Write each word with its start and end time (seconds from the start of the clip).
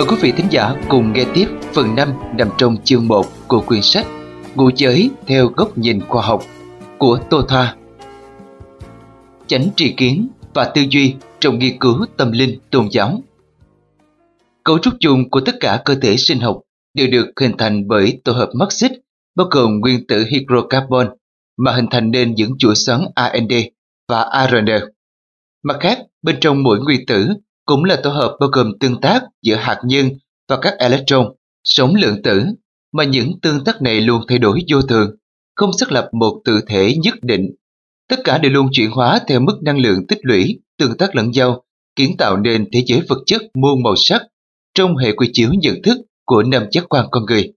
Mời 0.00 0.06
quý 0.08 0.16
vị 0.20 0.32
thính 0.36 0.46
giả 0.50 0.74
cùng 0.88 1.12
nghe 1.12 1.24
tiếp 1.34 1.46
phần 1.72 1.94
5 1.94 2.12
nằm 2.38 2.48
trong 2.58 2.76
chương 2.84 3.08
1 3.08 3.26
của 3.48 3.60
quyển 3.60 3.82
sách 3.82 4.06
Ngụ 4.54 4.70
giới 4.76 5.10
theo 5.26 5.48
góc 5.56 5.78
nhìn 5.78 6.00
khoa 6.00 6.22
học 6.22 6.42
của 6.98 7.18
Tô 7.30 7.42
Thoa. 7.48 7.76
Chánh 9.46 9.68
tri 9.76 9.92
kiến 9.96 10.28
và 10.54 10.72
tư 10.74 10.82
duy 10.90 11.14
trong 11.40 11.58
nghiên 11.58 11.78
cứu 11.78 12.06
tâm 12.16 12.32
linh 12.32 12.58
tôn 12.70 12.88
giáo. 12.90 13.22
Cấu 14.64 14.78
trúc 14.78 14.94
chung 15.00 15.30
của 15.30 15.40
tất 15.40 15.54
cả 15.60 15.82
cơ 15.84 15.94
thể 16.02 16.16
sinh 16.16 16.40
học 16.40 16.60
đều 16.94 17.06
được 17.10 17.26
hình 17.40 17.56
thành 17.58 17.88
bởi 17.88 18.20
tổ 18.24 18.32
hợp 18.32 18.50
mắc 18.54 18.72
xích 18.72 18.92
bao 19.36 19.46
gồm 19.50 19.80
nguyên 19.80 20.06
tử 20.06 20.24
hydrocarbon 20.30 21.08
mà 21.58 21.72
hình 21.72 21.86
thành 21.90 22.10
nên 22.10 22.34
những 22.34 22.52
chuỗi 22.58 22.74
xoắn 22.74 23.00
AND 23.14 23.52
và 24.08 24.20
ARN. 24.22 24.66
Mặt 25.62 25.76
khác, 25.80 25.98
bên 26.22 26.36
trong 26.40 26.62
mỗi 26.62 26.78
nguyên 26.80 27.06
tử 27.06 27.28
cũng 27.66 27.84
là 27.84 28.00
tổ 28.02 28.10
hợp 28.10 28.36
bao 28.40 28.48
gồm 28.52 28.72
tương 28.80 29.00
tác 29.00 29.22
giữa 29.42 29.56
hạt 29.56 29.80
nhân 29.84 30.10
và 30.48 30.58
các 30.62 30.74
electron, 30.78 31.26
sống 31.64 31.94
lượng 31.94 32.22
tử, 32.22 32.44
mà 32.92 33.04
những 33.04 33.40
tương 33.42 33.64
tác 33.64 33.82
này 33.82 34.00
luôn 34.00 34.22
thay 34.28 34.38
đổi 34.38 34.60
vô 34.70 34.82
thường, 34.82 35.16
không 35.54 35.70
xác 35.78 35.92
lập 35.92 36.08
một 36.12 36.40
tự 36.44 36.60
thể 36.66 36.94
nhất 37.02 37.14
định. 37.22 37.50
Tất 38.08 38.20
cả 38.24 38.38
đều 38.38 38.52
luôn 38.52 38.68
chuyển 38.72 38.90
hóa 38.90 39.20
theo 39.26 39.40
mức 39.40 39.58
năng 39.62 39.78
lượng 39.78 40.06
tích 40.06 40.18
lũy, 40.22 40.60
tương 40.78 40.96
tác 40.96 41.16
lẫn 41.16 41.30
nhau, 41.30 41.64
kiến 41.96 42.16
tạo 42.18 42.36
nên 42.36 42.68
thế 42.72 42.82
giới 42.86 43.00
vật 43.08 43.18
chất 43.26 43.42
muôn 43.54 43.82
màu 43.82 43.96
sắc 43.96 44.22
trong 44.74 44.96
hệ 44.96 45.12
quy 45.12 45.30
chiếu 45.32 45.50
nhận 45.52 45.82
thức 45.82 45.98
của 46.24 46.42
năm 46.42 46.66
giác 46.72 46.84
quan 46.88 47.06
con 47.10 47.24
người. 47.26 47.52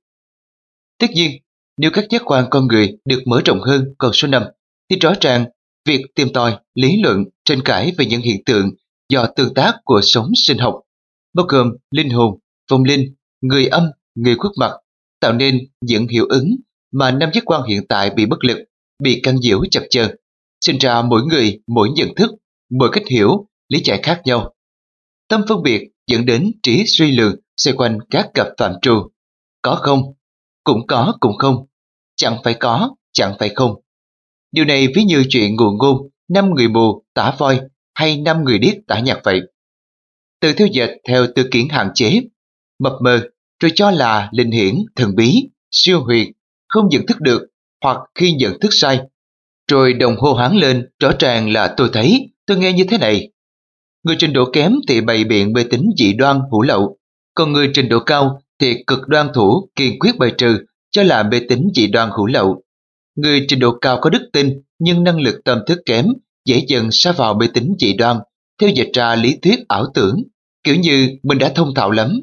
Tất 1.00 1.08
nhiên, 1.12 1.32
nếu 1.78 1.92
các 1.94 2.06
giác 2.10 2.22
quan 2.26 2.46
con 2.50 2.68
người 2.68 2.98
được 3.06 3.22
mở 3.26 3.42
rộng 3.46 3.62
hơn 3.62 3.94
con 3.98 4.14
số 4.14 4.28
5, 4.28 4.44
thì 4.90 5.00
rõ 5.00 5.14
ràng 5.22 5.46
việc 5.86 6.02
tìm 6.16 6.28
tòi, 6.34 6.58
lý 6.76 7.02
luận, 7.04 7.24
tranh 7.46 7.62
cãi 7.66 7.94
về 7.98 8.06
những 8.06 8.22
hiện 8.22 8.44
tượng 8.46 8.72
do 9.10 9.28
tương 9.36 9.54
tác 9.54 9.76
của 9.84 10.00
sống 10.04 10.32
sinh 10.36 10.58
học, 10.58 10.82
bao 11.34 11.46
gồm 11.50 11.72
linh 11.92 12.10
hồn, 12.10 12.40
vong 12.72 12.84
linh, 12.84 13.16
người 13.42 13.68
âm, 13.68 13.84
người 14.16 14.36
khuất 14.36 14.52
mặt, 14.60 14.72
tạo 15.20 15.34
nên 15.34 15.60
những 15.82 16.08
hiệu 16.08 16.26
ứng 16.30 16.56
mà 16.92 17.12
năm 17.12 17.30
giác 17.34 17.44
quan 17.46 17.64
hiện 17.64 17.88
tại 17.90 18.10
bị 18.10 18.26
bất 18.26 18.44
lực, 18.44 18.58
bị 19.04 19.20
căng 19.24 19.42
diễu 19.42 19.62
chập 19.72 19.84
chờn, 19.90 20.16
sinh 20.66 20.78
ra 20.78 21.02
mỗi 21.02 21.22
người 21.24 21.60
mỗi 21.68 21.90
nhận 21.96 22.16
thức, 22.16 22.32
mỗi 22.80 22.90
cách 22.92 23.04
hiểu, 23.12 23.48
lý 23.70 23.82
giải 23.86 24.00
khác 24.04 24.22
nhau. 24.26 24.54
Tâm 25.28 25.42
phân 25.50 25.64
biệt 25.64 25.82
dẫn 26.08 26.26
đến 26.26 26.52
trí 26.64 26.84
suy 26.88 27.12
lượng 27.12 27.36
xoay 27.58 27.76
quanh 27.78 28.00
các 28.10 28.30
cặp 28.34 28.48
phạm 28.58 28.74
trù. 28.82 29.12
Có 29.62 29.76
không? 29.76 30.02
Cũng 30.64 30.88
có 30.88 31.14
cũng 31.20 31.38
không. 31.38 31.66
Chẳng 32.16 32.38
phải 32.44 32.54
có, 32.54 32.96
chẳng 33.12 33.36
phải 33.40 33.50
không. 33.56 33.76
Điều 34.52 34.66
này 34.66 34.88
ví 34.96 35.04
như 35.04 35.24
chuyện 35.30 35.56
ngụ 35.56 35.72
ngôn 35.72 36.10
năm 36.30 36.50
người 36.56 36.68
mù 36.68 37.04
tả 37.14 37.36
voi 37.38 37.60
hay 37.94 38.18
năm 38.18 38.44
người 38.44 38.60
điếc 38.60 38.74
tả 38.88 39.00
nhạc 39.00 39.20
vậy. 39.24 39.42
Từ 40.42 40.54
theo 40.54 40.68
dệt 40.68 40.90
theo 41.08 41.28
tư 41.36 41.48
kiến 41.52 41.70
hạn 41.70 41.90
chế, 41.96 42.22
mập 42.80 42.94
mờ 43.04 43.22
rồi 43.60 43.72
cho 43.76 43.92
là 43.92 44.30
linh 44.32 44.52
hiển, 44.52 44.76
thần 44.96 45.16
bí, 45.16 45.50
siêu 45.72 46.04
huyền, 46.04 46.32
không 46.68 46.88
nhận 46.90 47.06
thức 47.06 47.22
được 47.22 47.42
hoặc 47.84 47.98
khi 48.16 48.32
nhận 48.32 48.60
thức 48.60 48.70
sai. 48.72 49.00
Rồi 49.72 49.94
đồng 49.94 50.16
hô 50.18 50.34
hoáng 50.34 50.56
lên 50.56 50.90
rõ 51.00 51.12
ràng 51.20 51.50
là 51.50 51.74
tôi 51.78 51.90
thấy, 51.94 52.30
tôi 52.46 52.58
nghe 52.58 52.74
như 52.74 52.84
thế 52.84 52.98
này. 52.98 53.30
Người 54.04 54.16
trình 54.20 54.34
độ 54.34 54.46
kém 54.54 54.76
thì 54.88 55.02
bày 55.02 55.24
biện 55.24 55.54
mê 55.54 55.64
tính 55.64 55.90
dị 55.98 56.14
đoan 56.14 56.40
hủ 56.52 56.62
lậu, 56.62 56.98
còn 57.36 57.54
người 57.54 57.72
trình 57.74 57.90
độ 57.90 58.00
cao 58.00 58.42
thì 58.60 58.84
cực 58.88 59.08
đoan 59.08 59.28
thủ 59.34 59.70
kiên 59.76 60.00
quyết 60.00 60.18
bài 60.20 60.32
trừ 60.38 60.58
cho 60.92 61.04
là 61.04 61.24
mê 61.24 61.40
tính 61.50 61.68
dị 61.76 61.88
đoan 61.88 62.10
hủ 62.10 62.26
lậu. 62.26 62.64
Người 63.16 63.46
trình 63.48 63.60
độ 63.60 63.78
cao 63.82 64.00
có 64.02 64.10
đức 64.10 64.30
tin 64.34 64.62
nhưng 64.80 65.04
năng 65.04 65.20
lực 65.20 65.42
tâm 65.46 65.60
thức 65.68 65.80
kém 65.86 66.06
dễ 66.46 66.66
dần 66.68 66.90
sa 66.92 67.12
vào 67.12 67.34
mê 67.34 67.48
tín 67.54 67.74
dị 67.80 67.94
đoan, 67.94 68.18
theo 68.62 68.70
dịch 68.70 68.90
ra 68.94 69.16
lý 69.16 69.38
thuyết 69.42 69.60
ảo 69.68 69.86
tưởng, 69.94 70.24
kiểu 70.64 70.76
như 70.76 71.18
mình 71.24 71.38
đã 71.38 71.52
thông 71.56 71.74
thạo 71.74 71.92
lắm. 71.92 72.20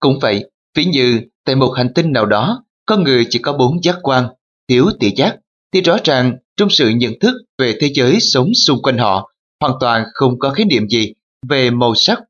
Cũng 0.00 0.18
vậy, 0.18 0.50
ví 0.76 0.84
như 0.84 1.20
tại 1.44 1.56
một 1.56 1.72
hành 1.76 1.94
tinh 1.94 2.12
nào 2.12 2.26
đó, 2.26 2.64
con 2.86 3.02
người 3.02 3.26
chỉ 3.30 3.38
có 3.38 3.52
bốn 3.52 3.82
giác 3.82 3.96
quan, 4.02 4.28
thiếu 4.68 4.86
thị 5.00 5.12
giác, 5.16 5.36
thì 5.72 5.80
rõ 5.80 5.96
ràng 6.04 6.36
trong 6.56 6.70
sự 6.70 6.88
nhận 6.88 7.12
thức 7.20 7.34
về 7.58 7.76
thế 7.80 7.90
giới 7.94 8.18
sống 8.20 8.48
xung 8.66 8.82
quanh 8.82 8.98
họ, 8.98 9.32
hoàn 9.60 9.74
toàn 9.80 10.04
không 10.14 10.38
có 10.38 10.50
khái 10.50 10.64
niệm 10.64 10.88
gì 10.88 11.12
về 11.48 11.70
màu 11.70 11.94
sắc, 11.94 12.20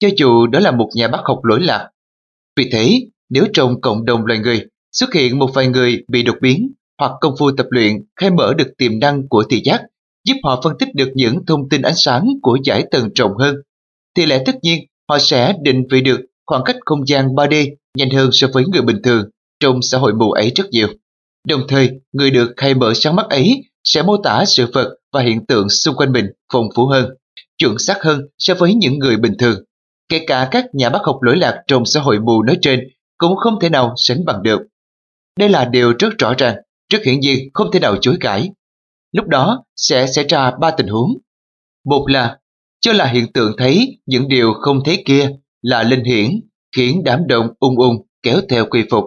cho 0.00 0.08
dù 0.16 0.46
đó 0.46 0.60
là 0.60 0.70
một 0.70 0.90
nhà 0.94 1.08
bác 1.08 1.20
học 1.24 1.44
lỗi 1.44 1.60
lạc. 1.60 1.88
Vì 2.56 2.68
thế, 2.72 3.00
nếu 3.30 3.44
trong 3.52 3.80
cộng 3.80 4.04
đồng 4.04 4.26
loài 4.26 4.38
người 4.38 4.66
xuất 4.92 5.14
hiện 5.14 5.38
một 5.38 5.50
vài 5.54 5.66
người 5.66 6.04
bị 6.08 6.22
đột 6.22 6.36
biến 6.42 6.72
hoặc 6.98 7.12
công 7.20 7.34
phu 7.38 7.50
tập 7.56 7.66
luyện 7.70 7.96
khai 8.16 8.30
mở 8.30 8.54
được 8.58 8.68
tiềm 8.78 8.98
năng 8.98 9.28
của 9.28 9.44
thị 9.50 9.60
giác 9.64 9.82
giúp 10.24 10.36
họ 10.44 10.60
phân 10.64 10.72
tích 10.78 10.88
được 10.94 11.08
những 11.14 11.46
thông 11.46 11.68
tin 11.68 11.82
ánh 11.82 11.96
sáng 11.96 12.28
của 12.42 12.58
giải 12.64 12.84
tầng 12.90 13.08
rộng 13.14 13.36
hơn, 13.38 13.56
thì 14.16 14.26
lẽ 14.26 14.42
tất 14.46 14.54
nhiên 14.62 14.84
họ 15.08 15.18
sẽ 15.18 15.54
định 15.62 15.82
vị 15.90 16.00
được 16.00 16.20
khoảng 16.46 16.62
cách 16.64 16.76
không 16.84 17.06
gian 17.06 17.26
3D 17.26 17.74
nhanh 17.98 18.10
hơn 18.10 18.30
so 18.32 18.48
với 18.52 18.64
người 18.72 18.82
bình 18.82 19.02
thường 19.04 19.24
trong 19.60 19.82
xã 19.82 19.98
hội 19.98 20.14
mù 20.14 20.30
ấy 20.30 20.52
rất 20.56 20.70
nhiều. 20.70 20.88
Đồng 21.48 21.60
thời, 21.68 21.90
người 22.12 22.30
được 22.30 22.52
khai 22.56 22.74
mở 22.74 22.92
sáng 22.94 23.16
mắt 23.16 23.26
ấy 23.28 23.62
sẽ 23.84 24.02
mô 24.02 24.16
tả 24.16 24.44
sự 24.46 24.66
vật 24.72 24.96
và 25.12 25.22
hiện 25.22 25.46
tượng 25.46 25.68
xung 25.68 25.96
quanh 25.96 26.12
mình 26.12 26.26
phong 26.52 26.68
phú 26.74 26.86
hơn, 26.86 27.10
chuẩn 27.58 27.78
xác 27.78 28.02
hơn 28.02 28.20
so 28.38 28.54
với 28.54 28.74
những 28.74 28.98
người 28.98 29.16
bình 29.16 29.32
thường. 29.38 29.64
Kể 30.08 30.24
cả 30.26 30.48
các 30.50 30.64
nhà 30.72 30.90
bác 30.90 31.00
học 31.02 31.22
lỗi 31.22 31.36
lạc 31.36 31.62
trong 31.66 31.86
xã 31.86 32.00
hội 32.00 32.20
mù 32.20 32.42
nói 32.42 32.58
trên 32.62 32.80
cũng 33.18 33.36
không 33.36 33.60
thể 33.60 33.68
nào 33.68 33.94
sánh 33.96 34.24
bằng 34.24 34.42
được. 34.42 34.60
Đây 35.38 35.48
là 35.48 35.64
điều 35.64 35.92
rất 35.98 36.18
rõ 36.18 36.34
ràng, 36.38 36.56
rất 36.92 37.04
hiển 37.04 37.20
nhiên 37.20 37.48
không 37.54 37.70
thể 37.72 37.80
nào 37.80 37.96
chối 38.00 38.16
cãi. 38.20 38.50
Lúc 39.12 39.26
đó 39.26 39.64
sẽ 39.76 40.06
xảy 40.06 40.24
ra 40.28 40.50
ba 40.60 40.70
tình 40.70 40.86
huống. 40.86 41.10
Một 41.84 42.06
là 42.08 42.38
cho 42.80 42.92
là 42.92 43.06
hiện 43.06 43.32
tượng 43.32 43.54
thấy 43.58 44.00
những 44.06 44.28
điều 44.28 44.52
không 44.52 44.84
thấy 44.84 45.02
kia 45.06 45.30
là 45.62 45.82
linh 45.82 46.04
hiển 46.04 46.30
khiến 46.76 47.02
đám 47.04 47.26
đông 47.26 47.46
ung 47.58 47.78
ung 47.78 47.96
kéo 48.22 48.40
theo 48.48 48.66
quy 48.66 48.84
phục. 48.90 49.04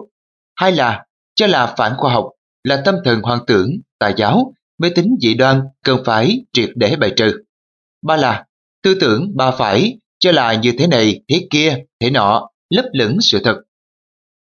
Hai 0.56 0.72
là 0.72 1.04
cho 1.34 1.46
là 1.46 1.74
phản 1.78 1.92
khoa 1.96 2.12
học 2.12 2.30
là 2.64 2.82
tâm 2.84 2.94
thần 3.04 3.22
hoang 3.22 3.46
tưởng, 3.46 3.70
tà 3.98 4.08
giáo, 4.08 4.52
mê 4.78 4.88
tín 4.94 5.06
dị 5.22 5.34
đoan 5.34 5.62
cần 5.84 5.98
phải 6.04 6.44
triệt 6.52 6.70
để 6.76 6.96
bài 6.96 7.12
trừ. 7.16 7.42
Ba 8.02 8.16
là 8.16 8.44
tư 8.82 8.94
tưởng 9.00 9.36
ba 9.36 9.50
phải 9.50 9.98
cho 10.18 10.32
là 10.32 10.54
như 10.54 10.72
thế 10.78 10.86
này, 10.86 11.20
thế 11.28 11.46
kia, 11.50 11.76
thế 12.00 12.10
nọ, 12.10 12.48
lấp 12.70 12.84
lửng 12.92 13.18
sự 13.20 13.40
thật. 13.44 13.56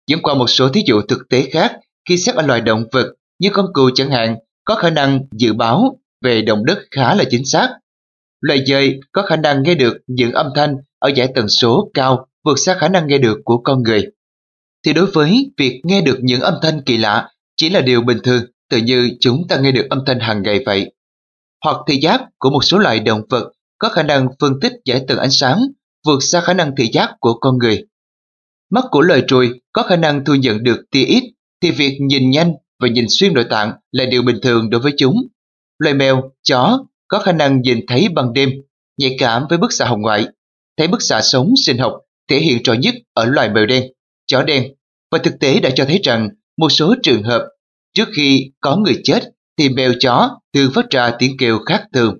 Dẫn 0.07 0.21
qua 0.21 0.33
một 0.33 0.47
số 0.47 0.69
thí 0.69 0.83
dụ 0.85 1.01
thực 1.01 1.29
tế 1.29 1.49
khác 1.51 1.79
khi 2.09 2.17
xét 2.17 2.35
ở 2.35 2.41
loài 2.41 2.61
động 2.61 2.83
vật 2.91 3.13
như 3.39 3.49
con 3.53 3.65
cừu 3.73 3.89
chẳng 3.95 4.11
hạn 4.11 4.35
có 4.65 4.75
khả 4.75 4.89
năng 4.89 5.19
dự 5.31 5.53
báo 5.53 5.99
về 6.21 6.41
động 6.41 6.65
đất 6.65 6.79
khá 6.91 7.15
là 7.15 7.23
chính 7.29 7.45
xác. 7.45 7.69
Loài 8.41 8.65
dơi 8.65 8.99
có 9.11 9.21
khả 9.21 9.35
năng 9.35 9.63
nghe 9.63 9.75
được 9.75 9.97
những 10.07 10.31
âm 10.31 10.47
thanh 10.55 10.75
ở 10.99 11.09
giải 11.15 11.31
tần 11.35 11.49
số 11.49 11.91
cao 11.93 12.27
vượt 12.43 12.59
xa 12.59 12.77
khả 12.79 12.87
năng 12.87 13.07
nghe 13.07 13.17
được 13.17 13.37
của 13.45 13.57
con 13.57 13.83
người. 13.83 14.07
Thì 14.85 14.93
đối 14.93 15.05
với 15.05 15.51
việc 15.57 15.81
nghe 15.83 16.01
được 16.01 16.19
những 16.21 16.41
âm 16.41 16.53
thanh 16.61 16.81
kỳ 16.85 16.97
lạ 16.97 17.29
chỉ 17.57 17.69
là 17.69 17.81
điều 17.81 18.01
bình 18.01 18.17
thường, 18.23 18.43
tự 18.69 18.77
như 18.77 19.09
chúng 19.19 19.47
ta 19.49 19.59
nghe 19.59 19.71
được 19.71 19.87
âm 19.89 19.99
thanh 20.05 20.19
hàng 20.19 20.43
ngày 20.43 20.63
vậy. 20.65 20.91
Hoặc 21.63 21.77
thị 21.87 21.99
giác 22.01 22.21
của 22.37 22.49
một 22.49 22.63
số 22.63 22.77
loài 22.77 22.99
động 22.99 23.21
vật 23.29 23.51
có 23.77 23.89
khả 23.89 24.03
năng 24.03 24.27
phân 24.39 24.59
tích 24.61 24.73
giải 24.85 25.05
tần 25.07 25.17
ánh 25.17 25.31
sáng 25.31 25.61
vượt 26.05 26.23
xa 26.23 26.41
khả 26.41 26.53
năng 26.53 26.75
thị 26.75 26.89
giác 26.93 27.15
của 27.19 27.33
con 27.33 27.57
người. 27.57 27.83
Mắt 28.71 28.83
của 28.91 29.01
loài 29.01 29.23
trùi 29.27 29.49
có 29.73 29.83
khả 29.83 29.95
năng 29.95 30.25
thu 30.25 30.35
nhận 30.35 30.63
được 30.63 30.81
tia 30.91 31.03
ít, 31.03 31.23
thì 31.61 31.71
việc 31.71 31.97
nhìn 32.01 32.29
nhanh 32.29 32.53
và 32.81 32.87
nhìn 32.87 33.05
xuyên 33.09 33.33
nội 33.33 33.45
tạng 33.49 33.73
là 33.91 34.05
điều 34.05 34.21
bình 34.23 34.37
thường 34.41 34.69
đối 34.69 34.81
với 34.81 34.93
chúng. 34.97 35.15
Loài 35.79 35.93
mèo, 35.93 36.31
chó 36.43 36.79
có 37.07 37.19
khả 37.19 37.31
năng 37.31 37.61
nhìn 37.61 37.79
thấy 37.87 38.09
ban 38.09 38.33
đêm, 38.33 38.49
nhạy 38.97 39.15
cảm 39.19 39.45
với 39.49 39.57
bức 39.57 39.73
xạ 39.73 39.85
hồng 39.85 40.01
ngoại. 40.01 40.27
Thấy 40.77 40.87
bức 40.87 41.01
xạ 41.01 41.21
sống 41.21 41.53
sinh 41.65 41.77
học 41.77 41.93
thể 42.29 42.39
hiện 42.39 42.63
rõ 42.63 42.73
nhất 42.73 42.95
ở 43.13 43.25
loài 43.25 43.49
mèo 43.49 43.65
đen, 43.65 43.83
chó 44.27 44.43
đen 44.43 44.63
và 45.11 45.17
thực 45.17 45.39
tế 45.39 45.59
đã 45.59 45.69
cho 45.75 45.85
thấy 45.85 45.99
rằng 46.03 46.29
một 46.57 46.69
số 46.69 46.95
trường 47.03 47.23
hợp 47.23 47.47
trước 47.93 48.07
khi 48.15 48.51
có 48.61 48.77
người 48.77 49.01
chết 49.03 49.23
thì 49.57 49.69
mèo 49.69 49.93
chó 49.99 50.39
thường 50.53 50.71
phát 50.73 50.89
ra 50.89 51.11
tiếng 51.19 51.37
kêu 51.37 51.59
khác 51.65 51.83
thường. 51.93 52.17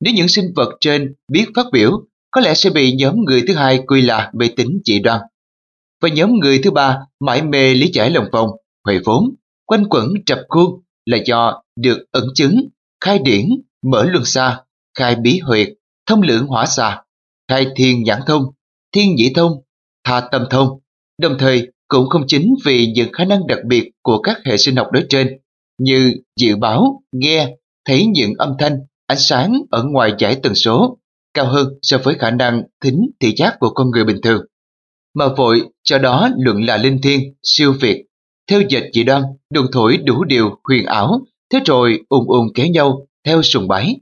Nếu 0.00 0.14
những 0.14 0.28
sinh 0.28 0.44
vật 0.56 0.68
trên 0.80 1.14
biết 1.28 1.44
phát 1.56 1.66
biểu, 1.72 2.04
có 2.30 2.40
lẽ 2.40 2.54
sẽ 2.54 2.70
bị 2.70 2.92
nhóm 2.92 3.16
người 3.24 3.44
thứ 3.48 3.54
hai 3.54 3.80
quy 3.86 4.00
là 4.00 4.30
mê 4.34 4.48
tín 4.56 4.68
dị 4.84 4.98
đoan. 4.98 5.20
Và 6.00 6.08
nhóm 6.08 6.38
người 6.38 6.60
thứ 6.64 6.70
ba 6.70 6.98
mãi 7.20 7.42
mê 7.42 7.74
lý 7.74 7.90
giải 7.92 8.10
lòng 8.10 8.26
vòng, 8.32 8.48
huệ 8.84 8.98
vốn 9.04 9.34
quanh 9.72 9.88
quẩn 9.90 10.08
trập 10.26 10.38
khuôn 10.48 10.82
là 11.06 11.18
do 11.26 11.62
được 11.76 11.98
ẩn 12.10 12.24
chứng, 12.34 12.68
khai 13.04 13.18
điển, 13.18 13.46
mở 13.82 14.04
luân 14.04 14.24
xa, 14.24 14.60
khai 14.98 15.16
bí 15.16 15.38
huyệt, 15.38 15.68
thông 16.06 16.22
lượng 16.22 16.46
hỏa 16.46 16.66
xà, 16.66 17.02
khai 17.48 17.66
thiên 17.76 18.02
nhãn 18.02 18.20
thông, 18.26 18.42
thiên 18.94 19.14
nhĩ 19.14 19.32
thông, 19.34 19.52
tha 20.04 20.20
tâm 20.32 20.44
thông, 20.50 20.68
đồng 21.18 21.38
thời 21.38 21.68
cũng 21.88 22.08
không 22.08 22.24
chính 22.26 22.54
vì 22.64 22.92
những 22.94 23.12
khả 23.12 23.24
năng 23.24 23.46
đặc 23.46 23.58
biệt 23.66 23.90
của 24.02 24.22
các 24.22 24.36
hệ 24.44 24.56
sinh 24.56 24.76
học 24.76 24.86
nói 24.92 25.04
trên 25.08 25.28
như 25.78 26.14
dự 26.40 26.56
báo, 26.56 27.02
nghe, 27.12 27.56
thấy 27.84 28.06
những 28.06 28.32
âm 28.38 28.54
thanh, 28.58 28.78
ánh 29.06 29.18
sáng 29.18 29.62
ở 29.70 29.84
ngoài 29.84 30.12
giải 30.18 30.36
tần 30.42 30.54
số 30.54 30.98
cao 31.34 31.46
hơn 31.46 31.68
so 31.82 31.98
với 31.98 32.14
khả 32.18 32.30
năng 32.30 32.62
thính 32.84 33.00
thị 33.20 33.34
giác 33.36 33.56
của 33.60 33.70
con 33.70 33.90
người 33.90 34.04
bình 34.04 34.20
thường. 34.22 34.42
Mà 35.14 35.28
vội 35.36 35.62
cho 35.82 35.98
đó 35.98 36.28
luận 36.38 36.64
là 36.64 36.76
linh 36.76 36.98
thiên, 37.02 37.34
siêu 37.42 37.74
việt 37.80 38.04
theo 38.50 38.60
dệt 38.68 38.90
dị 38.94 39.04
đoan, 39.04 39.22
đường 39.50 39.66
thổi 39.72 39.96
đủ 39.96 40.24
điều 40.24 40.60
huyền 40.64 40.84
ảo, 40.84 41.20
thế 41.52 41.60
rồi 41.66 42.00
ùn 42.08 42.26
ùn 42.26 42.48
kéo 42.54 42.66
nhau 42.66 43.06
theo 43.24 43.42
sùng 43.42 43.68
bái. 43.68 44.00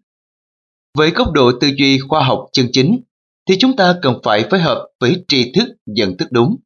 Với 0.96 1.10
góc 1.10 1.32
độ 1.32 1.52
tư 1.60 1.70
duy 1.78 1.98
khoa 1.98 2.24
học 2.24 2.46
chân 2.52 2.68
chính, 2.72 3.00
thì 3.48 3.56
chúng 3.58 3.76
ta 3.76 3.94
cần 4.02 4.20
phải 4.22 4.44
phối 4.50 4.60
hợp 4.60 4.88
với 5.00 5.24
tri 5.28 5.52
thức 5.52 5.68
nhận 5.86 6.16
thức 6.16 6.28
đúng, 6.30 6.56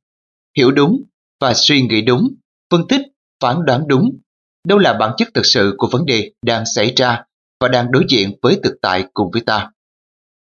hiểu 0.57 0.71
đúng 0.71 1.03
và 1.41 1.55
suy 1.55 1.83
nghĩ 1.83 2.03
đúng, 2.03 2.35
phân 2.71 2.89
tích, 2.89 3.01
phán 3.41 3.57
đoán 3.67 3.89
đúng. 3.89 4.19
Đâu 4.69 4.79
là 4.79 4.93
bản 4.93 5.13
chất 5.17 5.29
thực 5.35 5.47
sự 5.47 5.75
của 5.79 5.89
vấn 5.93 6.07
đề 6.07 6.33
đang 6.43 6.65
xảy 6.75 6.93
ra 6.97 7.23
và 7.61 7.69
đang 7.69 7.93
đối 7.93 8.05
diện 8.09 8.39
với 8.43 8.61
thực 8.63 8.75
tại 8.83 9.05
cùng 9.15 9.31
với 9.33 9.43
ta. 9.43 9.71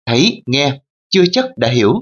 Thấy, 0.07 0.43
nghe, 0.47 0.81
chưa 1.11 1.25
chắc 1.33 1.45
đã 1.59 1.69
hiểu, 1.69 1.95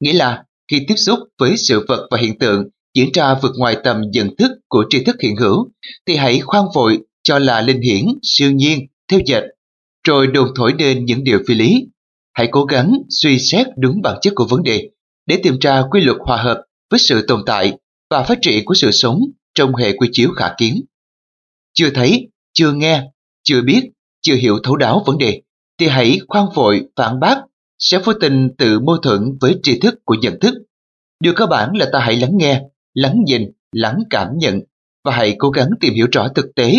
nghĩa 0.00 0.12
là 0.12 0.44
khi 0.70 0.84
tiếp 0.88 0.96
xúc 0.96 1.18
với 1.38 1.56
sự 1.56 1.84
vật 1.88 2.08
và 2.10 2.18
hiện 2.18 2.38
tượng 2.38 2.68
diễn 2.94 3.10
ra 3.14 3.34
vượt 3.42 3.52
ngoài 3.56 3.76
tầm 3.84 4.02
nhận 4.12 4.36
thức 4.36 4.50
của 4.68 4.84
tri 4.90 5.04
thức 5.04 5.16
hiện 5.22 5.36
hữu, 5.36 5.70
thì 6.06 6.16
hãy 6.16 6.40
khoan 6.40 6.64
vội 6.74 6.98
cho 7.22 7.38
là 7.38 7.60
linh 7.60 7.80
hiển, 7.80 8.04
siêu 8.22 8.52
nhiên, 8.52 8.86
theo 9.10 9.20
dệt, 9.26 9.42
rồi 10.06 10.26
đồn 10.26 10.48
thổi 10.56 10.72
lên 10.78 11.04
những 11.04 11.24
điều 11.24 11.38
phi 11.48 11.54
lý. 11.54 11.86
Hãy 12.32 12.48
cố 12.50 12.64
gắng 12.64 12.92
suy 13.08 13.38
xét 13.38 13.66
đúng 13.78 14.02
bản 14.02 14.18
chất 14.22 14.32
của 14.36 14.46
vấn 14.50 14.62
đề 14.62 14.90
để 15.26 15.40
tìm 15.42 15.58
ra 15.60 15.82
quy 15.90 16.00
luật 16.00 16.16
hòa 16.20 16.42
hợp 16.42 16.62
với 16.90 16.98
sự 16.98 17.24
tồn 17.28 17.42
tại 17.46 17.72
và 18.10 18.22
phát 18.22 18.38
triển 18.42 18.64
của 18.64 18.74
sự 18.74 18.90
sống 18.90 19.20
trong 19.54 19.74
hệ 19.74 19.92
quy 19.96 20.08
chiếu 20.12 20.30
khả 20.36 20.54
kiến. 20.58 20.84
Chưa 21.74 21.90
thấy, 21.90 22.28
chưa 22.52 22.72
nghe, 22.72 23.04
chưa 23.42 23.62
biết, 23.62 23.82
chưa 24.22 24.34
hiểu 24.34 24.58
thấu 24.62 24.76
đáo 24.76 25.02
vấn 25.06 25.18
đề, 25.18 25.42
thì 25.78 25.86
hãy 25.86 26.18
khoan 26.28 26.46
vội 26.54 26.82
phản 26.96 27.20
bác 27.20 27.38
sẽ 27.78 27.98
vô 27.98 28.12
tình 28.12 28.48
tự 28.58 28.80
mâu 28.80 28.96
thuẫn 28.96 29.38
với 29.40 29.54
tri 29.62 29.78
thức 29.78 29.94
của 30.04 30.14
nhận 30.14 30.40
thức. 30.40 30.54
Điều 31.20 31.32
cơ 31.36 31.46
bản 31.46 31.72
là 31.74 31.88
ta 31.92 31.98
hãy 31.98 32.16
lắng 32.16 32.32
nghe, 32.34 32.62
lắng 32.94 33.22
nhìn, 33.26 33.42
lắng 33.72 33.98
cảm 34.10 34.28
nhận 34.38 34.60
và 35.04 35.12
hãy 35.12 35.36
cố 35.38 35.50
gắng 35.50 35.68
tìm 35.80 35.94
hiểu 35.94 36.06
rõ 36.12 36.28
thực 36.34 36.46
tế, 36.56 36.74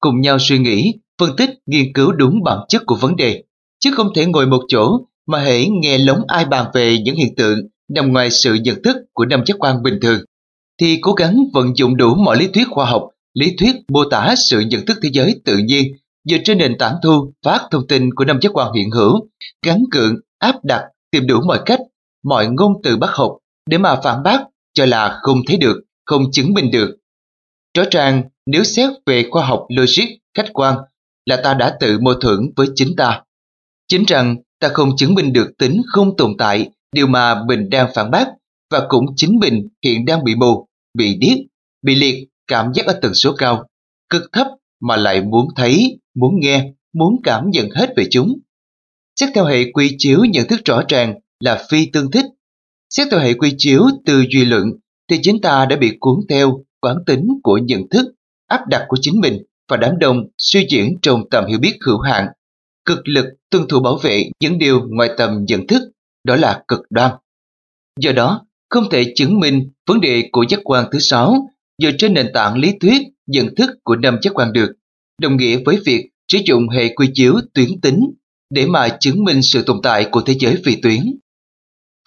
cùng 0.00 0.20
nhau 0.20 0.38
suy 0.40 0.58
nghĩ, 0.58 0.92
phân 1.18 1.36
tích, 1.36 1.50
nghiên 1.66 1.92
cứu 1.94 2.12
đúng 2.12 2.42
bản 2.44 2.58
chất 2.68 2.82
của 2.86 2.94
vấn 2.94 3.16
đề, 3.16 3.44
chứ 3.80 3.90
không 3.94 4.08
thể 4.14 4.26
ngồi 4.26 4.46
một 4.46 4.62
chỗ 4.68 4.98
mà 5.26 5.38
hãy 5.38 5.68
nghe 5.82 5.98
lóng 5.98 6.22
ai 6.28 6.44
bàn 6.44 6.70
về 6.74 6.98
những 6.98 7.16
hiện 7.16 7.34
tượng 7.36 7.58
nằm 7.88 8.12
ngoài 8.12 8.30
sự 8.30 8.54
nhận 8.54 8.82
thức 8.82 8.96
của 9.12 9.24
năm 9.24 9.42
giác 9.46 9.56
quan 9.58 9.82
bình 9.82 9.98
thường, 10.02 10.20
thì 10.80 10.98
cố 11.00 11.12
gắng 11.12 11.38
vận 11.54 11.76
dụng 11.76 11.96
đủ 11.96 12.14
mọi 12.14 12.36
lý 12.36 12.46
thuyết 12.46 12.68
khoa 12.70 12.86
học, 12.86 13.08
lý 13.34 13.56
thuyết 13.58 13.76
mô 13.88 14.04
tả 14.10 14.34
sự 14.36 14.60
nhận 14.60 14.86
thức 14.86 14.98
thế 15.02 15.10
giới 15.12 15.40
tự 15.44 15.56
nhiên 15.56 15.84
dựa 16.24 16.36
trên 16.44 16.58
nền 16.58 16.78
tảng 16.78 16.94
thu 17.02 17.32
phát 17.44 17.60
thông 17.70 17.86
tin 17.86 18.14
của 18.14 18.24
năm 18.24 18.38
giác 18.42 18.52
quan 18.54 18.72
hiện 18.72 18.90
hữu, 18.90 19.28
gắn 19.66 19.84
cưỡng, 19.90 20.14
áp 20.38 20.64
đặt, 20.64 20.82
tìm 21.10 21.26
đủ 21.26 21.40
mọi 21.46 21.60
cách, 21.66 21.80
mọi 22.24 22.46
ngôn 22.46 22.72
từ 22.82 22.96
bắt 22.96 23.10
học 23.12 23.36
để 23.70 23.78
mà 23.78 24.00
phản 24.04 24.22
bác 24.22 24.42
cho 24.74 24.86
là 24.86 25.18
không 25.22 25.38
thấy 25.46 25.56
được, 25.56 25.80
không 26.04 26.22
chứng 26.32 26.54
minh 26.54 26.70
được. 26.70 26.96
Rõ 27.76 27.84
ràng 27.90 28.22
nếu 28.46 28.64
xét 28.64 28.90
về 29.06 29.26
khoa 29.30 29.46
học 29.46 29.66
logic 29.68 30.04
khách 30.34 30.52
quan 30.52 30.78
là 31.26 31.40
ta 31.44 31.54
đã 31.54 31.76
tự 31.80 31.98
mâu 32.00 32.14
thuẫn 32.14 32.38
với 32.56 32.66
chính 32.74 32.96
ta. 32.96 33.22
Chính 33.88 34.04
rằng 34.06 34.36
ta 34.60 34.68
không 34.68 34.96
chứng 34.96 35.14
minh 35.14 35.32
được 35.32 35.50
tính 35.58 35.82
không 35.86 36.16
tồn 36.16 36.36
tại 36.38 36.70
điều 36.92 37.06
mà 37.06 37.44
mình 37.44 37.70
đang 37.70 37.90
phản 37.94 38.10
bác 38.10 38.28
và 38.70 38.86
cũng 38.88 39.04
chính 39.16 39.38
mình 39.38 39.68
hiện 39.84 40.04
đang 40.04 40.24
bị 40.24 40.34
mù, 40.34 40.66
bị 40.98 41.16
điếc, 41.20 41.38
bị 41.82 41.94
liệt, 41.94 42.28
cảm 42.46 42.72
giác 42.74 42.86
ở 42.86 42.98
tần 43.02 43.14
số 43.14 43.34
cao, 43.38 43.66
cực 44.08 44.22
thấp 44.32 44.46
mà 44.80 44.96
lại 44.96 45.22
muốn 45.22 45.48
thấy, 45.56 45.98
muốn 46.14 46.40
nghe, 46.40 46.72
muốn 46.94 47.16
cảm 47.24 47.50
nhận 47.50 47.70
hết 47.70 47.90
về 47.96 48.06
chúng. 48.10 48.38
Xét 49.20 49.30
theo 49.34 49.44
hệ 49.44 49.72
quy 49.72 49.94
chiếu 49.98 50.24
nhận 50.24 50.48
thức 50.48 50.60
rõ 50.64 50.82
ràng 50.88 51.14
là 51.40 51.66
phi 51.70 51.90
tương 51.92 52.10
thích. 52.10 52.24
Xét 52.96 53.08
theo 53.10 53.20
hệ 53.20 53.34
quy 53.34 53.54
chiếu 53.58 53.82
từ 54.04 54.24
duy 54.30 54.44
luận 54.44 54.64
thì 55.10 55.18
chính 55.22 55.40
ta 55.40 55.66
đã 55.66 55.76
bị 55.76 55.96
cuốn 56.00 56.20
theo 56.28 56.64
quán 56.80 56.96
tính 57.06 57.28
của 57.42 57.58
nhận 57.58 57.88
thức, 57.88 58.06
áp 58.46 58.60
đặt 58.68 58.84
của 58.88 58.96
chính 59.00 59.20
mình 59.20 59.42
và 59.68 59.76
đám 59.76 59.98
đông 59.98 60.16
suy 60.38 60.66
diễn 60.70 60.98
trong 61.02 61.28
tầm 61.30 61.46
hiểu 61.46 61.58
biết 61.58 61.78
hữu 61.86 61.98
hạn. 61.98 62.26
Cực 62.84 63.08
lực 63.08 63.26
tuân 63.50 63.68
thủ 63.68 63.80
bảo 63.80 63.96
vệ 63.96 64.30
những 64.40 64.58
điều 64.58 64.80
ngoài 64.88 65.10
tầm 65.16 65.44
nhận 65.48 65.66
thức, 65.66 65.82
đó 66.24 66.36
là 66.36 66.62
cực 66.68 66.80
đoan. 66.90 67.12
Do 68.00 68.12
đó, 68.12 68.46
không 68.70 68.90
thể 68.90 69.12
chứng 69.14 69.40
minh 69.40 69.70
vấn 69.86 70.00
đề 70.00 70.28
của 70.32 70.44
giác 70.48 70.60
quan 70.64 70.84
thứ 70.92 70.98
sáu 70.98 71.48
dựa 71.82 71.90
trên 71.98 72.14
nền 72.14 72.26
tảng 72.34 72.56
lý 72.56 72.72
thuyết 72.80 73.02
nhận 73.26 73.54
thức 73.54 73.70
của 73.84 73.96
năm 73.96 74.18
giác 74.22 74.30
quan 74.34 74.52
được, 74.52 74.72
đồng 75.22 75.36
nghĩa 75.36 75.58
với 75.64 75.78
việc 75.84 76.08
sử 76.32 76.38
dụng 76.46 76.68
hệ 76.68 76.94
quy 76.94 77.10
chiếu 77.14 77.34
tuyến 77.54 77.80
tính 77.80 78.00
để 78.50 78.66
mà 78.66 78.88
chứng 79.00 79.24
minh 79.24 79.42
sự 79.42 79.62
tồn 79.62 79.80
tại 79.82 80.08
của 80.10 80.20
thế 80.20 80.34
giới 80.38 80.56
phi 80.64 80.76
tuyến. 80.82 81.00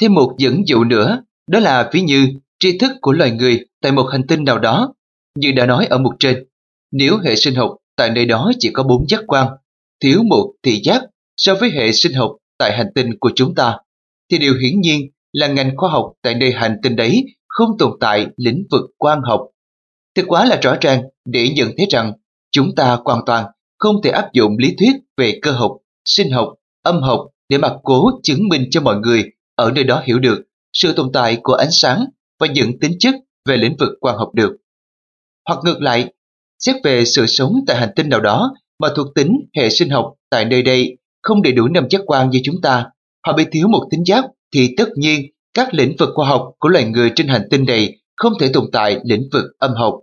Thêm 0.01 0.13
một 0.13 0.35
dẫn 0.37 0.67
dụ 0.67 0.83
nữa, 0.83 1.23
đó 1.47 1.59
là 1.59 1.89
ví 1.93 2.01
như 2.01 2.27
tri 2.59 2.77
thức 2.77 2.91
của 3.01 3.11
loài 3.11 3.31
người 3.31 3.65
tại 3.81 3.91
một 3.91 4.07
hành 4.11 4.27
tinh 4.27 4.43
nào 4.43 4.59
đó. 4.59 4.93
Như 5.39 5.51
đã 5.51 5.65
nói 5.65 5.85
ở 5.85 5.97
mục 5.97 6.13
trên, 6.19 6.43
nếu 6.91 7.17
hệ 7.17 7.35
sinh 7.35 7.55
học 7.55 7.77
tại 7.95 8.11
nơi 8.11 8.25
đó 8.25 8.51
chỉ 8.59 8.69
có 8.73 8.83
bốn 8.83 9.07
giác 9.07 9.19
quan, 9.27 9.47
thiếu 10.03 10.23
một 10.23 10.53
thị 10.63 10.81
giác 10.83 11.01
so 11.37 11.55
với 11.55 11.69
hệ 11.69 11.91
sinh 11.91 12.13
học 12.13 12.31
tại 12.57 12.77
hành 12.77 12.87
tinh 12.95 13.09
của 13.19 13.31
chúng 13.35 13.55
ta, 13.55 13.77
thì 14.31 14.37
điều 14.37 14.53
hiển 14.53 14.81
nhiên 14.81 15.01
là 15.33 15.47
ngành 15.47 15.77
khoa 15.77 15.89
học 15.89 16.13
tại 16.21 16.35
nơi 16.35 16.51
hành 16.51 16.77
tinh 16.83 16.95
đấy 16.95 17.25
không 17.47 17.69
tồn 17.79 17.91
tại 17.99 18.27
lĩnh 18.37 18.63
vực 18.71 18.81
quan 18.97 19.21
học. 19.21 19.47
Thực 20.15 20.25
quá 20.27 20.45
là 20.45 20.59
rõ 20.61 20.75
ràng 20.81 21.01
để 21.25 21.49
nhận 21.49 21.71
thấy 21.77 21.87
rằng 21.89 22.13
chúng 22.51 22.75
ta 22.75 22.97
hoàn 23.05 23.21
toàn 23.25 23.45
không 23.79 23.95
thể 24.03 24.09
áp 24.09 24.33
dụng 24.33 24.57
lý 24.57 24.75
thuyết 24.79 24.93
về 25.17 25.39
cơ 25.41 25.51
học, 25.51 25.77
sinh 26.05 26.31
học, 26.31 26.53
âm 26.83 27.01
học 27.01 27.27
để 27.49 27.57
mà 27.57 27.69
cố 27.83 28.11
chứng 28.23 28.47
minh 28.47 28.67
cho 28.71 28.81
mọi 28.81 28.95
người 28.95 29.23
ở 29.55 29.71
nơi 29.71 29.83
đó 29.83 30.03
hiểu 30.05 30.19
được 30.19 30.41
sự 30.73 30.93
tồn 30.93 31.11
tại 31.13 31.37
của 31.43 31.53
ánh 31.53 31.71
sáng 31.71 32.05
và 32.39 32.47
những 32.47 32.79
tính 32.79 32.91
chất 32.99 33.15
về 33.45 33.57
lĩnh 33.57 33.75
vực 33.79 33.89
quan 33.99 34.17
học 34.17 34.29
được. 34.33 34.51
Hoặc 35.47 35.59
ngược 35.63 35.81
lại, 35.81 36.13
xét 36.59 36.75
về 36.83 37.05
sự 37.05 37.25
sống 37.25 37.53
tại 37.67 37.77
hành 37.77 37.89
tinh 37.95 38.09
nào 38.09 38.21
đó 38.21 38.53
mà 38.79 38.89
thuộc 38.95 39.07
tính 39.15 39.39
hệ 39.57 39.69
sinh 39.69 39.89
học 39.89 40.13
tại 40.29 40.45
nơi 40.45 40.61
đây 40.61 40.97
không 41.21 41.41
đầy 41.41 41.53
đủ 41.53 41.67
năm 41.67 41.87
giác 41.89 42.01
quan 42.05 42.29
như 42.29 42.39
chúng 42.43 42.61
ta, 42.61 42.85
họ 43.25 43.33
bị 43.33 43.45
thiếu 43.51 43.67
một 43.67 43.87
tính 43.91 44.03
giác 44.05 44.25
thì 44.53 44.73
tất 44.77 44.89
nhiên 44.95 45.21
các 45.53 45.73
lĩnh 45.73 45.95
vực 45.99 46.09
khoa 46.15 46.27
học 46.27 46.51
của 46.59 46.69
loài 46.69 46.85
người 46.85 47.11
trên 47.15 47.27
hành 47.27 47.47
tinh 47.49 47.65
này 47.65 47.97
không 48.15 48.33
thể 48.39 48.49
tồn 48.53 48.65
tại 48.71 48.99
lĩnh 49.03 49.29
vực 49.33 49.45
âm 49.59 49.71
học. 49.73 49.99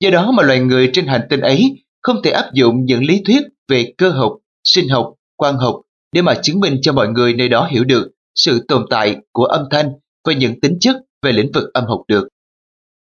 Do 0.00 0.10
đó 0.10 0.30
mà 0.30 0.42
loài 0.42 0.60
người 0.60 0.90
trên 0.92 1.06
hành 1.06 1.26
tinh 1.30 1.40
ấy 1.40 1.84
không 2.02 2.22
thể 2.22 2.30
áp 2.30 2.50
dụng 2.54 2.84
những 2.84 3.04
lý 3.04 3.22
thuyết 3.26 3.42
về 3.68 3.92
cơ 3.98 4.10
học, 4.10 4.32
sinh 4.64 4.88
học, 4.88 5.14
quan 5.36 5.56
học 5.56 5.80
để 6.12 6.22
mà 6.22 6.34
chứng 6.42 6.60
minh 6.60 6.78
cho 6.82 6.92
mọi 6.92 7.08
người 7.08 7.34
nơi 7.34 7.48
đó 7.48 7.68
hiểu 7.70 7.84
được 7.84 8.13
sự 8.34 8.64
tồn 8.68 8.86
tại 8.90 9.16
của 9.32 9.44
âm 9.44 9.64
thanh 9.70 9.88
và 10.26 10.32
những 10.32 10.60
tính 10.60 10.76
chất 10.80 10.96
về 11.22 11.32
lĩnh 11.32 11.52
vực 11.54 11.64
âm 11.72 11.84
học 11.84 12.02
được. 12.08 12.28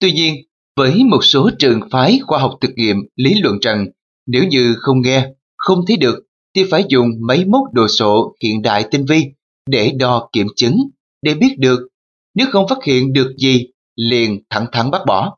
Tuy 0.01 0.13
nhiên, 0.13 0.35
với 0.77 1.05
một 1.05 1.25
số 1.25 1.51
trường 1.59 1.81
phái 1.91 2.19
khoa 2.27 2.39
học 2.39 2.55
thực 2.61 2.71
nghiệm 2.77 2.97
lý 3.17 3.35
luận 3.35 3.59
rằng 3.61 3.87
nếu 4.27 4.45
như 4.45 4.75
không 4.79 5.03
nghe, 5.03 5.29
không 5.57 5.79
thấy 5.89 5.97
được 5.97 6.25
thì 6.57 6.65
phải 6.71 6.85
dùng 6.89 7.09
máy 7.21 7.45
móc 7.45 7.63
đồ 7.73 7.89
sộ 7.89 8.35
hiện 8.43 8.63
đại 8.63 8.87
tinh 8.91 9.05
vi 9.09 9.25
để 9.67 9.93
đo 9.99 10.29
kiểm 10.33 10.47
chứng, 10.57 10.77
để 11.23 11.35
biết 11.35 11.55
được. 11.59 11.89
Nếu 12.35 12.47
không 12.51 12.69
phát 12.69 12.79
hiện 12.85 13.13
được 13.13 13.35
gì, 13.39 13.67
liền 13.97 14.41
thẳng 14.51 14.67
thắn 14.73 14.91
bác 14.91 15.07
bỏ. 15.07 15.37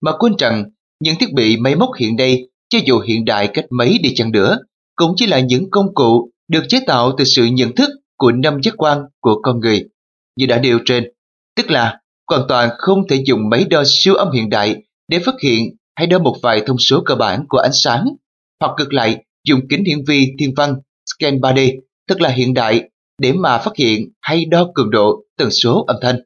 Mà 0.00 0.12
quên 0.18 0.32
rằng 0.38 0.64
những 1.00 1.14
thiết 1.20 1.32
bị 1.34 1.56
máy 1.56 1.76
móc 1.76 1.90
hiện 1.98 2.16
nay, 2.16 2.48
cho 2.68 2.78
dù 2.86 3.00
hiện 3.00 3.24
đại 3.24 3.48
cách 3.54 3.64
mấy 3.70 3.98
đi 4.02 4.12
chăng 4.14 4.32
nữa, 4.32 4.58
cũng 4.96 5.12
chỉ 5.16 5.26
là 5.26 5.40
những 5.40 5.70
công 5.70 5.94
cụ 5.94 6.30
được 6.48 6.64
chế 6.68 6.80
tạo 6.86 7.12
từ 7.18 7.24
sự 7.24 7.44
nhận 7.44 7.74
thức 7.74 7.90
của 8.18 8.32
năm 8.32 8.62
giác 8.62 8.74
quan 8.76 9.02
của 9.20 9.40
con 9.42 9.60
người. 9.60 9.84
Như 10.36 10.46
đã 10.46 10.58
nêu 10.58 10.78
trên, 10.84 11.04
tức 11.56 11.70
là 11.70 12.00
hoàn 12.30 12.42
toàn 12.48 12.70
không 12.78 13.08
thể 13.08 13.22
dùng 13.26 13.48
máy 13.50 13.64
đo 13.70 13.82
siêu 13.86 14.14
âm 14.14 14.30
hiện 14.30 14.50
đại 14.50 14.82
để 15.08 15.18
phát 15.18 15.34
hiện 15.42 15.76
hay 15.96 16.06
đo 16.06 16.18
một 16.18 16.36
vài 16.42 16.62
thông 16.66 16.78
số 16.78 17.02
cơ 17.06 17.14
bản 17.14 17.44
của 17.48 17.58
ánh 17.58 17.72
sáng, 17.72 18.04
hoặc 18.60 18.72
ngược 18.78 18.92
lại 18.92 19.24
dùng 19.44 19.60
kính 19.70 19.84
hiển 19.84 19.98
vi 20.06 20.26
thiên 20.38 20.54
văn 20.56 20.74
scan 21.06 21.40
3D 21.40 21.80
thật 22.08 22.20
là 22.20 22.28
hiện 22.28 22.54
đại 22.54 22.90
để 23.18 23.32
mà 23.32 23.58
phát 23.58 23.76
hiện 23.76 24.08
hay 24.20 24.44
đo 24.44 24.70
cường 24.74 24.90
độ 24.90 25.22
tần 25.36 25.50
số 25.50 25.84
âm 25.86 25.96
thanh. 26.02 26.16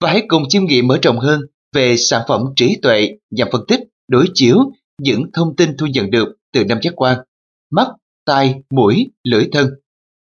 Và 0.00 0.10
hãy 0.10 0.22
cùng 0.28 0.42
chiêm 0.48 0.64
nghiệm 0.64 0.88
mở 0.88 0.98
rộng 1.02 1.18
hơn 1.18 1.40
về 1.72 1.96
sản 1.96 2.22
phẩm 2.28 2.44
trí 2.56 2.78
tuệ 2.82 3.08
nhằm 3.30 3.48
phân 3.52 3.64
tích, 3.68 3.80
đối 4.08 4.26
chiếu 4.34 4.56
những 4.98 5.22
thông 5.32 5.56
tin 5.56 5.76
thu 5.76 5.86
nhận 5.86 6.10
được 6.10 6.28
từ 6.52 6.64
năm 6.64 6.78
giác 6.82 6.92
quan, 6.96 7.18
mắt, 7.70 7.88
tai, 8.24 8.54
mũi, 8.70 9.10
lưỡi 9.24 9.48
thân. 9.52 9.70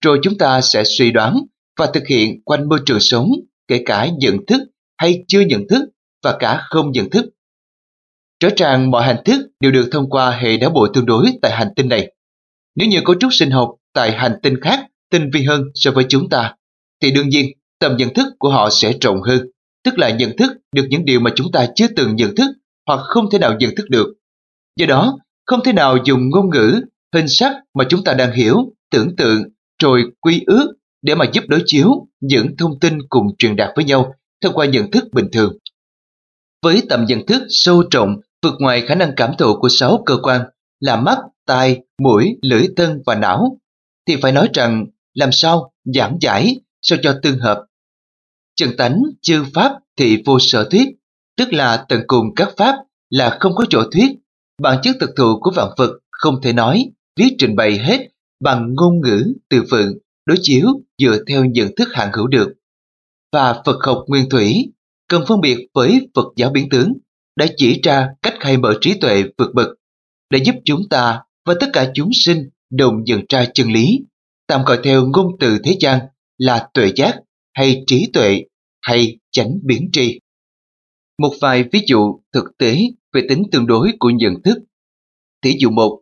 Rồi 0.04 0.18
chúng 0.22 0.38
ta 0.38 0.60
sẽ 0.60 0.84
suy 0.84 1.10
đoán 1.10 1.40
và 1.78 1.90
thực 1.94 2.06
hiện 2.06 2.42
quanh 2.44 2.68
môi 2.68 2.78
trường 2.86 3.00
sống, 3.00 3.30
kể 3.68 3.82
cả 3.86 4.08
nhận 4.18 4.46
thức 4.46 4.60
hay 4.98 5.24
chưa 5.28 5.40
nhận 5.40 5.68
thức 5.68 5.88
và 6.24 6.36
cả 6.38 6.62
không 6.70 6.92
nhận 6.92 7.10
thức. 7.10 7.26
Rõ 8.42 8.48
ràng 8.56 8.90
mọi 8.90 9.02
hành 9.02 9.22
thức 9.24 9.50
đều 9.60 9.72
được 9.72 9.88
thông 9.92 10.10
qua 10.10 10.30
hệ 10.30 10.56
đá 10.56 10.68
bộ 10.68 10.86
tương 10.94 11.06
đối 11.06 11.26
tại 11.42 11.52
hành 11.52 11.68
tinh 11.76 11.88
này. 11.88 12.12
Nếu 12.74 12.88
như 12.88 13.00
cấu 13.04 13.14
trúc 13.20 13.32
sinh 13.32 13.50
học 13.50 13.74
tại 13.92 14.12
hành 14.12 14.34
tinh 14.42 14.60
khác 14.60 14.86
tinh 15.10 15.30
vi 15.32 15.44
hơn 15.44 15.62
so 15.74 15.90
với 15.90 16.04
chúng 16.08 16.28
ta, 16.28 16.54
thì 17.02 17.10
đương 17.10 17.28
nhiên 17.28 17.46
tầm 17.78 17.96
nhận 17.96 18.14
thức 18.14 18.26
của 18.38 18.50
họ 18.50 18.68
sẽ 18.70 18.92
rộng 19.00 19.22
hơn, 19.22 19.46
tức 19.84 19.98
là 19.98 20.10
nhận 20.10 20.36
thức 20.36 20.52
được 20.72 20.86
những 20.90 21.04
điều 21.04 21.20
mà 21.20 21.30
chúng 21.34 21.52
ta 21.52 21.66
chưa 21.74 21.86
từng 21.96 22.16
nhận 22.16 22.34
thức 22.34 22.50
hoặc 22.86 23.00
không 23.02 23.30
thể 23.30 23.38
nào 23.38 23.56
nhận 23.58 23.74
thức 23.76 23.90
được. 23.90 24.14
Do 24.76 24.86
đó, 24.86 25.18
không 25.46 25.60
thể 25.64 25.72
nào 25.72 25.96
dùng 26.04 26.30
ngôn 26.30 26.50
ngữ, 26.50 26.80
hình 27.14 27.28
sắc 27.28 27.56
mà 27.74 27.84
chúng 27.88 28.04
ta 28.04 28.14
đang 28.14 28.32
hiểu, 28.32 28.56
tưởng 28.90 29.16
tượng, 29.16 29.42
rồi 29.80 30.04
quy 30.20 30.42
ước 30.46 30.72
để 31.02 31.14
mà 31.14 31.24
giúp 31.32 31.44
đối 31.48 31.62
chiếu 31.66 32.06
những 32.20 32.56
thông 32.58 32.80
tin 32.80 32.98
cùng 33.08 33.26
truyền 33.38 33.56
đạt 33.56 33.70
với 33.76 33.84
nhau 33.84 34.14
thông 34.40 34.54
qua 34.54 34.66
nhận 34.66 34.90
thức 34.90 35.04
bình 35.12 35.28
thường. 35.32 35.58
Với 36.62 36.82
tầm 36.88 37.04
nhận 37.04 37.26
thức 37.26 37.42
sâu 37.48 37.82
trọng 37.90 38.16
vượt 38.42 38.54
ngoài 38.58 38.82
khả 38.86 38.94
năng 38.94 39.12
cảm 39.16 39.30
thụ 39.38 39.56
của 39.60 39.68
sáu 39.68 40.02
cơ 40.06 40.16
quan 40.22 40.40
là 40.80 40.96
mắt, 40.96 41.18
tai, 41.46 41.80
mũi, 42.02 42.38
lưỡi 42.42 42.66
thân 42.76 43.02
và 43.06 43.14
não, 43.14 43.58
thì 44.06 44.16
phải 44.22 44.32
nói 44.32 44.48
rằng 44.54 44.86
làm 45.14 45.32
sao 45.32 45.72
giảng 45.84 46.16
giải 46.20 46.60
sao 46.82 46.98
cho 47.02 47.18
tương 47.22 47.38
hợp. 47.38 47.64
Chân 48.56 48.76
tánh, 48.78 49.02
chư 49.22 49.44
pháp 49.54 49.72
thì 49.96 50.22
vô 50.26 50.38
sở 50.40 50.68
thuyết, 50.70 50.88
tức 51.36 51.52
là 51.52 51.84
tận 51.88 52.02
cùng 52.06 52.26
các 52.36 52.48
pháp 52.56 52.74
là 53.10 53.36
không 53.40 53.54
có 53.54 53.64
chỗ 53.70 53.82
thuyết. 53.92 54.10
Bản 54.62 54.78
chất 54.82 54.96
thực 55.00 55.10
thụ 55.16 55.38
của 55.40 55.50
vạn 55.56 55.68
vật 55.76 55.98
không 56.10 56.40
thể 56.42 56.52
nói, 56.52 56.90
viết 57.16 57.34
trình 57.38 57.56
bày 57.56 57.78
hết 57.78 58.08
bằng 58.40 58.74
ngôn 58.74 59.00
ngữ, 59.00 59.34
từ 59.48 59.62
vựng, 59.70 59.92
đối 60.26 60.38
chiếu 60.42 60.66
dựa 60.98 61.24
theo 61.28 61.44
nhận 61.44 61.70
thức 61.76 61.88
hạn 61.92 62.10
hữu 62.12 62.26
được. 62.26 62.48
Và 63.32 63.62
Phật 63.66 63.76
học 63.86 64.04
nguyên 64.06 64.28
thủy 64.28 64.72
cần 65.08 65.24
phân 65.28 65.40
biệt 65.40 65.68
với 65.74 66.08
Phật 66.14 66.26
giáo 66.36 66.50
biến 66.50 66.68
tướng 66.70 66.92
đã 67.36 67.46
chỉ 67.56 67.80
ra 67.82 68.08
cách 68.22 68.34
khai 68.40 68.56
mở 68.56 68.78
trí 68.80 68.94
tuệ 69.00 69.24
vượt 69.38 69.54
bậc 69.54 69.68
để 70.30 70.38
giúp 70.44 70.54
chúng 70.64 70.88
ta 70.90 71.20
và 71.46 71.54
tất 71.60 71.66
cả 71.72 71.90
chúng 71.94 72.10
sinh 72.12 72.48
đồng 72.70 73.04
nhận 73.04 73.20
ra 73.28 73.44
chân 73.54 73.72
lý, 73.72 73.98
tạm 74.46 74.64
gọi 74.64 74.78
theo 74.84 75.06
ngôn 75.06 75.26
từ 75.40 75.58
thế 75.64 75.76
gian 75.80 75.98
là 76.38 76.68
tuệ 76.74 76.92
giác 76.96 77.16
hay 77.54 77.84
trí 77.86 78.10
tuệ 78.12 78.42
hay 78.82 79.18
chánh 79.30 79.58
biến 79.62 79.88
tri. 79.92 80.20
Một 81.18 81.32
vài 81.40 81.64
ví 81.72 81.80
dụ 81.86 82.20
thực 82.32 82.44
tế 82.58 82.78
về 83.12 83.22
tính 83.28 83.42
tương 83.52 83.66
đối 83.66 83.92
của 83.98 84.10
nhận 84.10 84.42
thức. 84.44 84.58
Thí 85.42 85.56
dụ 85.60 85.70
một, 85.70 86.00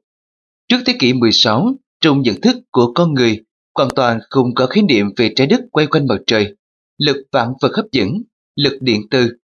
trước 0.69 0.79
thế 0.87 0.97
kỷ 0.99 1.13
16, 1.13 1.75
trong 2.01 2.23
nhận 2.23 2.41
thức 2.41 2.57
của 2.71 2.93
con 2.95 3.15
người 3.15 3.41
hoàn 3.75 3.89
toàn 3.97 4.21
không 4.31 4.55
có 4.55 4.67
khái 4.67 4.83
niệm 4.83 5.07
về 5.17 5.33
trái 5.37 5.47
đất 5.47 5.61
quay 5.71 5.87
quanh 5.87 6.07
mặt 6.07 6.19
trời, 6.27 6.57
lực 6.99 7.17
vạn 7.33 7.49
vật 7.61 7.73
hấp 7.77 7.87
dẫn, 7.93 8.09
lực 8.57 8.79
điện 8.81 9.01
từ, 9.11 9.37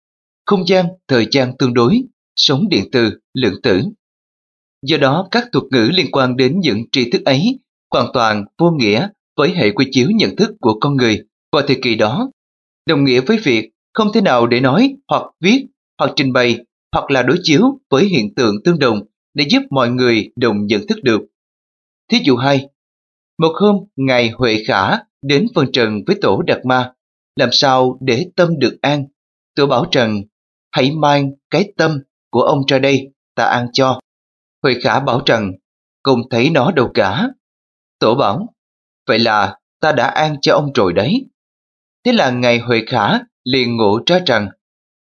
không 0.47 0.67
gian, 0.67 0.87
thời 1.09 1.27
gian 1.31 1.57
tương 1.59 1.75
đối, 1.75 2.03
sống 2.37 2.69
điện 2.69 2.85
từ, 2.93 3.11
lượng 3.35 3.63
tử. 3.63 3.83
Do 4.87 4.97
đó, 4.97 5.29
các 5.31 5.49
thuật 5.53 5.65
ngữ 5.71 5.91
liên 5.95 6.07
quan 6.13 6.37
đến 6.37 6.61
những 6.61 6.85
tri 6.93 7.11
thức 7.11 7.25
ấy 7.25 7.59
hoàn 7.91 8.07
toàn 8.13 8.45
vô 8.59 8.71
nghĩa 8.71 9.09
với 9.37 9.51
hệ 9.51 9.71
quy 9.71 9.87
chiếu 9.91 10.09
nhận 10.11 10.37
thức 10.37 10.51
của 10.61 10.79
con 10.81 10.97
người 10.97 11.21
vào 11.53 11.63
thời 11.67 11.79
kỳ 11.83 11.95
đó, 11.95 12.31
đồng 12.87 13.05
nghĩa 13.05 13.21
với 13.21 13.39
việc 13.39 13.71
không 13.95 14.13
thể 14.13 14.21
nào 14.21 14.47
để 14.47 14.61
nói 14.61 14.95
hoặc 15.09 15.23
viết 15.41 15.67
hoặc 15.99 16.11
trình 16.17 16.33
bày 16.33 16.59
hoặc 16.93 17.11
là 17.11 17.23
đối 17.23 17.37
chiếu 17.43 17.81
với 17.91 18.05
hiện 18.05 18.35
tượng 18.35 18.55
tương 18.65 18.79
đồng 18.79 19.01
để 19.35 19.45
giúp 19.51 19.63
mọi 19.71 19.91
người 19.91 20.29
đồng 20.37 20.67
nhận 20.67 20.87
thức 20.87 20.99
được. 21.03 21.21
Thí 22.13 22.19
dụ 22.25 22.37
2. 22.37 22.69
Một 23.39 23.53
hôm, 23.55 23.77
Ngài 23.97 24.31
Huệ 24.31 24.65
Khả 24.67 24.99
đến 25.23 25.47
phân 25.55 25.73
trần 25.73 26.01
với 26.07 26.17
tổ 26.23 26.43
Đạt 26.47 26.59
Ma, 26.65 26.93
làm 27.37 27.49
sao 27.53 27.99
để 28.01 28.27
tâm 28.37 28.59
được 28.59 28.79
an. 28.83 29.05
Tổ 29.57 29.67
bảo 29.67 29.87
trần, 29.91 30.23
hãy 30.71 30.91
mang 30.91 31.31
cái 31.51 31.73
tâm 31.77 31.99
của 32.31 32.41
ông 32.41 32.59
ra 32.69 32.79
đây, 32.79 33.13
ta 33.35 33.45
an 33.45 33.67
cho. 33.73 34.01
Huệ 34.63 34.75
Khả 34.83 35.01
bảo 35.01 35.21
trần, 35.27 35.53
không 36.03 36.21
thấy 36.31 36.51
nó 36.51 36.71
đâu 36.71 36.91
cả. 36.95 37.29
Tổ 37.99 38.15
bảo, 38.15 38.55
vậy 39.07 39.19
là 39.19 39.59
ta 39.81 39.93
đã 39.93 40.07
an 40.07 40.37
cho 40.43 40.55
ông 40.55 40.73
rồi 40.75 40.93
đấy. 40.93 41.31
Thế 42.05 42.13
là 42.13 42.31
Ngài 42.31 42.59
Huệ 42.59 42.83
Khả 42.87 43.19
liền 43.45 43.77
ngộ 43.77 44.01
ra 44.07 44.19
rằng, 44.27 44.49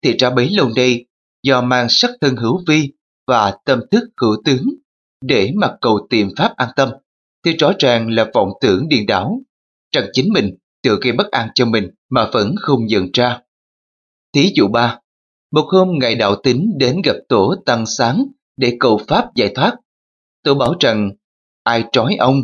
thì 0.03 0.17
ra 0.17 0.29
bấy 0.29 0.49
lâu 0.49 0.69
đây, 0.75 1.05
do 1.43 1.61
mang 1.61 1.87
sắc 1.89 2.11
thân 2.21 2.35
hữu 2.35 2.61
vi 2.67 2.93
và 3.27 3.57
tâm 3.65 3.79
thức 3.91 4.09
hữu 4.21 4.35
tướng, 4.45 4.63
để 5.21 5.51
mà 5.55 5.75
cầu 5.81 6.07
tìm 6.09 6.29
pháp 6.37 6.53
an 6.57 6.69
tâm 6.75 6.89
thì 7.45 7.57
rõ 7.57 7.71
ràng 7.79 8.09
là 8.09 8.31
vọng 8.33 8.49
tưởng 8.61 8.87
điên 8.87 9.05
đảo, 9.05 9.41
rằng 9.95 10.05
chính 10.13 10.33
mình 10.33 10.55
tự 10.83 10.99
gây 11.01 11.13
bất 11.13 11.31
an 11.31 11.49
cho 11.55 11.65
mình 11.65 11.89
mà 12.09 12.29
vẫn 12.33 12.55
không 12.59 12.85
nhận 12.85 13.09
ra. 13.13 13.39
Thí 14.33 14.51
dụ 14.55 14.67
ba, 14.67 14.99
một 15.51 15.65
hôm 15.71 15.87
ngài 15.99 16.15
đạo 16.15 16.35
tính 16.43 16.71
đến 16.77 17.01
gặp 17.05 17.15
tổ 17.29 17.55
tăng 17.65 17.85
sáng 17.85 18.25
để 18.57 18.77
cầu 18.79 18.99
pháp 19.07 19.35
giải 19.35 19.51
thoát. 19.55 19.75
Tổ 20.43 20.53
bảo 20.53 20.75
rằng, 20.79 21.11
ai 21.63 21.83
trói 21.91 22.15
ông, 22.19 22.35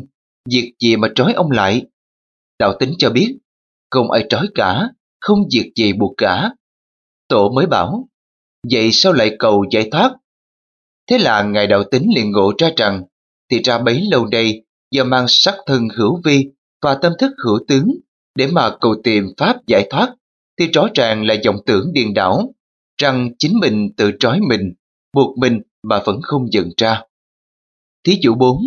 việc 0.49 0.73
gì 0.79 0.95
mà 0.95 1.07
trói 1.15 1.33
ông 1.33 1.51
lại? 1.51 1.85
Đạo 2.59 2.73
tính 2.79 2.93
cho 2.97 3.09
biết, 3.09 3.37
không 3.89 4.11
ai 4.11 4.25
trói 4.29 4.47
cả, 4.55 4.89
không 5.19 5.39
việc 5.53 5.71
gì 5.75 5.93
buộc 5.93 6.13
cả. 6.17 6.51
Tổ 7.27 7.49
mới 7.49 7.65
bảo, 7.65 8.07
vậy 8.71 8.89
sao 8.91 9.13
lại 9.13 9.35
cầu 9.39 9.65
giải 9.71 9.89
thoát? 9.91 10.15
Thế 11.09 11.17
là 11.17 11.43
ngài 11.43 11.67
đạo 11.67 11.83
tính 11.83 12.09
liền 12.15 12.31
ngộ 12.31 12.53
ra 12.57 12.69
rằng, 12.77 13.03
thì 13.51 13.61
ra 13.63 13.79
bấy 13.79 14.01
lâu 14.11 14.25
đây 14.25 14.65
do 14.91 15.03
mang 15.03 15.25
sắc 15.27 15.55
thân 15.65 15.87
hữu 15.97 16.21
vi 16.25 16.49
và 16.81 16.97
tâm 17.01 17.13
thức 17.19 17.31
hữu 17.45 17.59
tướng 17.67 17.87
để 18.35 18.47
mà 18.47 18.69
cầu 18.81 18.95
tìm 19.03 19.25
pháp 19.37 19.67
giải 19.67 19.87
thoát 19.89 20.13
thì 20.59 20.67
rõ 20.67 20.87
ràng 20.93 21.23
là 21.23 21.35
vọng 21.45 21.57
tưởng 21.65 21.93
điên 21.93 22.13
đảo 22.13 22.53
rằng 22.97 23.29
chính 23.39 23.59
mình 23.59 23.89
tự 23.97 24.11
trói 24.19 24.39
mình, 24.39 24.73
buộc 25.13 25.37
mình 25.37 25.61
mà 25.83 26.01
vẫn 26.05 26.19
không 26.21 26.45
nhận 26.51 26.69
ra. 26.77 27.01
Thí 28.03 28.19
dụ 28.21 28.35
4. 28.35 28.61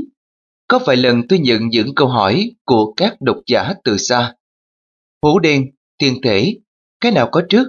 Có 0.69 0.79
vài 0.87 0.97
lần 0.97 1.23
tôi 1.29 1.39
nhận 1.39 1.69
những 1.69 1.95
câu 1.95 2.09
hỏi 2.09 2.51
của 2.65 2.93
các 2.97 3.17
độc 3.21 3.37
giả 3.47 3.75
từ 3.85 3.97
xa. 3.97 4.35
Hố 5.23 5.39
đen, 5.39 5.65
thiên 5.99 6.21
thể, 6.23 6.55
cái 7.01 7.13
nào 7.13 7.29
có 7.33 7.43
trước? 7.49 7.67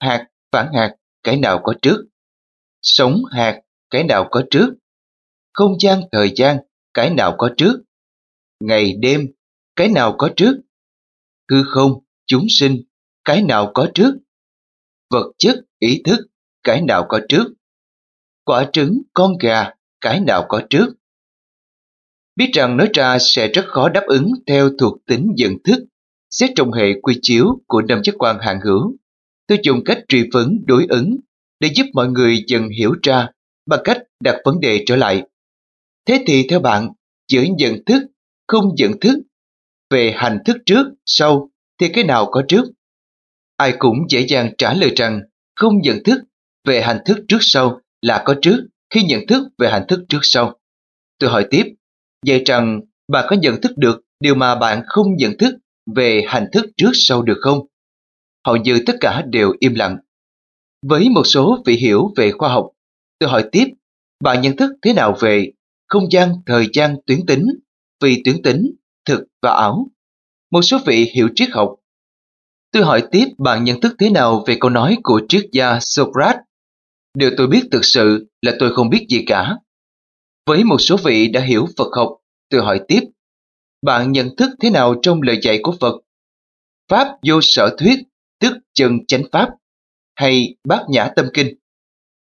Hạt, 0.00 0.26
phản 0.52 0.72
hạt, 0.74 0.94
cái 1.22 1.36
nào 1.36 1.60
có 1.62 1.74
trước? 1.82 1.96
Sống 2.82 3.22
hạt, 3.30 3.60
cái 3.92 4.04
nào 4.04 4.28
có 4.30 4.42
trước? 4.50 4.74
Không 5.52 5.76
gian, 5.80 6.00
thời 6.12 6.32
gian, 6.36 6.58
cái 6.94 7.10
nào 7.14 7.34
có 7.38 7.50
trước? 7.56 7.82
Ngày 8.60 8.92
đêm, 9.00 9.26
cái 9.76 9.88
nào 9.88 10.14
có 10.18 10.30
trước? 10.36 10.54
Hư 11.50 11.62
không, 11.66 11.92
chúng 12.26 12.46
sinh, 12.48 12.82
cái 13.24 13.42
nào 13.42 13.70
có 13.74 13.90
trước? 13.94 14.14
Vật 15.10 15.32
chất, 15.38 15.56
ý 15.78 16.02
thức, 16.04 16.18
cái 16.62 16.82
nào 16.82 17.06
có 17.08 17.20
trước? 17.28 17.44
Quả 18.44 18.70
trứng, 18.72 19.02
con 19.14 19.32
gà, 19.40 19.70
cái 20.00 20.20
nào 20.20 20.46
có 20.48 20.62
trước? 20.70 20.86
Biết 22.36 22.50
rằng 22.52 22.76
nói 22.76 22.88
ra 22.94 23.18
sẽ 23.20 23.48
rất 23.48 23.64
khó 23.66 23.88
đáp 23.88 24.04
ứng 24.06 24.32
theo 24.46 24.70
thuộc 24.78 24.98
tính 25.06 25.32
nhận 25.36 25.52
thức, 25.64 25.84
xét 26.30 26.50
trong 26.56 26.72
hệ 26.72 27.00
quy 27.02 27.18
chiếu 27.22 27.46
của 27.66 27.82
năm 27.82 28.00
chất 28.04 28.14
quan 28.18 28.38
hạng 28.40 28.60
hữu. 28.64 28.96
Tôi 29.46 29.58
dùng 29.62 29.84
cách 29.84 29.98
truy 30.08 30.28
vấn 30.32 30.58
đối 30.66 30.86
ứng 30.88 31.16
để 31.60 31.70
giúp 31.74 31.86
mọi 31.94 32.08
người 32.08 32.44
dần 32.46 32.68
hiểu 32.68 32.94
ra 33.02 33.28
bằng 33.66 33.80
cách 33.84 33.98
đặt 34.20 34.36
vấn 34.44 34.60
đề 34.60 34.84
trở 34.86 34.96
lại. 34.96 35.22
Thế 36.06 36.24
thì 36.26 36.46
theo 36.48 36.60
bạn, 36.60 36.88
giữa 37.28 37.42
nhận 37.58 37.84
thức, 37.86 38.02
không 38.46 38.64
nhận 38.76 39.00
thức, 39.00 39.14
về 39.90 40.12
hành 40.16 40.38
thức 40.44 40.56
trước, 40.66 40.86
sau, 41.06 41.50
thì 41.80 41.88
cái 41.88 42.04
nào 42.04 42.28
có 42.30 42.42
trước? 42.48 42.64
Ai 43.56 43.74
cũng 43.78 43.98
dễ 44.08 44.26
dàng 44.28 44.52
trả 44.58 44.74
lời 44.74 44.92
rằng 44.96 45.20
không 45.56 45.80
nhận 45.82 45.98
thức 46.04 46.20
về 46.64 46.82
hành 46.82 46.98
thức 47.06 47.18
trước 47.28 47.38
sau 47.40 47.80
là 48.02 48.22
có 48.24 48.34
trước 48.42 48.66
khi 48.90 49.02
nhận 49.02 49.26
thức 49.28 49.42
về 49.58 49.70
hành 49.70 49.84
thức 49.88 50.00
trước 50.08 50.18
sau. 50.22 50.58
Tôi 51.18 51.30
hỏi 51.30 51.46
tiếp, 51.50 51.64
vậy 52.26 52.42
rằng 52.46 52.80
bạn 53.08 53.26
có 53.28 53.36
nhận 53.36 53.60
thức 53.60 53.72
được 53.76 54.00
điều 54.20 54.34
mà 54.34 54.54
bạn 54.54 54.82
không 54.86 55.16
nhận 55.16 55.38
thức 55.38 55.54
về 55.96 56.22
hành 56.26 56.46
thức 56.52 56.66
trước 56.76 56.90
sau 56.94 57.22
được 57.22 57.38
không? 57.40 57.58
Hầu 58.46 58.56
như 58.56 58.82
tất 58.86 58.96
cả 59.00 59.22
đều 59.26 59.52
im 59.60 59.74
lặng. 59.74 59.96
Với 60.86 61.08
một 61.08 61.22
số 61.24 61.62
vị 61.66 61.76
hiểu 61.76 62.12
về 62.16 62.32
khoa 62.32 62.48
học, 62.48 62.70
tôi 63.22 63.30
hỏi 63.30 63.44
tiếp, 63.52 63.64
bạn 64.20 64.40
nhận 64.40 64.56
thức 64.56 64.70
thế 64.82 64.92
nào 64.92 65.16
về 65.20 65.52
không 65.88 66.12
gian, 66.12 66.32
thời 66.46 66.66
gian, 66.72 66.96
tuyến 67.06 67.26
tính, 67.26 67.46
vì 68.00 68.22
tuyến 68.24 68.42
tính, 68.42 68.72
thực 69.04 69.24
và 69.42 69.50
ảo. 69.50 69.86
Một 70.50 70.62
số 70.62 70.78
vị 70.86 71.10
hiểu 71.14 71.28
triết 71.34 71.48
học. 71.52 71.74
Tôi 72.72 72.84
hỏi 72.84 73.04
tiếp 73.10 73.24
bạn 73.38 73.64
nhận 73.64 73.80
thức 73.80 73.94
thế 73.98 74.10
nào 74.10 74.44
về 74.46 74.56
câu 74.60 74.70
nói 74.70 74.96
của 75.02 75.20
triết 75.28 75.44
gia 75.52 75.78
Socrates. 75.80 76.40
Điều 77.14 77.30
tôi 77.36 77.46
biết 77.46 77.62
thực 77.72 77.84
sự 77.84 78.26
là 78.40 78.52
tôi 78.58 78.74
không 78.74 78.90
biết 78.90 79.06
gì 79.08 79.24
cả. 79.26 79.56
Với 80.46 80.64
một 80.64 80.78
số 80.78 80.96
vị 81.04 81.28
đã 81.28 81.40
hiểu 81.40 81.66
Phật 81.76 81.88
học, 81.96 82.16
tôi 82.50 82.60
hỏi 82.60 82.80
tiếp, 82.88 83.00
bạn 83.82 84.12
nhận 84.12 84.36
thức 84.36 84.50
thế 84.60 84.70
nào 84.70 84.94
trong 85.02 85.22
lời 85.22 85.38
dạy 85.42 85.60
của 85.62 85.74
Phật? 85.80 85.94
Pháp 86.88 87.08
vô 87.28 87.38
sở 87.42 87.76
thuyết, 87.78 87.98
tức 88.40 88.52
chân 88.74 88.98
chánh 89.06 89.22
Pháp, 89.32 89.48
hay 90.14 90.56
bát 90.68 90.82
nhã 90.88 91.10
tâm 91.16 91.26
kinh? 91.34 91.61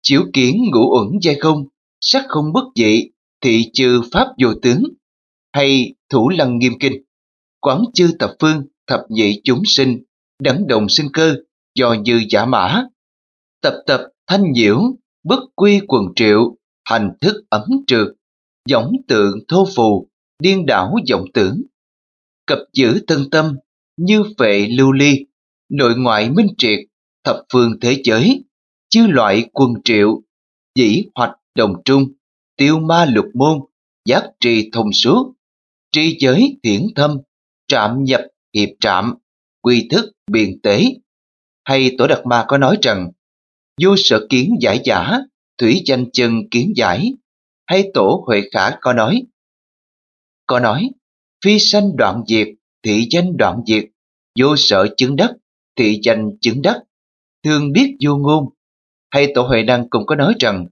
Chiếu 0.01 0.23
kiến 0.33 0.57
ngũ 0.71 0.97
uẩn 0.97 1.07
giai 1.21 1.35
không, 1.39 1.63
sắc 2.01 2.25
không 2.27 2.53
bất 2.53 2.63
dị, 2.75 3.09
thị 3.41 3.63
chư 3.73 4.01
pháp 4.11 4.27
vô 4.43 4.53
tướng, 4.61 4.83
hay 5.53 5.93
thủ 6.09 6.29
lăng 6.29 6.59
nghiêm 6.59 6.73
kinh, 6.79 7.03
quán 7.59 7.83
chư 7.93 8.11
tập 8.19 8.31
phương, 8.39 8.63
thập 8.87 8.99
nhị 9.09 9.41
chúng 9.43 9.61
sinh, 9.65 10.03
đẳng 10.39 10.67
đồng 10.67 10.89
sinh 10.89 11.07
cơ, 11.13 11.35
do 11.75 11.93
như 11.93 12.23
giả 12.29 12.45
mã, 12.45 12.83
tập 13.61 13.73
tập 13.87 14.01
thanh 14.27 14.51
nhiễu, 14.51 14.81
bất 15.23 15.39
quy 15.55 15.79
quần 15.87 16.03
triệu, 16.15 16.55
hành 16.83 17.11
thức 17.21 17.35
ấm 17.49 17.63
trượt, 17.87 18.07
giống 18.67 18.91
tượng 19.07 19.37
thô 19.47 19.65
phù, 19.75 20.09
điên 20.39 20.65
đảo 20.65 20.95
vọng 21.11 21.25
tưởng. 21.33 21.61
Cập 22.45 22.59
giữ 22.73 22.99
tân 23.07 23.29
tâm, 23.31 23.55
như 23.97 24.23
vệ 24.37 24.67
lưu 24.67 24.91
ly, 24.91 25.25
nội 25.69 25.93
ngoại 25.97 26.29
minh 26.29 26.47
triệt, 26.57 26.79
thập 27.23 27.35
phương 27.53 27.71
thế 27.81 28.01
giới, 28.03 28.43
chư 28.91 29.07
loại 29.07 29.49
quần 29.53 29.73
triệu, 29.83 30.21
dĩ 30.75 31.03
hoạch 31.15 31.31
đồng 31.55 31.73
trung, 31.85 32.03
tiêu 32.57 32.79
ma 32.79 33.05
lục 33.05 33.25
môn, 33.33 33.59
giác 34.05 34.23
trì 34.39 34.69
thông 34.71 34.93
suốt, 34.93 35.33
tri 35.91 36.17
giới 36.19 36.59
thiển 36.63 36.87
thâm, 36.95 37.17
trạm 37.67 38.03
nhập 38.03 38.21
hiệp 38.55 38.69
trạm, 38.79 39.13
quy 39.61 39.87
thức 39.91 40.11
biện 40.31 40.59
tế. 40.63 40.83
Hay 41.63 41.95
Tổ 41.97 42.07
Đạt 42.07 42.19
Ma 42.25 42.45
có 42.47 42.57
nói 42.57 42.77
rằng, 42.81 43.11
vô 43.81 43.95
sở 43.97 44.27
kiến 44.29 44.55
giải 44.61 44.81
giả, 44.83 45.19
thủy 45.57 45.81
danh 45.85 46.05
chân 46.13 46.49
kiến 46.51 46.73
giải. 46.75 47.13
Hay 47.65 47.91
Tổ 47.93 48.23
Huệ 48.27 48.41
Khả 48.51 48.69
có 48.81 48.93
nói, 48.93 49.23
có 50.45 50.59
nói, 50.59 50.89
phi 51.45 51.59
sanh 51.59 51.95
đoạn 51.95 52.23
diệt, 52.27 52.47
thị 52.83 53.07
danh 53.11 53.37
đoạn 53.37 53.61
diệt, 53.67 53.85
vô 54.39 54.55
sở 54.57 54.87
chứng 54.97 55.15
đất 55.15 55.31
thị 55.75 55.99
danh 56.03 56.29
chứng 56.41 56.61
đất 56.61 56.83
thường 57.43 57.71
biết 57.71 57.95
vô 58.05 58.17
ngôn. 58.17 58.49
Hay 59.11 59.31
Tổ 59.35 59.41
Huệ 59.41 59.63
năng 59.63 59.89
cũng 59.89 60.05
có 60.05 60.15
nói 60.15 60.33
rằng, 60.39 60.67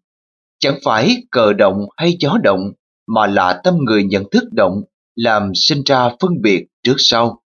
chẳng 0.60 0.80
phải 0.84 1.16
cờ 1.32 1.54
động 1.54 1.78
hay 1.98 2.18
gió 2.20 2.38
động, 2.44 2.72
mà 3.08 3.28
là 3.28 3.62
tâm 3.64 3.78
người 3.78 4.04
nhận 4.04 4.24
thức 4.32 4.44
động, 4.52 4.82
làm 5.16 5.52
sinh 5.56 5.82
ra 5.86 6.10
phân 6.20 6.42
biệt 6.42 6.66
trước 6.84 6.96
sau. 6.98 7.42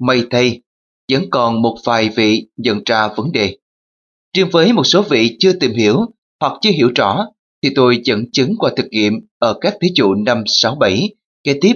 May 0.00 0.22
thay, 0.30 0.62
vẫn 1.12 1.22
còn 1.30 1.62
một 1.62 1.76
vài 1.84 2.08
vị 2.08 2.46
nhận 2.56 2.82
ra 2.86 3.08
vấn 3.16 3.32
đề. 3.32 3.56
Riêng 4.36 4.48
với 4.52 4.72
một 4.72 4.84
số 4.84 5.02
vị 5.02 5.36
chưa 5.38 5.52
tìm 5.52 5.72
hiểu 5.72 6.06
hoặc 6.40 6.52
chưa 6.62 6.70
hiểu 6.70 6.90
rõ, 6.94 7.26
thì 7.62 7.70
tôi 7.74 8.00
dẫn 8.04 8.24
chứng 8.32 8.54
qua 8.58 8.70
thực 8.76 8.86
nghiệm 8.90 9.12
ở 9.38 9.58
các 9.60 9.74
thí 9.80 9.88
dụ 9.94 10.14
năm 10.14 10.44
6, 10.46 10.74
7 10.74 11.14
kế 11.44 11.58
tiếp 11.60 11.72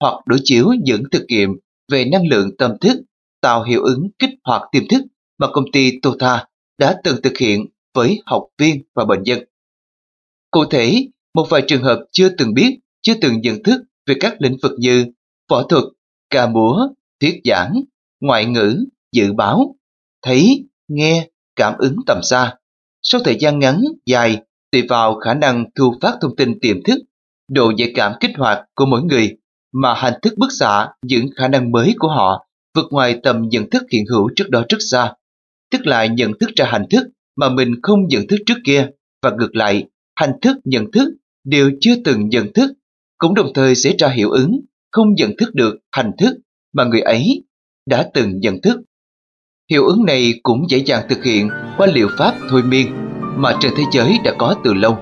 hoặc 0.00 0.14
đối 0.26 0.38
chiếu 0.44 0.68
những 0.82 1.02
thực 1.12 1.24
nghiệm 1.28 1.50
về 1.92 2.04
năng 2.04 2.26
lượng 2.26 2.56
tâm 2.58 2.72
thức 2.80 3.02
tạo 3.40 3.64
hiệu 3.64 3.82
ứng 3.82 4.08
kích 4.18 4.30
hoạt 4.44 4.62
tiềm 4.72 4.88
thức 4.88 5.02
mà 5.38 5.46
công 5.52 5.64
ty 5.72 6.00
Tota 6.02 6.44
đã 6.80 7.00
từng 7.04 7.22
thực 7.22 7.38
hiện 7.38 7.66
với 7.94 8.22
học 8.26 8.46
viên 8.58 8.82
và 8.94 9.04
bệnh 9.04 9.22
nhân. 9.22 9.44
Cụ 10.50 10.64
thể, 10.64 11.08
một 11.34 11.46
vài 11.50 11.62
trường 11.66 11.82
hợp 11.82 12.04
chưa 12.12 12.28
từng 12.38 12.54
biết, 12.54 12.78
chưa 13.02 13.14
từng 13.20 13.40
nhận 13.40 13.62
thức 13.62 13.82
về 14.06 14.14
các 14.20 14.34
lĩnh 14.38 14.56
vực 14.62 14.72
như 14.78 15.06
võ 15.50 15.62
thuật, 15.62 15.84
ca 16.30 16.46
múa, 16.46 16.88
thuyết 17.20 17.40
giảng, 17.44 17.82
ngoại 18.20 18.46
ngữ, 18.46 18.84
dự 19.12 19.32
báo, 19.32 19.76
thấy, 20.22 20.68
nghe, 20.88 21.28
cảm 21.56 21.74
ứng 21.78 21.96
tầm 22.06 22.20
xa. 22.22 22.56
Sau 23.02 23.20
thời 23.24 23.36
gian 23.40 23.58
ngắn, 23.58 23.84
dài, 24.06 24.38
tùy 24.72 24.82
vào 24.88 25.14
khả 25.14 25.34
năng 25.34 25.64
thu 25.74 25.94
phát 26.02 26.16
thông 26.20 26.36
tin 26.36 26.60
tiềm 26.60 26.82
thức, 26.82 26.98
độ 27.48 27.72
nhạy 27.76 27.92
cảm 27.94 28.12
kích 28.20 28.30
hoạt 28.38 28.64
của 28.74 28.86
mỗi 28.86 29.02
người 29.02 29.36
mà 29.72 29.94
hành 29.94 30.14
thức 30.22 30.34
bức 30.36 30.48
xạ 30.58 30.88
những 31.02 31.26
khả 31.36 31.48
năng 31.48 31.72
mới 31.72 31.94
của 31.98 32.08
họ 32.08 32.46
vượt 32.74 32.86
ngoài 32.90 33.20
tầm 33.22 33.48
nhận 33.48 33.70
thức 33.70 33.82
hiện 33.92 34.04
hữu 34.06 34.30
trước 34.36 34.50
đó 34.50 34.64
rất 34.68 34.78
xa, 34.80 35.14
tức 35.70 35.86
là 35.86 36.06
nhận 36.06 36.32
thức 36.40 36.50
ra 36.56 36.66
hành 36.66 36.84
thức 36.90 37.08
mà 37.36 37.48
mình 37.48 37.74
không 37.82 38.08
nhận 38.08 38.26
thức 38.26 38.38
trước 38.46 38.58
kia 38.64 38.88
và 39.22 39.30
ngược 39.30 39.56
lại, 39.56 39.86
hành 40.16 40.32
thức 40.42 40.56
nhận 40.64 40.90
thức 40.92 41.14
đều 41.44 41.70
chưa 41.80 41.94
từng 42.04 42.28
nhận 42.28 42.52
thức, 42.52 42.72
cũng 43.18 43.34
đồng 43.34 43.52
thời 43.54 43.74
xảy 43.74 43.94
ra 43.98 44.08
hiệu 44.08 44.30
ứng 44.30 44.60
không 44.90 45.14
nhận 45.14 45.36
thức 45.38 45.54
được 45.54 45.76
hành 45.92 46.10
thức 46.18 46.36
mà 46.72 46.84
người 46.84 47.00
ấy 47.00 47.44
đã 47.86 48.10
từng 48.14 48.40
nhận 48.40 48.60
thức. 48.62 48.80
Hiệu 49.70 49.86
ứng 49.86 50.04
này 50.04 50.34
cũng 50.42 50.70
dễ 50.70 50.78
dàng 50.78 51.06
thực 51.08 51.24
hiện 51.24 51.48
qua 51.76 51.86
liệu 51.86 52.08
pháp 52.18 52.34
thôi 52.48 52.62
miên 52.62 52.86
mà 53.36 53.56
trên 53.60 53.72
thế 53.76 53.82
giới 53.92 54.18
đã 54.24 54.32
có 54.38 54.54
từ 54.64 54.74
lâu. 54.74 54.98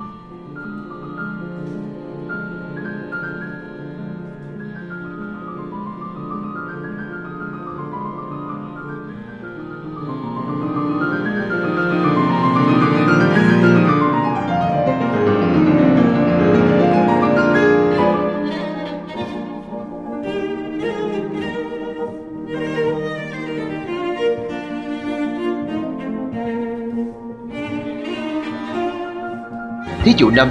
Dụ 30.19 30.31
năm 30.31 30.51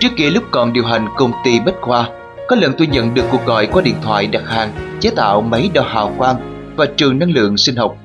Trước 0.00 0.08
kia 0.16 0.30
lúc 0.30 0.44
còn 0.50 0.72
điều 0.72 0.84
hành 0.84 1.08
công 1.16 1.32
ty 1.44 1.60
Bách 1.66 1.80
Khoa 1.80 2.10
Có 2.48 2.56
lần 2.56 2.72
tôi 2.78 2.86
nhận 2.86 3.14
được 3.14 3.24
cuộc 3.30 3.46
gọi 3.46 3.66
qua 3.66 3.82
điện 3.82 3.96
thoại 4.02 4.26
đặt 4.26 4.42
hàng 4.46 4.98
chế 5.00 5.10
tạo 5.10 5.42
máy 5.42 5.70
đo 5.74 5.82
hào 5.82 6.14
quang 6.18 6.50
và 6.76 6.86
trường 6.96 7.18
năng 7.18 7.30
lượng 7.30 7.56
sinh 7.56 7.76
học. 7.76 7.96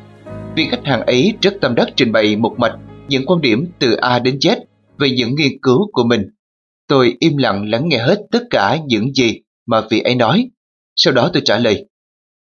Vị 0.55 0.67
khách 0.71 0.85
hàng 0.85 1.01
ấy 1.05 1.33
rất 1.41 1.53
tâm 1.61 1.75
đắc 1.75 1.87
trình 1.95 2.11
bày 2.11 2.35
một 2.35 2.55
mạch 2.57 2.75
những 3.07 3.25
quan 3.25 3.41
điểm 3.41 3.71
từ 3.79 3.95
A 3.95 4.19
đến 4.19 4.37
Z 4.37 4.59
về 4.97 5.09
những 5.09 5.35
nghiên 5.35 5.51
cứu 5.61 5.89
của 5.91 6.03
mình. 6.03 6.21
Tôi 6.87 7.15
im 7.19 7.37
lặng 7.37 7.69
lắng 7.69 7.89
nghe 7.89 7.97
hết 7.97 8.21
tất 8.31 8.43
cả 8.49 8.77
những 8.87 9.13
gì 9.13 9.41
mà 9.65 9.81
vị 9.89 9.99
ấy 9.99 10.15
nói. 10.15 10.49
Sau 10.95 11.13
đó 11.13 11.29
tôi 11.33 11.41
trả 11.45 11.57
lời. 11.57 11.85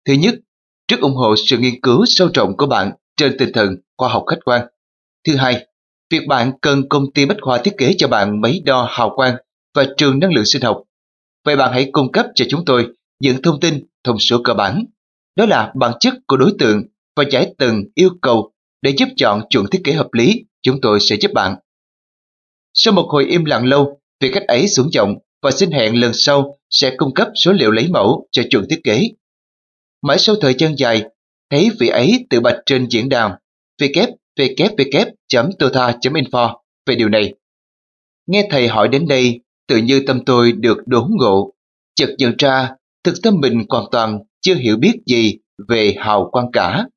Thứ 0.08 0.14
nhất, 0.14 0.36
rất 0.92 1.00
ủng 1.00 1.16
hộ 1.16 1.36
sự 1.36 1.58
nghiên 1.58 1.82
cứu 1.82 2.06
sâu 2.08 2.30
rộng 2.34 2.58
của 2.58 2.66
bạn 2.66 2.92
trên 3.18 3.36
tinh 3.40 3.50
thần 3.54 3.76
khoa 3.98 4.10
học 4.10 4.24
khách 4.28 4.40
quan. 4.46 4.68
Thứ 5.28 5.36
hai, 5.36 5.68
Việc 6.14 6.28
bạn 6.28 6.52
cần 6.62 6.90
công 6.90 7.12
ty 7.14 7.26
Bách 7.26 7.38
Khoa 7.42 7.58
thiết 7.58 7.74
kế 7.78 7.96
cho 7.98 8.08
bạn 8.08 8.42
máy 8.42 8.62
đo 8.66 8.88
hào 8.92 9.14
quang 9.16 9.36
và 9.76 9.86
trường 9.98 10.20
năng 10.20 10.34
lượng 10.34 10.46
sinh 10.46 10.62
học. 10.62 10.84
Vậy 11.46 11.56
bạn 11.56 11.74
hãy 11.74 11.90
cung 11.92 12.12
cấp 12.12 12.26
cho 12.36 12.46
chúng 12.50 12.66
tôi 12.66 12.88
những 13.20 13.42
thông 13.42 13.60
tin 13.60 13.84
thông 14.04 14.20
số 14.20 14.42
cơ 14.44 14.54
bản. 14.54 14.86
Đó 15.36 15.46
là 15.46 15.72
bản 15.76 15.94
chất 16.00 16.14
của 16.28 16.38
đối 16.38 16.52
tượng 16.60 16.84
và 17.16 17.24
giải 17.32 17.54
từng 17.58 17.84
yêu 17.96 18.10
cầu 18.22 18.52
để 18.82 18.94
giúp 18.98 19.10
chọn 19.18 19.42
chuẩn 19.50 19.66
thiết 19.72 19.82
kế 19.84 19.94
hợp 19.94 20.14
lý, 20.14 20.46
chúng 20.62 20.82
tôi 20.82 21.00
sẽ 21.00 21.16
giúp 21.22 21.32
bạn. 21.34 21.56
Sau 22.74 22.94
một 22.94 23.06
hồi 23.10 23.26
im 23.26 23.46
lặng 23.46 23.66
lâu, 23.66 24.00
vị 24.22 24.32
khách 24.32 24.48
ấy 24.48 24.68
xuống 24.68 24.90
giọng 24.92 25.16
và 25.42 25.52
xin 25.52 25.72
hẹn 25.72 26.02
lần 26.02 26.12
sau 26.14 26.58
sẽ 26.70 26.96
cung 26.98 27.14
cấp 27.14 27.28
số 27.36 27.52
liệu 27.52 27.72
lấy 27.72 27.88
mẫu 27.88 28.28
cho 28.32 28.44
chuẩn 28.50 28.66
thiết 28.70 28.80
kế. 28.84 29.02
Mãi 30.02 30.20
sau 30.20 30.36
thời 30.42 30.54
gian 30.58 30.76
dài, 30.78 31.04
thấy 31.50 31.70
vị 31.80 31.88
ấy 31.88 32.26
tự 32.30 32.40
bạch 32.40 32.58
trên 32.66 32.88
diễn 32.90 33.10
đàn 33.10 33.32
vị 33.80 33.92
kép 33.94 34.10
www.tota.info 34.38 36.56
về 36.86 36.96
điều 36.96 37.10
này. 37.10 37.34
Nghe 38.28 38.48
thầy 38.52 38.68
hỏi 38.68 38.88
đến 38.88 39.08
đây, 39.08 39.40
tự 39.68 39.78
như 39.78 40.04
tâm 40.08 40.26
tôi 40.26 40.52
được 40.52 40.78
đốn 40.86 41.08
ngộ, 41.10 41.54
chợt 41.96 42.16
nhận 42.18 42.34
ra 42.38 42.70
thực 43.04 43.14
tâm 43.24 43.40
mình 43.40 43.64
hoàn 43.70 43.86
toàn 43.92 44.20
chưa 44.42 44.56
hiểu 44.56 44.78
biết 44.78 44.94
gì 45.06 45.38
về 45.68 45.96
hào 45.98 46.30
quang 46.32 46.52
cả, 46.54 46.88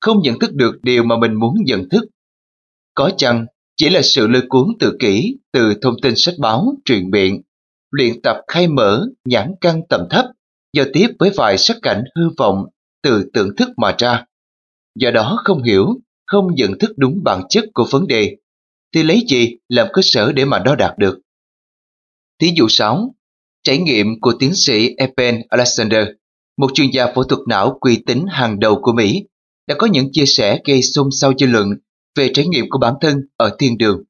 không 0.00 0.22
nhận 0.22 0.38
thức 0.38 0.54
được 0.54 0.82
điều 0.82 1.04
mà 1.04 1.18
mình 1.18 1.34
muốn 1.34 1.54
nhận 1.64 1.88
thức. 1.88 2.04
Có 2.94 3.10
chăng 3.16 3.46
chỉ 3.76 3.90
là 3.90 4.02
sự 4.02 4.26
lôi 4.26 4.42
cuốn 4.48 4.68
tự 4.80 4.96
kỷ 4.98 5.36
từ 5.52 5.74
thông 5.82 5.94
tin 6.02 6.14
sách 6.16 6.34
báo, 6.38 6.74
truyền 6.84 7.10
miệng, 7.10 7.42
luyện 7.90 8.22
tập 8.22 8.36
khai 8.48 8.68
mở, 8.68 9.06
nhãn 9.24 9.52
căn 9.60 9.80
tầm 9.88 10.00
thấp, 10.10 10.26
giao 10.72 10.86
tiếp 10.92 11.08
với 11.18 11.30
vài 11.36 11.58
sắc 11.58 11.76
cảnh 11.82 12.04
hư 12.16 12.28
vọng 12.38 12.64
từ 13.02 13.30
tưởng 13.32 13.56
thức 13.56 13.68
mà 13.76 13.94
ra. 13.98 14.24
Do 14.94 15.10
đó 15.10 15.38
không 15.44 15.62
hiểu 15.62 15.86
không 16.26 16.54
nhận 16.54 16.78
thức 16.78 16.90
đúng 16.96 17.20
bản 17.24 17.42
chất 17.48 17.64
của 17.74 17.86
vấn 17.90 18.06
đề, 18.06 18.36
thì 18.94 19.02
lấy 19.02 19.24
gì 19.28 19.56
làm 19.68 19.88
cơ 19.92 20.02
sở 20.04 20.32
để 20.32 20.44
mà 20.44 20.58
đo 20.58 20.74
đạt 20.74 20.98
được? 20.98 21.18
Thí 22.40 22.52
dụ 22.56 22.68
6. 22.68 23.14
Trải 23.62 23.78
nghiệm 23.78 24.20
của 24.20 24.32
tiến 24.38 24.54
sĩ 24.54 24.94
Eben 24.96 25.42
Alexander, 25.48 26.08
một 26.56 26.70
chuyên 26.74 26.90
gia 26.92 27.12
phẫu 27.12 27.24
thuật 27.24 27.40
não 27.48 27.78
uy 27.80 28.02
tín 28.06 28.24
hàng 28.28 28.60
đầu 28.60 28.80
của 28.82 28.92
Mỹ, 28.92 29.24
đã 29.66 29.74
có 29.78 29.86
những 29.86 30.08
chia 30.12 30.26
sẻ 30.26 30.60
gây 30.64 30.82
xôn 30.82 31.08
xao 31.12 31.32
dư 31.38 31.46
luận 31.46 31.68
về 32.16 32.30
trải 32.34 32.46
nghiệm 32.46 32.64
của 32.70 32.78
bản 32.78 32.94
thân 33.00 33.20
ở 33.36 33.56
thiên 33.58 33.78
đường. 33.78 34.02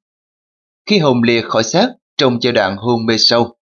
Khi 0.86 0.98
hồn 0.98 1.22
lìa 1.22 1.40
khỏi 1.40 1.64
xác 1.64 1.88
trong 2.16 2.38
giai 2.42 2.52
đoạn 2.52 2.76
hôn 2.76 3.06
mê 3.06 3.14
sâu, 3.18 3.56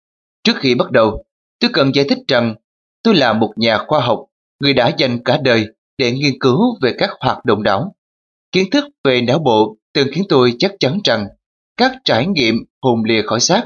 trước 0.44 0.54
khi 0.56 0.76
bắt 0.76 0.92
đầu, 0.92 1.24
tôi 1.60 1.70
cần 1.74 1.96
giải 1.96 2.06
thích 2.10 2.20
rằng 2.28 2.56
tôi 3.04 3.16
là 3.16 3.34
một 3.34 3.54
nhà 3.56 3.78
khoa 3.88 4.00
học, 4.00 4.26
người 4.60 4.74
đã 4.74 4.96
dành 4.98 5.24
cả 5.26 5.40
đời 5.44 5.66
để 5.98 6.12
nghiên 6.12 6.40
cứu 6.40 6.78
về 6.82 6.96
các 6.98 7.10
hoạt 7.20 7.46
động 7.46 7.64
não 7.64 7.96
Kiến 8.54 8.70
thức 8.72 8.84
về 9.04 9.22
não 9.22 9.40
bộ 9.40 9.78
từng 9.94 10.08
khiến 10.12 10.24
tôi 10.30 10.54
chắc 10.60 10.72
chắn 10.80 11.00
rằng 11.04 11.28
các 11.78 11.92
trải 12.04 12.28
nghiệm 12.28 12.56
hồn 12.82 13.04
lìa 13.04 13.22
khỏi 13.22 13.40
xác, 13.40 13.64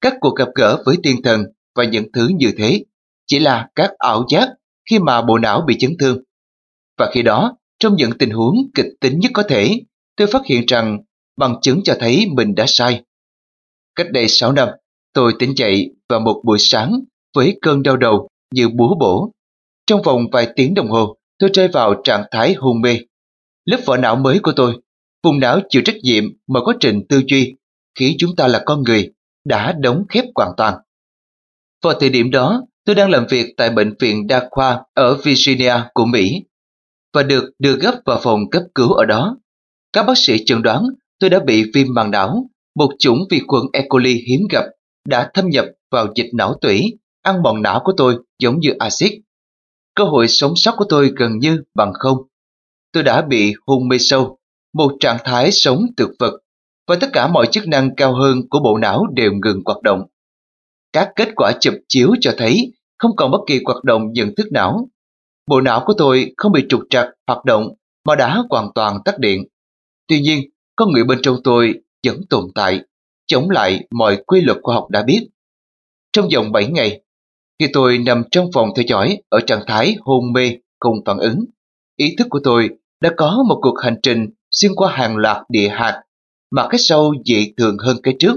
các 0.00 0.14
cuộc 0.20 0.34
gặp 0.34 0.48
gỡ 0.54 0.82
với 0.86 0.96
tiên 1.02 1.16
thần 1.24 1.44
và 1.74 1.84
những 1.84 2.12
thứ 2.12 2.28
như 2.36 2.52
thế 2.58 2.84
chỉ 3.26 3.38
là 3.38 3.68
các 3.74 3.90
ảo 3.98 4.24
giác 4.30 4.48
khi 4.90 4.98
mà 4.98 5.22
bộ 5.22 5.38
não 5.38 5.64
bị 5.66 5.76
chấn 5.78 5.90
thương. 6.00 6.22
Và 6.98 7.10
khi 7.12 7.22
đó, 7.22 7.56
trong 7.78 7.96
những 7.96 8.10
tình 8.18 8.30
huống 8.30 8.54
kịch 8.74 8.86
tính 9.00 9.18
nhất 9.18 9.30
có 9.34 9.42
thể, 9.42 9.70
tôi 10.16 10.26
phát 10.26 10.46
hiện 10.46 10.64
rằng 10.66 10.98
bằng 11.36 11.54
chứng 11.62 11.80
cho 11.84 11.96
thấy 12.00 12.26
mình 12.34 12.54
đã 12.54 12.64
sai. 12.68 13.02
Cách 13.94 14.06
đây 14.12 14.28
6 14.28 14.52
năm, 14.52 14.68
tôi 15.12 15.32
tỉnh 15.38 15.56
dậy 15.56 15.90
vào 16.08 16.20
một 16.20 16.42
buổi 16.44 16.58
sáng 16.60 17.00
với 17.34 17.58
cơn 17.62 17.82
đau 17.82 17.96
đầu 17.96 18.28
như 18.54 18.68
búa 18.68 18.94
bổ. 19.00 19.30
Trong 19.86 20.02
vòng 20.02 20.22
vài 20.32 20.48
tiếng 20.56 20.74
đồng 20.74 20.88
hồ, 20.88 21.16
tôi 21.38 21.50
rơi 21.54 21.68
vào 21.68 21.94
trạng 22.04 22.24
thái 22.30 22.54
hôn 22.54 22.80
mê. 22.80 22.98
Lớp 23.64 23.80
vỏ 23.86 23.96
não 23.96 24.16
mới 24.16 24.38
của 24.38 24.52
tôi, 24.56 24.80
vùng 25.22 25.40
não 25.40 25.60
chịu 25.68 25.82
trách 25.84 25.96
nhiệm 26.02 26.24
mà 26.48 26.60
quá 26.64 26.74
trình 26.80 27.00
tư 27.08 27.22
duy 27.28 27.56
khi 27.98 28.16
chúng 28.18 28.36
ta 28.36 28.48
là 28.48 28.62
con 28.66 28.82
người 28.82 29.12
đã 29.44 29.72
đóng 29.72 30.04
khép 30.08 30.24
hoàn 30.34 30.52
toàn. 30.56 30.74
Vào 31.84 31.94
thời 32.00 32.10
điểm 32.10 32.30
đó, 32.30 32.62
tôi 32.84 32.94
đang 32.94 33.10
làm 33.10 33.26
việc 33.30 33.54
tại 33.56 33.70
bệnh 33.70 33.94
viện 34.00 34.26
đa 34.26 34.48
khoa 34.50 34.84
ở 34.94 35.16
Virginia 35.24 35.74
của 35.94 36.04
Mỹ 36.04 36.44
và 37.14 37.22
được 37.22 37.50
đưa 37.58 37.76
gấp 37.76 37.94
vào 38.04 38.20
phòng 38.22 38.50
cấp 38.50 38.62
cứu 38.74 38.92
ở 38.92 39.04
đó. 39.04 39.36
Các 39.92 40.02
bác 40.02 40.18
sĩ 40.18 40.44
chẩn 40.46 40.62
đoán 40.62 40.84
tôi 41.18 41.30
đã 41.30 41.38
bị 41.46 41.70
viêm 41.74 41.86
màng 41.94 42.10
não, 42.10 42.50
một 42.74 42.90
chủng 42.98 43.18
vi 43.30 43.40
khuẩn 43.46 43.62
E. 43.72 43.84
coli 43.88 44.24
hiếm 44.28 44.40
gặp 44.50 44.64
đã 45.08 45.30
thâm 45.34 45.48
nhập 45.48 45.66
vào 45.90 46.06
dịch 46.16 46.30
não 46.34 46.54
tủy, 46.60 46.98
ăn 47.22 47.42
mòn 47.42 47.62
não 47.62 47.80
của 47.84 47.92
tôi 47.96 48.18
giống 48.38 48.60
như 48.60 48.70
axit. 48.78 49.12
Cơ 49.94 50.04
hội 50.04 50.28
sống 50.28 50.52
sót 50.56 50.74
của 50.76 50.84
tôi 50.88 51.12
gần 51.16 51.38
như 51.38 51.62
bằng 51.74 51.92
không 51.94 52.16
tôi 52.92 53.02
đã 53.02 53.22
bị 53.22 53.54
hôn 53.66 53.88
mê 53.88 53.96
sâu, 53.98 54.38
một 54.74 54.92
trạng 55.00 55.18
thái 55.24 55.50
sống 55.52 55.86
thực 55.96 56.10
vật 56.18 56.32
và 56.86 56.96
tất 57.00 57.10
cả 57.12 57.28
mọi 57.28 57.46
chức 57.46 57.68
năng 57.68 57.94
cao 57.96 58.14
hơn 58.14 58.48
của 58.50 58.60
bộ 58.60 58.78
não 58.78 59.06
đều 59.14 59.32
ngừng 59.32 59.62
hoạt 59.64 59.82
động. 59.82 60.02
Các 60.92 61.08
kết 61.16 61.28
quả 61.36 61.52
chụp 61.60 61.74
chiếu 61.88 62.12
cho 62.20 62.34
thấy 62.38 62.72
không 62.98 63.16
còn 63.16 63.30
bất 63.30 63.38
kỳ 63.46 63.60
hoạt 63.64 63.84
động 63.84 64.12
nhận 64.12 64.34
thức 64.36 64.46
não. 64.52 64.88
bộ 65.46 65.60
não 65.60 65.82
của 65.86 65.94
tôi 65.98 66.34
không 66.36 66.52
bị 66.52 66.66
trục 66.68 66.80
trặc 66.90 67.06
hoạt 67.26 67.44
động 67.44 67.68
mà 68.06 68.14
đã 68.14 68.42
hoàn 68.50 68.68
toàn 68.74 68.98
tắt 69.04 69.18
điện. 69.18 69.44
Tuy 70.08 70.20
nhiên, 70.20 70.40
con 70.76 70.92
người 70.92 71.04
bên 71.04 71.18
trong 71.22 71.36
tôi 71.44 71.74
vẫn 72.06 72.20
tồn 72.30 72.44
tại, 72.54 72.80
chống 73.26 73.50
lại 73.50 73.80
mọi 73.90 74.22
quy 74.26 74.40
luật 74.40 74.58
khoa 74.62 74.74
học 74.74 74.90
đã 74.90 75.02
biết. 75.02 75.28
Trong 76.12 76.28
vòng 76.34 76.52
7 76.52 76.66
ngày, 76.66 77.02
khi 77.58 77.66
tôi 77.72 77.98
nằm 77.98 78.24
trong 78.30 78.50
phòng 78.54 78.68
theo 78.76 78.84
dõi 78.88 79.18
ở 79.28 79.40
trạng 79.40 79.64
thái 79.66 79.96
hôn 80.00 80.32
mê 80.32 80.56
không 80.80 80.96
phản 81.06 81.18
ứng, 81.18 81.44
ý 81.96 82.14
thức 82.18 82.26
của 82.30 82.40
tôi 82.44 82.68
đã 83.00 83.10
có 83.16 83.44
một 83.48 83.58
cuộc 83.62 83.74
hành 83.82 83.96
trình 84.02 84.26
xuyên 84.50 84.72
qua 84.74 84.92
hàng 84.92 85.16
loạt 85.16 85.36
địa 85.48 85.68
hạt 85.68 86.02
mà 86.50 86.68
cái 86.70 86.78
sau 86.78 87.12
dị 87.24 87.52
thường 87.56 87.76
hơn 87.78 87.96
cái 88.02 88.14
trước. 88.18 88.36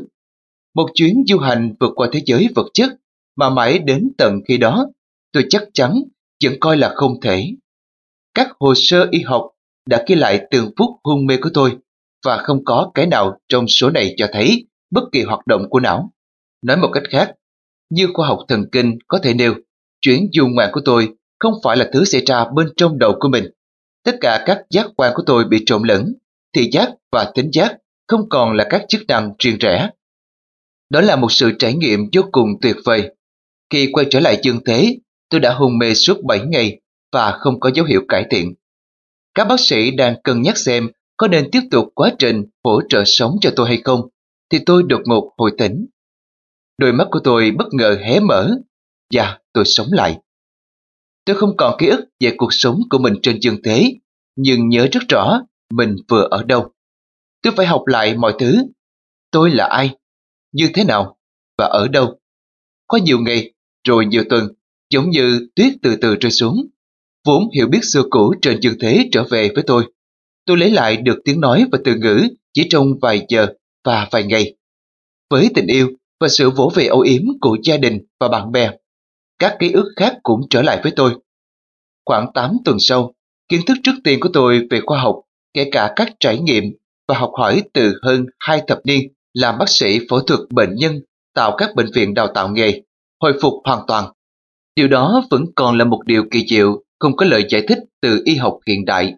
Một 0.76 0.90
chuyến 0.94 1.24
du 1.28 1.38
hành 1.38 1.76
vượt 1.80 1.92
qua 1.96 2.08
thế 2.12 2.22
giới 2.26 2.48
vật 2.56 2.68
chất 2.74 2.90
mà 3.36 3.50
mãi 3.50 3.80
đến 3.80 4.12
tận 4.18 4.40
khi 4.48 4.58
đó 4.58 4.86
tôi 5.32 5.46
chắc 5.50 5.64
chắn 5.74 5.94
vẫn 6.44 6.54
coi 6.60 6.78
là 6.78 6.94
không 6.96 7.22
thể. 7.22 7.48
Các 8.34 8.48
hồ 8.60 8.74
sơ 8.76 9.08
y 9.12 9.22
học 9.22 9.50
đã 9.86 10.04
ghi 10.08 10.16
lại 10.16 10.42
từng 10.52 10.72
phút 10.78 10.90
hôn 11.04 11.26
mê 11.26 11.38
của 11.42 11.50
tôi 11.54 11.78
và 12.26 12.38
không 12.38 12.66
có 12.66 12.92
cái 12.94 13.06
nào 13.06 13.40
trong 13.50 13.68
số 13.68 13.90
này 13.90 14.16
cho 14.18 14.28
thấy 14.34 14.68
bất 14.92 15.04
kỳ 15.12 15.24
hoạt 15.24 15.48
động 15.48 15.70
của 15.70 15.80
não. 15.80 16.14
Nói 16.62 16.78
một 16.78 16.90
cách 16.94 17.04
khác, 17.10 17.32
như 17.90 18.08
khoa 18.14 18.28
học 18.28 18.40
thần 18.48 18.66
kinh 18.72 18.98
có 19.08 19.20
thể 19.24 19.34
nêu, 19.34 19.54
chuyến 20.02 20.30
du 20.34 20.48
ngoạn 20.48 20.70
của 20.74 20.82
tôi 20.86 21.10
không 21.40 21.54
phải 21.64 21.78
là 21.78 21.90
thứ 21.94 22.06
xảy 22.06 22.22
ra 22.26 22.46
bên 22.56 22.68
trong 22.78 23.00
đầu 23.00 23.14
của 23.20 23.30
mình. 23.30 23.46
Tất 24.04 24.16
cả 24.22 24.44
các 24.46 24.62
giác 24.70 24.88
quan 24.96 25.12
của 25.16 25.24
tôi 25.26 25.46
bị 25.46 25.64
trộn 25.66 25.84
lẫn, 25.84 26.14
thị 26.56 26.70
giác 26.72 26.90
và 27.12 27.32
tính 27.36 27.50
giác 27.54 27.78
không 28.08 28.30
còn 28.30 28.54
là 28.54 28.68
các 28.70 28.86
chức 28.90 29.02
năng 29.08 29.34
riêng 29.40 29.58
rẽ. 29.60 29.90
Đó 30.90 31.02
là 31.02 31.16
một 31.16 31.32
sự 31.32 31.52
trải 31.60 31.74
nghiệm 31.74 32.00
vô 32.14 32.22
cùng 32.32 32.50
tuyệt 32.62 32.76
vời. 32.86 33.16
Khi 33.70 33.90
quay 33.94 34.06
trở 34.10 34.20
lại 34.20 34.40
dương 34.44 34.60
thế, 34.66 34.98
tôi 35.30 35.40
đã 35.40 35.54
hôn 35.54 35.78
mê 35.78 35.94
suốt 35.94 36.24
7 36.24 36.40
ngày 36.40 36.80
và 37.12 37.32
không 37.32 37.60
có 37.60 37.72
dấu 37.74 37.86
hiệu 37.86 38.02
cải 38.08 38.26
thiện. 38.30 38.54
Các 39.36 39.48
bác 39.48 39.60
sĩ 39.60 39.92
đang 39.92 40.22
cân 40.24 40.42
nhắc 40.42 40.58
xem 40.58 40.90
có 41.18 41.28
nên 41.28 41.52
tiếp 41.52 41.62
tục 41.72 41.86
quá 41.96 42.12
trình 42.20 42.46
hỗ 42.64 42.82
trợ 42.90 43.04
sống 43.06 43.36
cho 43.42 43.52
tôi 43.56 43.68
hay 43.68 43.82
không, 43.84 44.02
thì 44.50 44.60
tôi 44.66 44.84
đột 44.84 45.02
ngột 45.06 45.34
hồi 45.38 45.52
tỉnh. 45.58 45.86
Đôi 46.78 46.94
mắt 46.94 47.08
của 47.12 47.20
tôi 47.24 47.52
bất 47.58 47.68
ngờ 47.72 47.98
hé 48.02 48.20
mở, 48.20 48.50
và 49.14 49.40
tôi 49.54 49.66
sống 49.66 49.88
lại. 49.92 50.20
Tôi 51.26 51.36
không 51.36 51.58
còn 51.58 51.76
ký 51.80 51.88
ức 51.88 52.06
về 52.20 52.34
cuộc 52.38 52.54
sống 52.54 52.82
của 52.90 52.98
mình 52.98 53.14
trên 53.24 53.40
dương 53.42 53.58
thế, 53.64 53.94
nhưng 54.36 54.70
nhớ 54.70 54.88
rất 54.92 55.00
rõ 55.10 55.42
mình 55.74 55.96
vừa 56.08 56.28
ở 56.32 56.44
đâu. 56.44 56.72
Tôi 57.42 57.54
phải 57.58 57.66
học 57.66 57.84
lại 57.86 58.18
mọi 58.18 58.34
thứ. 58.40 58.56
Tôi 59.32 59.52
là 59.52 59.66
ai? 59.66 59.96
Như 60.52 60.70
thế 60.74 60.84
nào? 60.84 61.18
Và 61.58 61.66
ở 61.66 61.88
đâu? 61.88 62.20
Có 62.88 62.98
nhiều 62.98 63.20
ngày, 63.20 63.54
rồi 63.88 64.06
nhiều 64.06 64.24
tuần, 64.30 64.48
giống 64.90 65.10
như 65.10 65.48
tuyết 65.56 65.74
từ 65.82 65.96
từ 65.96 66.16
rơi 66.16 66.32
xuống. 66.32 66.66
Vốn 67.26 67.44
hiểu 67.56 67.68
biết 67.68 67.80
xưa 67.84 68.04
cũ 68.10 68.34
trên 68.42 68.60
dương 68.62 68.76
thế 68.80 69.10
trở 69.12 69.24
về 69.24 69.50
với 69.56 69.64
tôi. 69.68 69.92
Tôi 70.46 70.58
lấy 70.58 70.72
lại 70.72 70.98
được 70.98 71.20
tiếng 71.26 71.42
nói 71.42 71.66
và 71.72 71.80
từ 71.84 71.96
ngữ 71.96 72.28
chỉ 72.54 72.68
trong 72.70 73.00
vài 73.02 73.26
giờ 73.30 73.48
và 73.84 74.08
vài 74.12 74.24
ngày. 74.24 74.56
Với 75.30 75.50
tình 75.56 75.68
yêu 75.68 75.90
và 76.20 76.28
sự 76.28 76.50
vỗ 76.50 76.72
về 76.76 76.86
âu 76.86 77.00
yếm 77.00 77.22
của 77.42 77.58
gia 77.64 77.78
đình 77.78 78.00
và 78.20 78.28
bạn 78.28 78.52
bè, 78.52 78.72
các 79.44 79.56
ký 79.60 79.72
ức 79.72 79.94
khác 79.96 80.18
cũng 80.24 80.42
trở 80.50 80.62
lại 80.62 80.80
với 80.84 80.92
tôi. 80.96 81.16
Khoảng 82.06 82.32
8 82.34 82.58
tuần 82.66 82.78
sau, 82.80 83.14
kiến 83.50 83.62
thức 83.68 83.78
trước 83.84 83.92
tiên 84.04 84.20
của 84.20 84.30
tôi 84.34 84.68
về 84.70 84.82
khoa 84.86 85.00
học, 85.00 85.16
kể 85.54 85.70
cả 85.72 85.94
các 85.96 86.14
trải 86.20 86.38
nghiệm 86.38 86.64
và 87.08 87.18
học 87.18 87.32
hỏi 87.38 87.64
từ 87.74 87.94
hơn 88.04 88.26
hai 88.40 88.62
thập 88.68 88.80
niên 88.86 89.00
làm 89.34 89.58
bác 89.60 89.70
sĩ 89.70 90.00
phẫu 90.10 90.20
thuật 90.20 90.40
bệnh 90.50 90.76
nhân 90.76 91.02
tạo 91.36 91.56
các 91.58 91.76
bệnh 91.76 91.92
viện 91.94 92.14
đào 92.14 92.28
tạo 92.36 92.50
nghề, 92.50 92.82
hồi 93.22 93.34
phục 93.42 93.54
hoàn 93.66 93.80
toàn. 93.88 94.06
Điều 94.76 94.88
đó 94.88 95.24
vẫn 95.30 95.46
còn 95.56 95.78
là 95.78 95.86
một 95.86 96.02
điều 96.06 96.24
kỳ 96.32 96.46
diệu, 96.48 96.84
không 97.00 97.16
có 97.16 97.26
lời 97.26 97.46
giải 97.50 97.64
thích 97.68 97.80
từ 98.02 98.22
y 98.26 98.36
học 98.36 98.60
hiện 98.68 98.86
đại. 98.86 99.14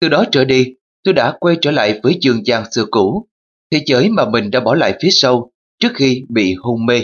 Từ 0.00 0.08
đó 0.08 0.24
trở 0.32 0.44
đi, 0.44 0.66
tôi 1.04 1.14
đã 1.14 1.36
quay 1.40 1.56
trở 1.60 1.70
lại 1.70 2.00
với 2.02 2.18
dương 2.20 2.46
gian 2.46 2.64
xưa 2.72 2.84
cũ, 2.90 3.28
thế 3.72 3.82
giới 3.86 4.08
mà 4.08 4.30
mình 4.30 4.50
đã 4.50 4.60
bỏ 4.60 4.74
lại 4.74 4.98
phía 5.02 5.10
sau 5.10 5.50
trước 5.78 5.92
khi 5.94 6.22
bị 6.28 6.54
hôn 6.58 6.86
mê. 6.86 7.02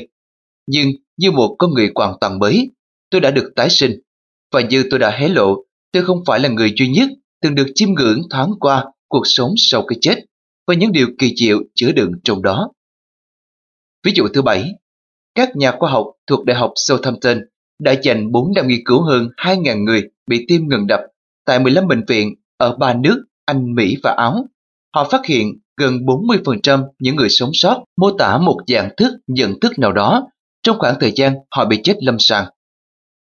Nhưng 0.67 0.91
như 1.21 1.31
một 1.31 1.57
con 1.59 1.75
người 1.75 1.91
hoàn 1.95 2.15
toàn 2.21 2.39
mới, 2.39 2.71
tôi 3.11 3.21
đã 3.21 3.31
được 3.31 3.53
tái 3.57 3.71
sinh. 3.71 4.01
Và 4.53 4.61
như 4.61 4.85
tôi 4.91 4.99
đã 4.99 5.11
hé 5.11 5.29
lộ, 5.29 5.65
tôi 5.93 6.03
không 6.05 6.23
phải 6.27 6.41
là 6.41 6.49
người 6.49 6.73
duy 6.77 6.89
nhất 6.89 7.09
từng 7.43 7.55
được 7.55 7.67
chiêm 7.75 7.89
ngưỡng 7.95 8.23
thoáng 8.31 8.51
qua 8.61 8.85
cuộc 9.09 9.23
sống 9.25 9.55
sau 9.57 9.85
cái 9.89 9.99
chết 10.01 10.19
và 10.67 10.75
những 10.75 10.93
điều 10.93 11.07
kỳ 11.19 11.35
diệu 11.37 11.59
chứa 11.75 11.93
đựng 11.93 12.13
trong 12.25 12.43
đó. 12.43 12.71
Ví 14.05 14.13
dụ 14.15 14.29
thứ 14.35 14.43
bảy, 14.43 14.73
các 15.35 15.57
nhà 15.57 15.73
khoa 15.79 15.91
học 15.91 16.07
thuộc 16.27 16.45
Đại 16.45 16.57
học 16.57 16.73
Southampton 16.77 17.41
đã 17.81 17.95
dành 18.03 18.33
4 18.33 18.53
năm 18.55 18.69
nghiên 18.69 18.81
cứu 18.85 19.03
hơn 19.03 19.29
2.000 19.37 19.85
người 19.85 20.03
bị 20.27 20.45
tim 20.49 20.69
ngừng 20.69 20.87
đập 20.87 21.01
tại 21.47 21.59
15 21.59 21.89
bệnh 21.89 22.05
viện 22.09 22.35
ở 22.57 22.77
ba 22.77 22.95
nước 22.95 23.25
Anh, 23.45 23.75
Mỹ 23.75 23.97
và 24.03 24.15
Áo. 24.17 24.47
Họ 24.95 25.09
phát 25.11 25.27
hiện 25.27 25.53
gần 25.77 25.99
40% 26.07 26.85
những 26.99 27.17
người 27.17 27.29
sống 27.29 27.51
sót 27.53 27.85
mô 27.97 28.11
tả 28.19 28.39
một 28.39 28.59
dạng 28.67 28.91
thức 28.97 29.13
nhận 29.27 29.61
thức 29.61 29.79
nào 29.79 29.93
đó 29.93 30.27
trong 30.63 30.79
khoảng 30.79 30.95
thời 31.01 31.13
gian 31.17 31.35
họ 31.51 31.65
bị 31.65 31.81
chết 31.85 31.97
lâm 32.01 32.17
sàng. 32.19 32.47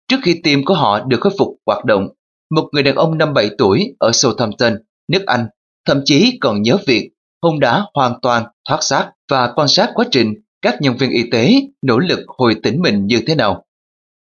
Trước 0.08 0.18
khi 0.24 0.42
tim 0.44 0.66
của 0.66 0.74
họ 0.74 1.00
được 1.00 1.18
khôi 1.22 1.34
phục 1.38 1.48
hoạt 1.66 1.86
động, 1.86 2.08
một 2.52 2.70
người 2.72 2.84
đàn 2.84 2.96
ông 2.96 3.18
57 3.18 3.50
tuổi 3.58 3.96
ở 4.00 4.12
Southampton, 4.12 4.74
nước 5.08 5.26
Anh, 5.26 5.48
thậm 5.86 6.02
chí 6.06 6.38
còn 6.42 6.62
nhớ 6.62 6.78
việc 6.88 7.12
hôn 7.42 7.60
đã 7.60 7.86
hoàn 7.94 8.13
toàn 8.22 8.44
thoát 8.70 8.84
xác 8.84 9.12
và 9.32 9.52
quan 9.56 9.68
sát 9.68 9.92
quá 9.94 10.06
trình 10.12 10.34
các 10.62 10.82
nhân 10.82 10.98
viên 10.98 11.10
y 11.10 11.30
tế 11.32 11.54
nỗ 11.82 12.00
lực 12.00 12.20
hồi 12.28 12.56
tỉnh 12.63 12.82
mình 12.82 13.06
như 13.06 13.22
thế 13.28 13.36
nào. 13.36 13.66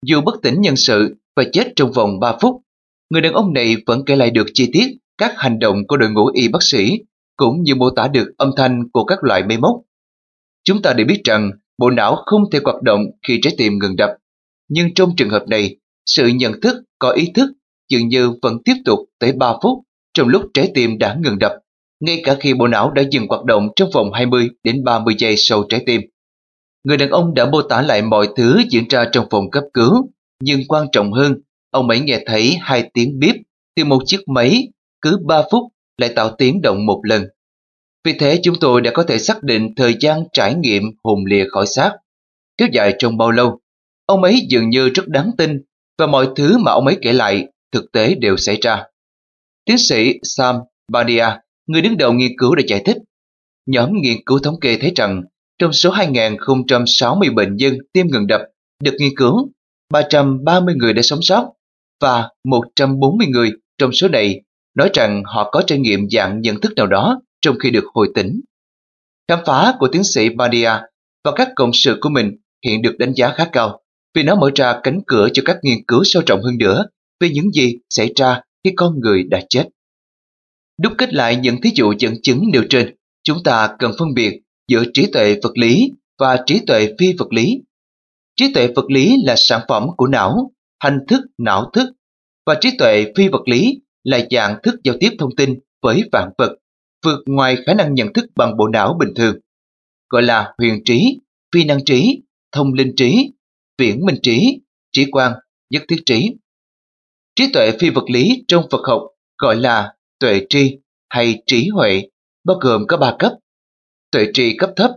Dù 0.05 0.21
bất 0.21 0.35
tỉnh 0.41 0.61
nhân 0.61 0.75
sự 0.75 1.15
và 1.35 1.43
chết 1.53 1.67
trong 1.75 1.91
vòng 1.91 2.19
3 2.19 2.37
phút, 2.41 2.61
người 3.09 3.21
đàn 3.21 3.33
ông 3.33 3.53
này 3.53 3.75
vẫn 3.85 4.05
kể 4.05 4.15
lại 4.15 4.31
được 4.31 4.47
chi 4.53 4.69
tiết 4.73 4.87
các 5.17 5.33
hành 5.37 5.59
động 5.59 5.87
của 5.87 5.97
đội 5.97 6.09
ngũ 6.09 6.29
y 6.33 6.47
bác 6.47 6.63
sĩ 6.63 6.91
cũng 7.35 7.63
như 7.63 7.75
mô 7.75 7.89
tả 7.89 8.07
được 8.07 8.27
âm 8.37 8.51
thanh 8.57 8.89
của 8.93 9.03
các 9.03 9.23
loại 9.23 9.43
máy 9.43 9.57
móc. 9.57 9.81
Chúng 10.63 10.81
ta 10.81 10.93
đều 10.93 11.07
biết 11.07 11.21
rằng 11.23 11.51
bộ 11.77 11.89
não 11.89 12.15
không 12.25 12.41
thể 12.51 12.59
hoạt 12.63 12.81
động 12.81 13.01
khi 13.27 13.39
trái 13.41 13.53
tim 13.57 13.79
ngừng 13.79 13.95
đập, 13.95 14.09
nhưng 14.69 14.93
trong 14.93 15.09
trường 15.17 15.29
hợp 15.29 15.47
này, 15.47 15.75
sự 16.05 16.27
nhận 16.27 16.61
thức 16.61 16.75
có 16.99 17.11
ý 17.11 17.31
thức 17.35 17.49
dường 17.89 18.07
như 18.07 18.31
vẫn 18.41 18.57
tiếp 18.65 18.75
tục 18.85 18.99
tới 19.19 19.31
3 19.31 19.53
phút 19.63 19.79
trong 20.13 20.27
lúc 20.27 20.41
trái 20.53 20.71
tim 20.73 20.97
đã 20.97 21.17
ngừng 21.23 21.39
đập, 21.39 21.51
ngay 21.99 22.21
cả 22.23 22.35
khi 22.39 22.53
bộ 22.53 22.67
não 22.67 22.91
đã 22.91 23.03
dừng 23.11 23.27
hoạt 23.29 23.45
động 23.45 23.69
trong 23.75 23.89
vòng 23.93 24.11
20 24.13 24.49
đến 24.63 24.83
30 24.83 25.15
giây 25.17 25.35
sau 25.37 25.63
trái 25.69 25.83
tim. 25.85 26.01
Người 26.83 26.97
đàn 26.97 27.09
ông 27.09 27.33
đã 27.33 27.45
mô 27.45 27.61
tả 27.61 27.81
lại 27.81 28.01
mọi 28.01 28.27
thứ 28.37 28.61
diễn 28.69 28.87
ra 28.89 29.05
trong 29.11 29.27
phòng 29.29 29.51
cấp 29.51 29.63
cứu, 29.73 29.93
nhưng 30.43 30.59
quan 30.67 30.87
trọng 30.91 31.13
hơn, 31.13 31.35
ông 31.71 31.89
ấy 31.89 31.99
nghe 31.99 32.23
thấy 32.25 32.57
hai 32.61 32.89
tiếng 32.93 33.19
bíp 33.19 33.35
từ 33.75 33.85
một 33.85 33.99
chiếc 34.05 34.27
máy 34.27 34.67
cứ 35.01 35.17
3 35.27 35.41
phút 35.51 35.63
lại 35.97 36.13
tạo 36.15 36.35
tiếng 36.37 36.61
động 36.61 36.85
một 36.85 37.01
lần. 37.03 37.23
Vì 38.07 38.13
thế 38.19 38.39
chúng 38.43 38.55
tôi 38.61 38.81
đã 38.81 38.91
có 38.93 39.03
thể 39.03 39.19
xác 39.19 39.43
định 39.43 39.75
thời 39.75 39.95
gian 39.99 40.23
trải 40.33 40.55
nghiệm 40.55 40.83
hồn 41.03 41.19
lìa 41.25 41.45
khỏi 41.49 41.65
xác. 41.67 41.91
Kéo 42.57 42.67
dài 42.71 42.95
trong 42.99 43.17
bao 43.17 43.31
lâu? 43.31 43.59
Ông 44.05 44.23
ấy 44.23 44.45
dường 44.49 44.69
như 44.69 44.89
rất 44.89 45.07
đáng 45.07 45.31
tin 45.37 45.61
và 45.97 46.07
mọi 46.07 46.27
thứ 46.35 46.57
mà 46.57 46.71
ông 46.71 46.85
ấy 46.85 46.97
kể 47.01 47.13
lại 47.13 47.47
thực 47.71 47.91
tế 47.91 48.15
đều 48.15 48.37
xảy 48.37 48.57
ra. 48.61 48.83
Tiến 49.65 49.77
sĩ 49.77 50.13
Sam 50.23 50.55
Badia, 50.91 51.25
người 51.67 51.81
đứng 51.81 51.97
đầu 51.97 52.13
nghiên 52.13 52.31
cứu 52.37 52.55
đã 52.55 52.63
giải 52.67 52.81
thích. 52.85 52.97
Nhóm 53.65 53.89
nghiên 54.01 54.17
cứu 54.25 54.39
thống 54.39 54.59
kê 54.59 54.77
thấy 54.77 54.91
rằng 54.95 55.23
trong 55.59 55.73
số 55.73 55.91
2.060 55.91 57.35
bệnh 57.35 57.55
nhân 57.55 57.77
tiêm 57.93 58.07
ngừng 58.07 58.27
đập 58.27 58.41
được 58.83 58.93
nghiên 58.99 59.11
cứu, 59.15 59.51
330 59.93 60.75
người 60.75 60.93
đã 60.93 61.01
sống 61.01 61.19
sót 61.21 61.49
và 62.01 62.29
140 62.43 63.27
người 63.27 63.51
trong 63.77 63.91
số 63.91 64.07
này 64.07 64.41
nói 64.75 64.89
rằng 64.93 65.23
họ 65.25 65.49
có 65.51 65.61
trải 65.67 65.79
nghiệm 65.79 66.09
dạng 66.09 66.41
nhận 66.41 66.61
thức 66.61 66.73
nào 66.75 66.87
đó 66.87 67.21
trong 67.47 67.59
khi 67.59 67.69
được 67.71 67.85
hồi 67.93 68.09
tỉnh. 68.15 68.41
Khám 69.27 69.39
phá 69.45 69.73
của 69.79 69.87
tiến 69.87 70.03
sĩ 70.03 70.29
Badia 70.29 70.71
và 71.23 71.31
các 71.35 71.49
cộng 71.55 71.73
sự 71.73 71.97
của 72.01 72.09
mình 72.09 72.31
hiện 72.65 72.81
được 72.81 72.95
đánh 72.97 73.13
giá 73.15 73.33
khá 73.37 73.45
cao 73.51 73.81
vì 74.15 74.23
nó 74.23 74.35
mở 74.35 74.49
ra 74.55 74.79
cánh 74.83 75.01
cửa 75.07 75.27
cho 75.33 75.43
các 75.45 75.57
nghiên 75.63 75.77
cứu 75.87 76.01
sâu 76.03 76.23
rộng 76.27 76.41
hơn 76.41 76.57
nữa 76.57 76.85
về 77.19 77.29
những 77.29 77.51
gì 77.51 77.77
xảy 77.89 78.11
ra 78.15 78.41
khi 78.63 78.71
con 78.75 78.99
người 78.99 79.23
đã 79.23 79.41
chết. 79.49 79.67
Đúc 80.81 80.93
kết 80.97 81.13
lại 81.13 81.35
những 81.35 81.61
thí 81.61 81.69
dụ 81.75 81.93
dẫn 81.99 82.13
chứng 82.23 82.43
nêu 82.53 82.63
trên, 82.69 82.95
chúng 83.23 83.37
ta 83.43 83.75
cần 83.79 83.91
phân 83.99 84.13
biệt 84.13 84.41
giữa 84.67 84.83
trí 84.93 85.07
tuệ 85.13 85.39
vật 85.43 85.57
lý 85.57 85.91
và 86.19 86.43
trí 86.45 86.59
tuệ 86.67 86.95
phi 86.99 87.13
vật 87.19 87.33
lý. 87.33 87.61
Trí 88.35 88.53
tuệ 88.53 88.67
vật 88.75 88.85
lý 88.91 89.15
là 89.25 89.35
sản 89.37 89.61
phẩm 89.67 89.87
của 89.97 90.07
não, 90.07 90.51
hành 90.79 90.99
thức 91.07 91.21
não 91.37 91.69
thức, 91.73 91.89
và 92.45 92.57
trí 92.61 92.77
tuệ 92.79 93.11
phi 93.17 93.27
vật 93.27 93.47
lý 93.47 93.81
là 94.03 94.19
dạng 94.31 94.57
thức 94.63 94.75
giao 94.83 94.95
tiếp 94.99 95.09
thông 95.19 95.35
tin 95.35 95.59
với 95.81 96.03
vạn 96.11 96.29
vật, 96.37 96.57
vượt 97.07 97.23
ngoài 97.25 97.57
khả 97.65 97.73
năng 97.73 97.93
nhận 97.93 98.13
thức 98.13 98.25
bằng 98.35 98.57
bộ 98.57 98.67
não 98.67 98.97
bình 98.99 99.13
thường, 99.15 99.35
gọi 100.09 100.23
là 100.23 100.53
huyền 100.57 100.81
trí, 100.85 101.19
phi 101.53 101.63
năng 101.63 101.85
trí, 101.85 102.23
thông 102.51 102.73
linh 102.73 102.93
trí, 102.95 103.31
viễn 103.77 104.05
minh 104.05 104.19
trí, 104.23 104.61
trí 104.91 105.05
quan, 105.11 105.33
nhất 105.69 105.83
thiết 105.87 106.01
trí. 106.05 106.29
Trí 107.35 107.51
tuệ 107.53 107.71
phi 107.79 107.89
vật 107.89 108.03
lý 108.09 108.43
trong 108.47 108.67
Phật 108.71 108.81
học 108.87 109.01
gọi 109.37 109.55
là 109.55 109.93
tuệ 110.19 110.41
tri 110.49 110.77
hay 111.09 111.43
trí 111.45 111.69
huệ, 111.69 112.09
bao 112.43 112.57
gồm 112.61 112.87
có 112.87 112.97
ba 112.97 113.15
cấp. 113.19 113.31
Tuệ 114.11 114.27
tri 114.33 114.57
cấp 114.57 114.69
thấp, 114.75 114.91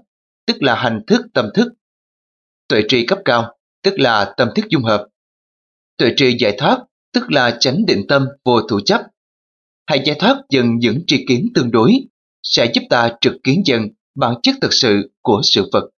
tức 0.47 0.63
là 0.63 0.75
hành 0.75 1.01
thức 1.07 1.21
tâm 1.35 1.49
thức. 1.55 1.73
Tuệ 2.69 2.83
tri 2.89 3.07
cấp 3.07 3.19
cao, 3.25 3.59
tức 3.83 3.95
là 3.99 4.35
tâm 4.37 4.49
thức 4.55 4.65
dung 4.69 4.85
hợp. 4.85 5.07
Tuệ 5.97 6.13
tri 6.17 6.37
giải 6.39 6.55
thoát, 6.59 6.79
tức 7.13 7.31
là 7.31 7.57
chánh 7.61 7.87
định 7.87 8.05
tâm 8.09 8.27
vô 8.45 8.61
thủ 8.63 8.81
chấp. 8.81 9.01
Hãy 9.91 10.03
giải 10.05 10.17
thoát 10.19 10.37
dần 10.51 10.79
những 10.79 11.03
tri 11.07 11.25
kiến 11.27 11.49
tương 11.55 11.71
đối, 11.71 11.93
sẽ 12.43 12.73
giúp 12.75 12.83
ta 12.91 13.13
trực 13.21 13.33
kiến 13.45 13.63
dần 13.65 13.89
bản 14.15 14.35
chất 14.43 14.55
thực 14.61 14.73
sự 14.73 15.11
của 15.23 15.41
sự 15.45 15.69
vật. 15.73 15.91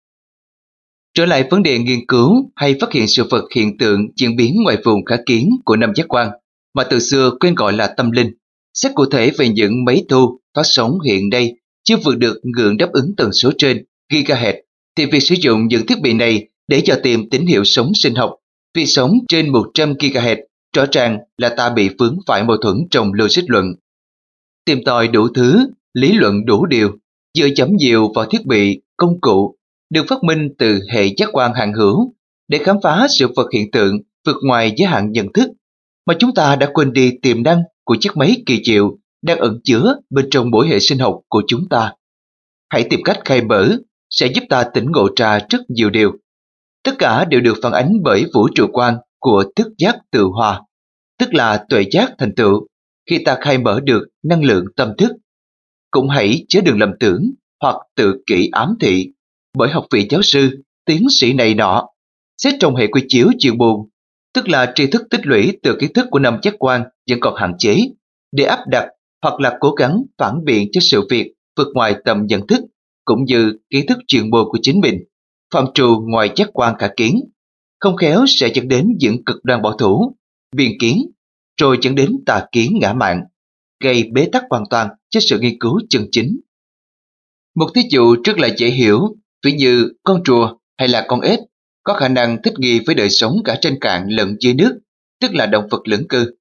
Trở 1.13 1.25
lại 1.25 1.47
vấn 1.49 1.63
đề 1.63 1.79
nghiên 1.79 2.05
cứu 2.07 2.51
hay 2.55 2.75
phát 2.81 2.91
hiện 2.93 3.07
sự 3.07 3.23
vật 3.29 3.45
hiện 3.55 3.77
tượng 3.77 4.07
diễn 4.15 4.35
biến 4.35 4.55
ngoài 4.63 4.77
vùng 4.83 5.05
khả 5.05 5.15
kiến 5.25 5.49
của 5.65 5.75
năm 5.75 5.91
giác 5.95 6.05
quan 6.07 6.29
mà 6.73 6.83
từ 6.83 6.99
xưa 6.99 7.31
quên 7.39 7.55
gọi 7.55 7.73
là 7.73 7.87
tâm 7.97 8.11
linh. 8.11 8.31
Xét 8.73 8.91
cụ 8.95 9.05
thể 9.05 9.31
về 9.37 9.49
những 9.49 9.85
máy 9.85 10.03
thu 10.09 10.39
phát 10.55 10.63
sóng 10.65 10.99
hiện 11.05 11.29
nay 11.29 11.53
chưa 11.83 11.97
vượt 11.97 12.17
được 12.17 12.39
ngưỡng 12.43 12.77
đáp 12.77 12.89
ứng 12.93 13.15
tần 13.17 13.33
số 13.33 13.51
trên 13.57 13.85
gigahertz 14.13 14.61
thì 14.95 15.05
việc 15.05 15.19
sử 15.19 15.35
dụng 15.41 15.67
những 15.67 15.85
thiết 15.85 16.01
bị 16.01 16.13
này 16.13 16.47
để 16.67 16.81
cho 16.85 16.99
tìm 17.03 17.29
tín 17.29 17.45
hiệu 17.45 17.63
sống 17.63 17.91
sinh 17.95 18.15
học 18.15 18.35
vì 18.75 18.85
sống 18.85 19.13
trên 19.27 19.49
100 19.49 19.93
GHz 19.93 20.37
rõ 20.75 20.85
ràng 20.91 21.17
là 21.37 21.49
ta 21.49 21.69
bị 21.69 21.89
vướng 21.99 22.17
phải 22.27 22.43
mâu 22.43 22.57
thuẫn 22.57 22.75
trong 22.91 23.13
logic 23.13 23.43
luận. 23.47 23.65
Tìm 24.65 24.79
tòi 24.85 25.07
đủ 25.07 25.27
thứ, 25.35 25.67
lý 25.93 26.11
luận 26.11 26.45
đủ 26.45 26.65
điều, 26.65 26.97
dựa 27.37 27.47
chấm 27.55 27.69
nhiều 27.75 28.11
vào 28.15 28.25
thiết 28.25 28.45
bị, 28.45 28.81
công 28.97 29.21
cụ 29.21 29.55
được 29.89 30.05
phát 30.07 30.23
minh 30.23 30.49
từ 30.57 30.79
hệ 30.93 31.05
giác 31.17 31.29
quan 31.33 31.53
hạn 31.53 31.73
hữu 31.73 32.13
để 32.47 32.57
khám 32.57 32.77
phá 32.83 33.07
sự 33.19 33.27
vật 33.35 33.47
hiện 33.53 33.71
tượng 33.71 33.97
vượt 34.25 34.35
ngoài 34.43 34.73
giới 34.77 34.87
hạn 34.87 35.11
nhận 35.11 35.33
thức 35.33 35.49
mà 36.05 36.13
chúng 36.19 36.33
ta 36.33 36.55
đã 36.55 36.69
quên 36.73 36.93
đi 36.93 37.11
tiềm 37.21 37.43
năng 37.43 37.61
của 37.83 37.95
chiếc 37.99 38.17
máy 38.17 38.43
kỳ 38.45 38.61
diệu 38.63 38.97
đang 39.21 39.39
ẩn 39.39 39.59
chứa 39.63 39.95
bên 40.09 40.27
trong 40.31 40.51
mỗi 40.51 40.67
hệ 40.67 40.79
sinh 40.79 40.99
học 40.99 41.19
của 41.29 41.43
chúng 41.47 41.69
ta. 41.69 41.93
Hãy 42.69 42.87
tìm 42.89 42.99
cách 43.03 43.19
khai 43.25 43.41
mở 43.41 43.77
sẽ 44.09 44.27
giúp 44.27 44.43
ta 44.49 44.63
tỉnh 44.73 44.91
ngộ 44.91 45.07
ra 45.15 45.39
rất 45.49 45.61
nhiều 45.69 45.89
điều. 45.89 46.11
Tất 46.83 46.91
cả 46.97 47.25
đều 47.25 47.41
được 47.41 47.57
phản 47.63 47.71
ánh 47.71 47.91
bởi 48.03 48.25
vũ 48.33 48.47
trụ 48.55 48.67
quan 48.73 48.97
của 49.19 49.43
thức 49.55 49.67
giác 49.77 49.95
tự 50.11 50.23
hòa, 50.23 50.61
tức 51.19 51.33
là 51.33 51.65
tuệ 51.69 51.85
giác 51.91 52.11
thành 52.17 52.35
tựu 52.35 52.67
khi 53.09 53.23
ta 53.25 53.37
khai 53.41 53.57
mở 53.57 53.79
được 53.83 54.07
năng 54.23 54.43
lượng 54.43 54.65
tâm 54.75 54.93
thức. 54.97 55.11
Cũng 55.91 56.09
hãy 56.09 56.45
chớ 56.47 56.61
đừng 56.61 56.79
lầm 56.79 56.91
tưởng 56.99 57.31
hoặc 57.61 57.75
tự 57.95 58.23
kỷ 58.27 58.49
ám 58.51 58.75
thị 58.79 59.11
bởi 59.57 59.69
học 59.69 59.85
vị 59.91 60.07
giáo 60.09 60.21
sư, 60.21 60.63
tiến 60.85 61.07
sĩ 61.09 61.33
này 61.33 61.55
nọ. 61.55 61.87
Xét 62.37 62.53
trong 62.59 62.75
hệ 62.75 62.87
quy 62.87 63.01
chiếu 63.07 63.27
chuyên 63.39 63.57
buồn, 63.57 63.89
tức 64.33 64.49
là 64.49 64.71
tri 64.75 64.87
thức 64.87 65.01
tích 65.09 65.21
lũy 65.23 65.59
từ 65.63 65.77
kiến 65.79 65.93
thức 65.93 66.07
của 66.11 66.19
năm 66.19 66.39
giác 66.43 66.53
quan 66.59 66.83
vẫn 67.09 67.19
còn 67.19 67.35
hạn 67.35 67.53
chế, 67.59 67.77
để 68.31 68.43
áp 68.43 68.59
đặt 68.67 68.87
hoặc 69.21 69.39
là 69.39 69.57
cố 69.59 69.71
gắng 69.71 70.03
phản 70.17 70.43
biện 70.45 70.67
cho 70.71 70.81
sự 70.81 71.07
việc 71.09 71.33
vượt 71.57 71.67
ngoài 71.73 71.95
tầm 72.05 72.25
nhận 72.25 72.47
thức 72.47 72.61
cũng 73.05 73.25
như 73.25 73.53
kiến 73.69 73.85
thức 73.87 73.97
chuyên 74.07 74.29
môn 74.29 74.45
của 74.49 74.57
chính 74.61 74.81
mình, 74.81 75.03
phạm 75.53 75.65
trù 75.73 76.03
ngoài 76.07 76.31
giác 76.35 76.49
quan 76.53 76.75
cả 76.79 76.93
kiến, 76.97 77.19
không 77.79 77.95
khéo 77.95 78.25
sẽ 78.27 78.49
dẫn 78.53 78.67
đến 78.67 78.95
những 78.99 79.25
cực 79.25 79.37
đoan 79.43 79.61
bảo 79.61 79.77
thủ, 79.77 80.15
biên 80.55 80.71
kiến, 80.79 81.11
rồi 81.57 81.77
dẫn 81.81 81.95
đến 81.95 82.11
tà 82.25 82.45
kiến 82.51 82.77
ngã 82.81 82.93
mạng, 82.93 83.21
gây 83.83 84.09
bế 84.13 84.29
tắc 84.31 84.43
hoàn 84.49 84.63
toàn 84.69 84.87
cho 85.09 85.19
sự 85.19 85.39
nghiên 85.39 85.59
cứu 85.59 85.81
chân 85.89 86.07
chính. 86.11 86.39
Một 87.55 87.71
thí 87.75 87.81
dụ 87.89 88.15
rất 88.23 88.39
là 88.39 88.49
dễ 88.57 88.69
hiểu, 88.69 89.15
ví 89.45 89.51
như 89.51 89.89
con 90.03 90.21
rùa 90.25 90.57
hay 90.77 90.87
là 90.87 91.05
con 91.07 91.21
ếch 91.21 91.39
có 91.83 91.93
khả 91.93 92.07
năng 92.07 92.41
thích 92.41 92.53
nghi 92.57 92.79
với 92.85 92.95
đời 92.95 93.09
sống 93.09 93.35
cả 93.45 93.57
trên 93.61 93.77
cạn 93.81 94.07
lẫn 94.09 94.35
dưới 94.39 94.53
nước, 94.53 94.79
tức 95.21 95.33
là 95.33 95.45
động 95.45 95.67
vật 95.71 95.87
lưỡng 95.87 96.07
cư. 96.07 96.35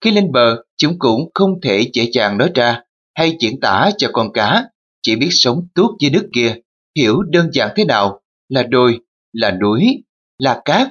Khi 0.00 0.10
lên 0.10 0.32
bờ, 0.32 0.62
chúng 0.76 0.98
cũng 0.98 1.30
không 1.34 1.60
thể 1.62 1.90
dễ 1.92 2.10
dàng 2.12 2.38
nói 2.38 2.50
ra 2.54 2.82
hay 3.14 3.36
diễn 3.40 3.60
tả 3.60 3.90
cho 3.98 4.10
con 4.12 4.32
cá 4.32 4.64
chỉ 5.02 5.16
biết 5.16 5.28
sống 5.30 5.68
tốt 5.74 5.96
dưới 6.00 6.10
nước 6.10 6.28
kia, 6.32 6.56
hiểu 6.96 7.22
đơn 7.22 7.50
giản 7.52 7.70
thế 7.76 7.84
nào 7.84 8.20
là 8.48 8.62
đồi, 8.62 9.00
là 9.32 9.50
núi, 9.50 10.04
là 10.38 10.62
cát, 10.64 10.88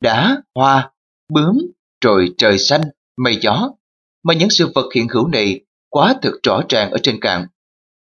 đá, 0.00 0.36
hoa, 0.54 0.90
bướm, 1.32 1.58
rồi 2.04 2.28
trời 2.38 2.58
xanh, 2.58 2.80
mây 3.16 3.38
gió. 3.40 3.70
Mà 4.24 4.34
những 4.34 4.50
sự 4.50 4.72
vật 4.74 4.88
hiện 4.94 5.08
hữu 5.08 5.28
này 5.28 5.60
quá 5.88 6.14
thực 6.22 6.42
rõ 6.42 6.62
ràng 6.68 6.90
ở 6.90 6.98
trên 7.02 7.20
cạn. 7.20 7.46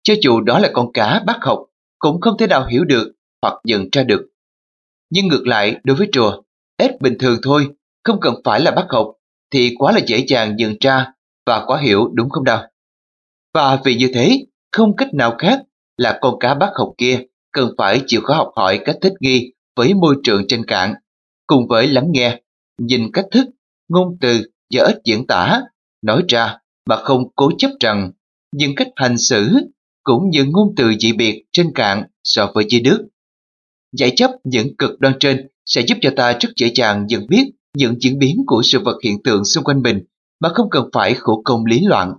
Cho 0.03 0.13
dù 0.21 0.41
đó 0.41 0.59
là 0.59 0.69
con 0.73 0.91
cá 0.93 1.23
bác 1.25 1.37
học, 1.41 1.65
cũng 1.99 2.21
không 2.21 2.37
thể 2.37 2.47
nào 2.47 2.67
hiểu 2.67 2.83
được 2.85 3.11
hoặc 3.41 3.53
nhận 3.63 3.89
ra 3.91 4.03
được. 4.03 4.21
Nhưng 5.09 5.27
ngược 5.27 5.47
lại 5.47 5.75
đối 5.83 5.97
với 5.97 6.07
rùa, 6.13 6.41
ếch 6.77 6.91
bình 7.01 7.17
thường 7.19 7.39
thôi, 7.43 7.67
không 8.03 8.19
cần 8.21 8.35
phải 8.43 8.61
là 8.61 8.71
bác 8.71 8.85
học, 8.89 9.11
thì 9.51 9.75
quá 9.77 9.91
là 9.91 9.99
dễ 10.07 10.25
dàng 10.27 10.55
nhận 10.55 10.75
ra 10.79 11.13
và 11.45 11.63
quá 11.67 11.81
hiểu 11.81 12.09
đúng 12.13 12.29
không 12.29 12.43
nào? 12.43 12.63
Và 13.53 13.81
vì 13.85 13.95
như 13.95 14.11
thế, 14.13 14.45
không 14.71 14.95
cách 14.95 15.13
nào 15.13 15.35
khác 15.37 15.59
là 15.97 16.19
con 16.21 16.39
cá 16.39 16.53
bác 16.53 16.69
học 16.75 16.93
kia 16.97 17.21
cần 17.51 17.71
phải 17.77 18.01
chịu 18.07 18.21
khó 18.23 18.33
học 18.33 18.51
hỏi 18.55 18.79
cách 18.85 18.97
thích 19.01 19.13
nghi 19.19 19.53
với 19.75 19.93
môi 19.93 20.15
trường 20.23 20.47
trên 20.47 20.65
cạn, 20.65 20.93
cùng 21.47 21.67
với 21.67 21.87
lắng 21.87 22.07
nghe, 22.11 22.41
nhìn 22.77 23.11
cách 23.13 23.25
thức, 23.31 23.45
ngôn 23.89 24.17
từ 24.21 24.43
và 24.73 24.83
ít 24.83 25.01
diễn 25.05 25.27
tả, 25.27 25.61
nói 26.01 26.23
ra 26.27 26.57
mà 26.89 26.95
không 26.95 27.23
cố 27.35 27.51
chấp 27.57 27.71
rằng 27.79 28.11
những 28.51 28.75
cách 28.75 28.87
hành 28.95 29.17
xử 29.17 29.49
cũng 30.03 30.29
như 30.29 30.45
ngôn 30.45 30.73
từ 30.77 30.93
dị 30.99 31.13
biệt 31.13 31.43
trên 31.51 31.71
cạn 31.75 32.03
so 32.23 32.51
với 32.55 32.65
dưới 32.69 32.81
nước. 32.81 33.07
Giải 33.97 34.11
chấp 34.15 34.31
những 34.43 34.77
cực 34.77 34.99
đoan 34.99 35.13
trên 35.19 35.47
sẽ 35.65 35.81
giúp 35.81 35.97
cho 36.01 36.11
ta 36.15 36.37
rất 36.39 36.49
dễ 36.55 36.71
dàng 36.75 37.05
nhận 37.07 37.27
biết 37.27 37.51
những 37.77 37.95
diễn 38.01 38.19
biến 38.19 38.35
của 38.47 38.61
sự 38.63 38.79
vật 38.79 38.97
hiện 39.03 39.23
tượng 39.23 39.45
xung 39.45 39.63
quanh 39.63 39.81
mình 39.81 40.03
mà 40.39 40.49
không 40.49 40.69
cần 40.69 40.89
phải 40.93 41.13
khổ 41.13 41.41
công 41.45 41.65
lý 41.65 41.81
loạn, 41.85 42.13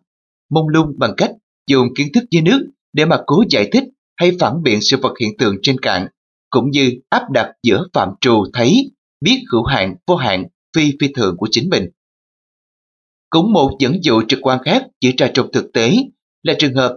mông 0.51 0.69
lung 0.69 0.93
bằng 0.99 1.15
cách 1.17 1.31
dùng 1.67 1.87
kiến 1.95 2.09
thức 2.15 2.25
dưới 2.31 2.43
nước 2.43 2.67
để 2.93 3.05
mà 3.05 3.23
cố 3.27 3.45
giải 3.51 3.69
thích 3.73 3.85
hay 4.17 4.33
phản 4.41 4.63
biện 4.63 4.79
sự 4.83 4.97
vật 5.03 5.13
hiện 5.21 5.37
tượng 5.39 5.57
trên 5.63 5.81
cạn, 5.81 6.07
cũng 6.51 6.71
như 6.71 6.93
áp 7.09 7.23
đặt 7.31 7.53
giữa 7.63 7.87
phạm 7.93 8.09
trù 8.21 8.45
thấy, 8.53 8.91
biết 9.21 9.43
hữu 9.53 9.65
hạn, 9.65 9.95
vô 10.07 10.17
hạn, 10.17 10.45
phi 10.77 10.93
phi 11.01 11.09
thường 11.17 11.37
của 11.37 11.49
chính 11.51 11.71
mình. 11.71 11.89
Cũng 13.31 13.53
một 13.53 13.71
dẫn 13.79 13.99
dụ 14.03 14.23
trực 14.29 14.39
quan 14.43 14.59
khác 14.65 14.87
chỉ 15.01 15.13
ra 15.19 15.31
trong 15.35 15.53
thực 15.53 15.73
tế 15.73 15.97
là 16.43 16.55
trường 16.59 16.75
hợp 16.75 16.97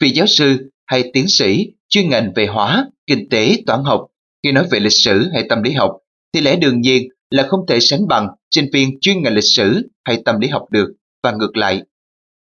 vị 0.00 0.10
giáo 0.10 0.26
sư 0.26 0.70
hay 0.86 1.10
tiến 1.12 1.28
sĩ 1.28 1.66
chuyên 1.88 2.10
ngành 2.10 2.32
về 2.36 2.46
hóa, 2.46 2.86
kinh 3.06 3.28
tế, 3.28 3.62
toán 3.66 3.84
học 3.84 4.06
khi 4.42 4.52
nói 4.52 4.66
về 4.70 4.80
lịch 4.80 4.92
sử 4.92 5.28
hay 5.32 5.46
tâm 5.48 5.62
lý 5.62 5.72
học 5.72 5.98
thì 6.32 6.40
lẽ 6.40 6.56
đương 6.56 6.80
nhiên 6.80 7.08
là 7.30 7.46
không 7.48 7.60
thể 7.68 7.80
sánh 7.80 8.08
bằng 8.08 8.28
sinh 8.50 8.68
viên 8.72 9.00
chuyên 9.00 9.22
ngành 9.22 9.34
lịch 9.34 9.44
sử 9.44 9.88
hay 10.04 10.22
tâm 10.24 10.40
lý 10.40 10.48
học 10.48 10.66
được 10.70 10.88
và 11.22 11.32
ngược 11.32 11.56
lại. 11.56 11.82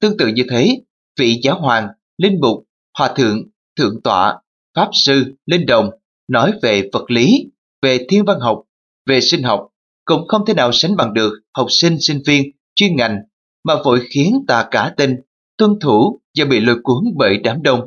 Tương 0.01 0.17
tự 0.17 0.27
như 0.27 0.43
thế, 0.49 0.77
vị 1.19 1.39
giáo 1.43 1.59
hoàng, 1.59 1.87
linh 2.17 2.39
mục, 2.41 2.63
hòa 2.97 3.13
thượng, 3.15 3.43
thượng 3.77 4.01
tọa, 4.03 4.39
pháp 4.75 4.89
sư, 4.93 5.35
linh 5.45 5.65
đồng 5.65 5.89
nói 6.27 6.51
về 6.61 6.89
vật 6.93 7.11
lý, 7.11 7.45
về 7.81 8.05
thiên 8.09 8.25
văn 8.25 8.39
học, 8.39 8.63
về 9.05 9.21
sinh 9.21 9.43
học 9.43 9.67
cũng 10.05 10.27
không 10.27 10.45
thể 10.45 10.53
nào 10.53 10.71
sánh 10.71 10.95
bằng 10.95 11.13
được 11.13 11.33
học 11.53 11.67
sinh 11.69 11.97
sinh 11.99 12.21
viên 12.25 12.51
chuyên 12.77 12.95
ngành 12.95 13.17
mà 13.63 13.73
vội 13.85 13.99
khiến 14.09 14.45
ta 14.47 14.67
cả 14.71 14.93
tin, 14.97 15.15
tuân 15.57 15.79
thủ 15.81 16.19
và 16.37 16.45
bị 16.45 16.59
lôi 16.59 16.77
cuốn 16.83 17.03
bởi 17.15 17.37
đám 17.37 17.63
đông, 17.63 17.81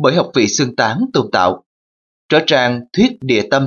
bởi 0.00 0.14
học 0.14 0.30
vị 0.34 0.48
xương 0.48 0.76
tán 0.76 1.04
tôn 1.12 1.30
tạo. 1.32 1.64
Rõ 2.28 2.38
ràng 2.46 2.80
thuyết 2.92 3.12
địa 3.20 3.42
tâm, 3.50 3.66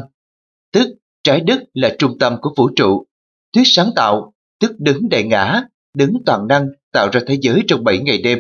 tức 0.74 0.88
trái 1.24 1.42
đất 1.42 1.64
là 1.74 1.96
trung 2.00 2.18
tâm 2.20 2.36
của 2.42 2.54
vũ 2.58 2.70
trụ, 2.76 3.06
thuyết 3.54 3.64
sáng 3.66 3.90
tạo, 3.96 4.34
tức 4.60 4.72
đứng 4.80 5.10
đại 5.10 5.24
ngã, 5.24 5.64
đứng 5.98 6.14
toàn 6.26 6.48
năng 6.48 6.68
tạo 6.92 7.10
ra 7.12 7.22
thế 7.28 7.38
giới 7.42 7.62
trong 7.68 7.84
bảy 7.84 7.98
ngày 8.00 8.22
đêm, 8.22 8.40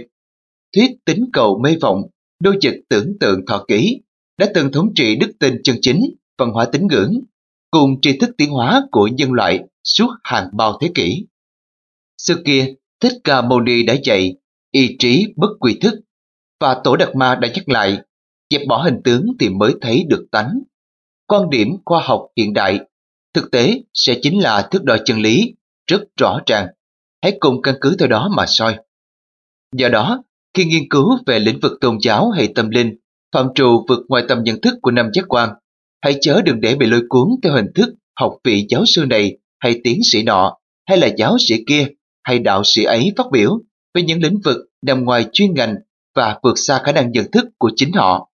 thuyết 0.75 0.91
tính 1.05 1.25
cầu 1.33 1.59
mê 1.63 1.77
vọng, 1.81 2.01
đôi 2.39 2.57
dịch 2.61 2.81
tưởng 2.89 3.19
tượng 3.19 3.45
thọ 3.45 3.65
ký, 3.67 4.01
đã 4.38 4.47
từng 4.53 4.71
thống 4.71 4.93
trị 4.95 5.15
đức 5.15 5.31
tin 5.39 5.53
chân 5.63 5.75
chính, 5.81 6.15
văn 6.38 6.49
hóa 6.49 6.65
tín 6.65 6.88
ngưỡng, 6.88 7.13
cùng 7.71 8.01
tri 8.01 8.17
thức 8.17 8.29
tiến 8.38 8.49
hóa 8.49 8.81
của 8.91 9.07
nhân 9.07 9.33
loại 9.33 9.59
suốt 9.83 10.09
hàng 10.23 10.49
bao 10.53 10.77
thế 10.81 10.91
kỷ. 10.95 11.25
Xưa 12.27 12.35
kia, 12.45 12.73
Thích 13.01 13.13
Ca 13.23 13.41
Mâu 13.41 13.61
Ni 13.61 13.83
đã 13.83 13.95
dạy 14.03 14.35
ý 14.71 14.95
trí 14.99 15.25
bất 15.35 15.47
quy 15.59 15.77
thức, 15.81 15.93
và 16.59 16.81
Tổ 16.83 16.95
Đạt 16.95 17.15
Ma 17.15 17.35
đã 17.35 17.47
nhắc 17.55 17.69
lại, 17.69 17.99
dẹp 18.49 18.61
bỏ 18.67 18.83
hình 18.83 19.01
tướng 19.03 19.25
thì 19.39 19.49
mới 19.49 19.73
thấy 19.81 20.05
được 20.09 20.25
tánh. 20.31 20.59
Quan 21.27 21.49
điểm 21.49 21.67
khoa 21.85 22.01
học 22.03 22.27
hiện 22.38 22.53
đại, 22.53 22.79
thực 23.33 23.51
tế 23.51 23.81
sẽ 23.93 24.19
chính 24.21 24.41
là 24.41 24.67
thước 24.71 24.83
đo 24.83 24.97
chân 25.05 25.19
lý, 25.19 25.53
rất 25.88 26.01
rõ 26.19 26.39
ràng. 26.45 26.67
Hãy 27.21 27.38
cùng 27.39 27.61
căn 27.61 27.75
cứ 27.81 27.95
theo 27.99 28.07
đó 28.07 28.29
mà 28.35 28.45
soi. 28.47 28.77
Do 29.75 29.89
đó, 29.89 30.23
khi 30.53 30.65
nghiên 30.65 30.89
cứu 30.89 31.17
về 31.25 31.39
lĩnh 31.39 31.59
vực 31.59 31.71
tôn 31.81 31.97
giáo 32.01 32.29
hay 32.29 32.47
tâm 32.55 32.69
linh, 32.69 32.95
phạm 33.31 33.47
trù 33.55 33.85
vượt 33.88 33.99
ngoài 34.09 34.23
tầm 34.27 34.43
nhận 34.43 34.61
thức 34.61 34.73
của 34.81 34.91
năm 34.91 35.09
giác 35.13 35.25
quan, 35.27 35.49
hãy 36.01 36.17
chớ 36.21 36.41
đừng 36.41 36.61
để 36.61 36.75
bị 36.75 36.85
lôi 36.85 37.01
cuốn 37.09 37.27
theo 37.43 37.53
hình 37.53 37.71
thức 37.75 37.95
học 38.19 38.38
vị 38.43 38.65
giáo 38.69 38.83
sư 38.85 39.05
này 39.05 39.38
hay 39.59 39.79
tiến 39.83 39.99
sĩ 40.03 40.23
nọ, 40.23 40.57
hay 40.88 40.97
là 40.97 41.07
giáo 41.17 41.38
sĩ 41.39 41.63
kia, 41.67 41.88
hay 42.25 42.39
đạo 42.39 42.61
sĩ 42.65 42.83
ấy 42.83 43.11
phát 43.17 43.25
biểu 43.31 43.59
về 43.93 44.01
những 44.01 44.21
lĩnh 44.21 44.39
vực 44.45 44.57
nằm 44.81 45.03
ngoài 45.03 45.25
chuyên 45.33 45.53
ngành 45.53 45.75
và 46.15 46.39
vượt 46.43 46.53
xa 46.55 46.81
khả 46.83 46.91
năng 46.91 47.11
nhận 47.11 47.31
thức 47.31 47.45
của 47.57 47.71
chính 47.75 47.93
họ. 47.93 48.29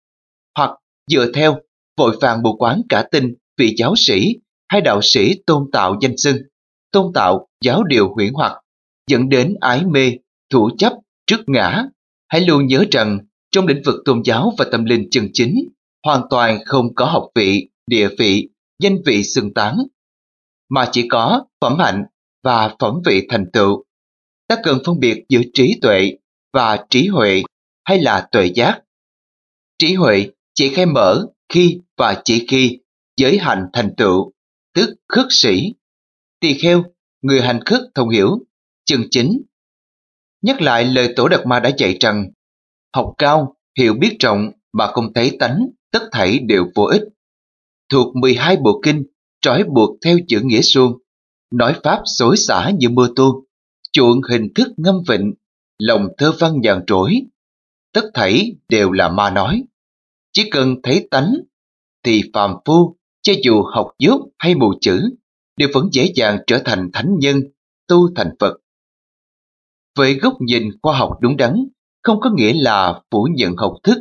Hoặc 0.56 0.70
dựa 1.10 1.32
theo 1.32 1.58
vội 1.98 2.16
vàng 2.20 2.42
mù 2.42 2.56
quán 2.56 2.82
cả 2.88 3.08
tin 3.10 3.34
vị 3.58 3.74
giáo 3.76 3.94
sĩ 3.96 4.34
hay 4.68 4.80
đạo 4.80 5.00
sĩ 5.02 5.34
tôn 5.46 5.70
tạo 5.72 5.96
danh 6.00 6.16
xưng, 6.16 6.36
tôn 6.92 7.12
tạo 7.14 7.48
giáo 7.64 7.84
điều 7.84 8.14
huyễn 8.14 8.32
hoặc, 8.34 8.60
dẫn 9.06 9.28
đến 9.28 9.54
ái 9.60 9.84
mê, 9.84 10.12
thủ 10.50 10.70
chấp, 10.78 10.92
trước 11.26 11.40
ngã 11.46 11.84
Hãy 12.30 12.40
luôn 12.40 12.66
nhớ 12.66 12.84
rằng 12.90 13.18
trong 13.50 13.66
lĩnh 13.66 13.82
vực 13.84 13.94
tôn 14.04 14.22
giáo 14.24 14.52
và 14.58 14.64
tâm 14.72 14.84
linh 14.84 15.08
chân 15.10 15.28
chính, 15.32 15.54
hoàn 16.06 16.22
toàn 16.30 16.58
không 16.64 16.94
có 16.94 17.04
học 17.04 17.28
vị, 17.34 17.68
địa 17.86 18.08
vị, 18.18 18.48
danh 18.82 18.96
vị 19.06 19.24
xưng 19.24 19.54
tán, 19.54 19.76
mà 20.68 20.88
chỉ 20.92 21.08
có 21.08 21.44
phẩm 21.60 21.78
hạnh, 21.78 22.04
và 22.42 22.76
phẩm 22.78 22.94
vị 23.06 23.26
thành 23.28 23.50
tựu. 23.52 23.84
Ta 24.48 24.56
cần 24.62 24.78
phân 24.86 25.00
biệt 25.00 25.24
giữa 25.28 25.40
trí 25.54 25.78
tuệ 25.82 26.12
và 26.52 26.84
trí 26.90 27.06
huệ 27.06 27.42
hay 27.84 27.98
là 27.98 28.28
tuệ 28.32 28.46
giác. 28.54 28.80
Trí 29.78 29.94
huệ 29.94 30.30
chỉ 30.54 30.74
khai 30.74 30.86
mở 30.86 31.26
khi 31.48 31.78
và 31.96 32.22
chỉ 32.24 32.46
khi 32.48 32.78
giới 33.16 33.38
hành 33.38 33.66
thành 33.72 33.94
tựu, 33.96 34.32
tức 34.74 34.94
khất 35.08 35.26
sĩ. 35.30 35.72
Tỳ 36.40 36.54
kheo, 36.54 36.84
người 37.22 37.40
hành 37.40 37.60
khất 37.64 37.80
thông 37.94 38.08
hiểu, 38.08 38.38
chân 38.84 39.04
chính. 39.10 39.42
Nhắc 40.42 40.60
lại 40.60 40.84
lời 40.84 41.12
Tổ 41.16 41.28
Đạt 41.28 41.46
Ma 41.46 41.60
đã 41.60 41.70
dạy 41.78 41.96
rằng, 42.00 42.30
học 42.94 43.14
cao, 43.18 43.56
hiểu 43.78 43.94
biết 43.94 44.16
rộng 44.20 44.50
mà 44.72 44.86
không 44.86 45.12
thấy 45.14 45.36
tánh, 45.38 45.66
tất 45.90 46.02
thảy 46.12 46.38
đều 46.38 46.64
vô 46.74 46.84
ích. 46.84 47.02
Thuộc 47.88 48.16
12 48.16 48.56
bộ 48.56 48.80
kinh, 48.84 49.04
trói 49.40 49.64
buộc 49.74 49.96
theo 50.04 50.18
chữ 50.28 50.40
nghĩa 50.44 50.60
xuông 50.62 50.92
nói 51.50 51.74
pháp 51.84 52.02
xối 52.04 52.36
xả 52.36 52.70
như 52.78 52.88
mưa 52.88 53.08
tuôn, 53.16 53.44
chuộng 53.92 54.22
hình 54.30 54.48
thức 54.54 54.68
ngâm 54.76 54.94
vịnh, 55.08 55.34
lòng 55.78 56.08
thơ 56.18 56.32
văn 56.38 56.60
nhàn 56.60 56.80
trỗi. 56.86 57.14
Tất 57.92 58.04
thảy 58.14 58.56
đều 58.68 58.92
là 58.92 59.08
ma 59.08 59.30
nói. 59.30 59.62
Chỉ 60.32 60.50
cần 60.50 60.76
thấy 60.82 61.08
tánh, 61.10 61.34
thì 62.04 62.22
phàm 62.32 62.54
phu, 62.64 62.96
cho 63.22 63.32
dù 63.44 63.62
học 63.62 63.90
dốt 63.98 64.20
hay 64.38 64.54
mù 64.54 64.74
chữ, 64.80 65.10
đều 65.56 65.68
vẫn 65.74 65.88
dễ 65.92 66.12
dàng 66.14 66.38
trở 66.46 66.62
thành 66.64 66.90
thánh 66.92 67.14
nhân, 67.18 67.40
tu 67.86 68.14
thành 68.16 68.30
Phật. 68.38 68.56
Với 69.96 70.14
góc 70.14 70.34
nhìn 70.40 70.70
khoa 70.82 70.98
học 70.98 71.18
đúng 71.20 71.36
đắn, 71.36 71.54
không 72.02 72.20
có 72.20 72.30
nghĩa 72.34 72.52
là 72.52 73.02
phủ 73.10 73.28
nhận 73.34 73.56
học 73.56 73.74
thức, 73.82 73.98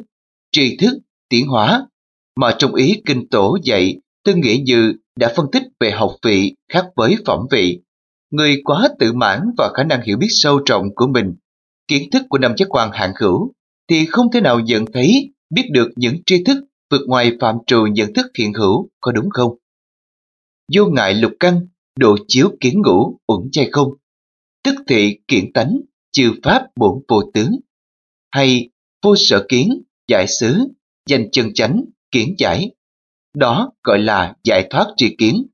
tri 0.52 0.78
thức, 0.78 1.00
tiến 1.30 1.48
hóa, 1.48 1.88
mà 2.36 2.56
trong 2.60 2.76
ý 2.76 3.02
kinh 3.06 3.28
tổ 3.30 3.58
dạy 3.64 3.98
tư 4.24 4.36
nghĩa 4.36 4.58
như 4.66 4.94
đã 5.20 5.34
phân 5.36 5.46
tích 5.52 5.64
về 5.80 5.92
học 5.92 6.12
vị 6.26 6.56
khác 6.74 6.86
với 6.96 7.16
phẩm 7.26 7.40
vị. 7.52 7.82
Người 8.32 8.62
quá 8.64 8.90
tự 9.00 9.14
mãn 9.14 9.40
và 9.58 9.72
khả 9.74 9.84
năng 9.84 10.02
hiểu 10.02 10.18
biết 10.18 10.28
sâu 10.30 10.60
trọng 10.66 10.96
của 10.96 11.08
mình, 11.08 11.36
kiến 11.88 12.10
thức 12.12 12.22
của 12.30 12.38
năm 12.38 12.54
giác 12.58 12.66
quan 12.70 12.92
hạng 12.94 13.14
hữu, 13.22 13.54
thì 13.90 14.06
không 14.06 14.32
thể 14.32 14.42
nào 14.42 14.60
nhận 14.60 14.86
thấy, 14.94 15.34
biết 15.50 15.70
được 15.72 15.90
những 15.96 16.16
tri 16.26 16.44
thức 16.44 16.58
vượt 16.92 17.02
ngoài 17.08 17.32
phạm 17.42 17.56
trù 17.68 17.86
nhận 17.86 18.14
thức 18.14 18.26
hiện 18.38 18.54
hữu, 18.54 18.90
có 19.02 19.12
đúng 19.12 19.30
không? 19.30 19.58
Vô 20.76 20.86
ngại 20.86 21.14
lục 21.14 21.32
căn, 21.40 21.68
độ 22.00 22.16
chiếu 22.28 22.52
kiến 22.60 22.82
ngũ, 22.82 23.18
uẩn 23.28 23.52
chay 23.52 23.70
không. 23.72 23.94
Tức 24.64 24.76
thị 24.88 25.20
kiện 25.28 25.54
tánh, 25.54 25.80
chư 26.12 26.32
pháp 26.44 26.68
bổn 26.76 27.04
vô 27.08 27.22
tướng. 27.34 27.52
Hay 28.32 28.70
vô 29.04 29.16
sở 29.16 29.46
kiến, 29.50 29.84
giải 30.08 30.26
xứ, 30.28 30.68
danh 31.10 31.32
chân 31.32 31.54
chánh, 31.54 31.84
kiến 32.12 32.36
giải. 32.38 32.72
Đó 33.36 33.72
gọi 33.84 34.00
là 34.00 34.34
giải 34.44 34.68
thoát 34.70 34.88
tri 34.98 35.16
kiến. 35.18 35.48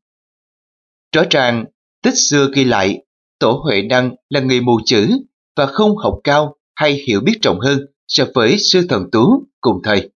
Rõ 1.16 1.24
ràng, 1.30 1.66
tích 2.04 2.18
xưa 2.18 2.50
ghi 2.54 2.64
lại, 2.64 3.04
Tổ 3.40 3.52
Huệ 3.52 3.82
Đăng 3.82 4.16
là 4.30 4.40
người 4.40 4.62
mù 4.62 4.80
chữ 4.86 5.10
và 5.56 5.66
không 5.66 5.98
học 5.98 6.20
cao 6.24 6.56
hay 6.76 6.94
hiểu 7.08 7.22
biết 7.22 7.40
rộng 7.42 7.60
hơn 7.60 7.80
so 8.08 8.26
với 8.34 8.58
sư 8.60 8.86
thần 8.90 9.04
tú 9.12 9.44
cùng 9.62 9.82
thời. 9.84 10.10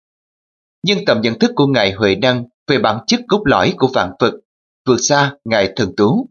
Nhưng 0.83 1.05
tầm 1.05 1.21
nhận 1.21 1.39
thức 1.39 1.51
của 1.55 1.67
Ngài 1.67 1.93
Huệ 1.93 2.15
Đăng 2.15 2.45
về 2.67 2.79
bản 2.79 2.99
chất 3.07 3.21
cốt 3.29 3.43
lõi 3.45 3.75
của 3.77 3.89
vạn 3.95 4.11
vật 4.19 4.35
vượt 4.89 4.99
xa 5.01 5.37
Ngài 5.45 5.73
thần 5.77 5.93
tú. 5.97 6.29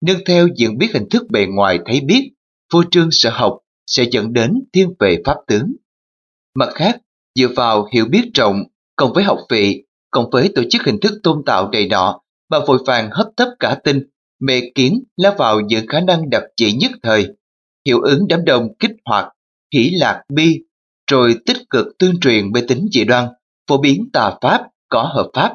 Nương 0.00 0.20
theo 0.26 0.48
diễn 0.56 0.78
biết 0.78 0.90
hình 0.94 1.08
thức 1.10 1.22
bề 1.30 1.46
ngoài 1.46 1.78
thấy 1.86 2.00
biết, 2.00 2.30
vô 2.72 2.82
trương 2.90 3.08
sở 3.10 3.30
học 3.30 3.58
sẽ 3.86 4.04
dẫn 4.10 4.32
đến 4.32 4.52
thiên 4.72 4.94
về 4.98 5.22
pháp 5.24 5.36
tướng. 5.46 5.72
Mặt 6.54 6.68
khác, 6.74 7.00
dựa 7.34 7.48
vào 7.56 7.88
hiểu 7.92 8.06
biết 8.10 8.30
rộng 8.34 8.62
cộng 8.96 9.12
với 9.12 9.24
học 9.24 9.38
vị, 9.50 9.85
cộng 10.16 10.30
với 10.30 10.50
tổ 10.54 10.62
chức 10.70 10.82
hình 10.84 11.00
thức 11.02 11.20
tôn 11.22 11.42
tạo 11.46 11.68
đầy 11.70 11.88
đỏ 11.88 12.20
và 12.50 12.58
vội 12.66 12.78
vàng 12.86 13.10
hấp 13.12 13.26
tấp 13.36 13.48
cả 13.60 13.78
tinh, 13.84 14.02
mê 14.40 14.60
kiến 14.74 15.02
lao 15.16 15.34
vào 15.38 15.60
những 15.60 15.86
khả 15.86 16.00
năng 16.00 16.30
đặc 16.30 16.42
trị 16.56 16.72
nhất 16.72 16.90
thời, 17.02 17.28
hiệu 17.86 18.00
ứng 18.00 18.28
đám 18.28 18.44
đông 18.44 18.68
kích 18.78 18.90
hoạt, 19.04 19.28
hỷ 19.74 19.90
lạc 19.90 20.22
bi, 20.34 20.60
rồi 21.10 21.36
tích 21.46 21.56
cực 21.70 21.86
tuyên 21.98 22.20
truyền 22.20 22.52
mê 22.52 22.60
tín 22.68 22.86
dị 22.92 23.04
đoan, 23.04 23.28
phổ 23.68 23.78
biến 23.78 24.08
tà 24.12 24.30
pháp, 24.40 24.62
có 24.88 25.02
hợp 25.02 25.30
pháp, 25.34 25.54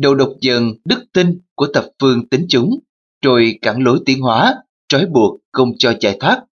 đầu 0.00 0.14
độc 0.14 0.30
dần 0.40 0.72
đức 0.84 1.04
tin 1.12 1.40
của 1.54 1.66
tập 1.74 1.84
phương 2.00 2.28
tính 2.28 2.46
chúng, 2.48 2.70
rồi 3.24 3.58
cản 3.62 3.78
lối 3.78 3.98
tiến 4.06 4.20
hóa, 4.20 4.54
trói 4.88 5.06
buộc 5.06 5.40
không 5.52 5.68
cho 5.78 5.94
giải 6.00 6.16
thoát. 6.20 6.42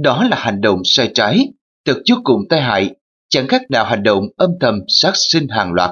Đó 0.00 0.24
là 0.30 0.36
hành 0.36 0.60
động 0.60 0.80
sai 0.84 1.10
trái, 1.14 1.48
thật 1.86 2.02
vô 2.10 2.16
cùng 2.24 2.40
tai 2.48 2.60
hại 2.60 2.94
chẳng 3.28 3.48
khác 3.48 3.62
nào 3.70 3.84
hành 3.84 4.02
động 4.02 4.24
âm 4.36 4.50
thầm 4.60 4.80
sát 4.88 5.12
sinh 5.14 5.48
hàng 5.48 5.72
loạt. 5.72 5.90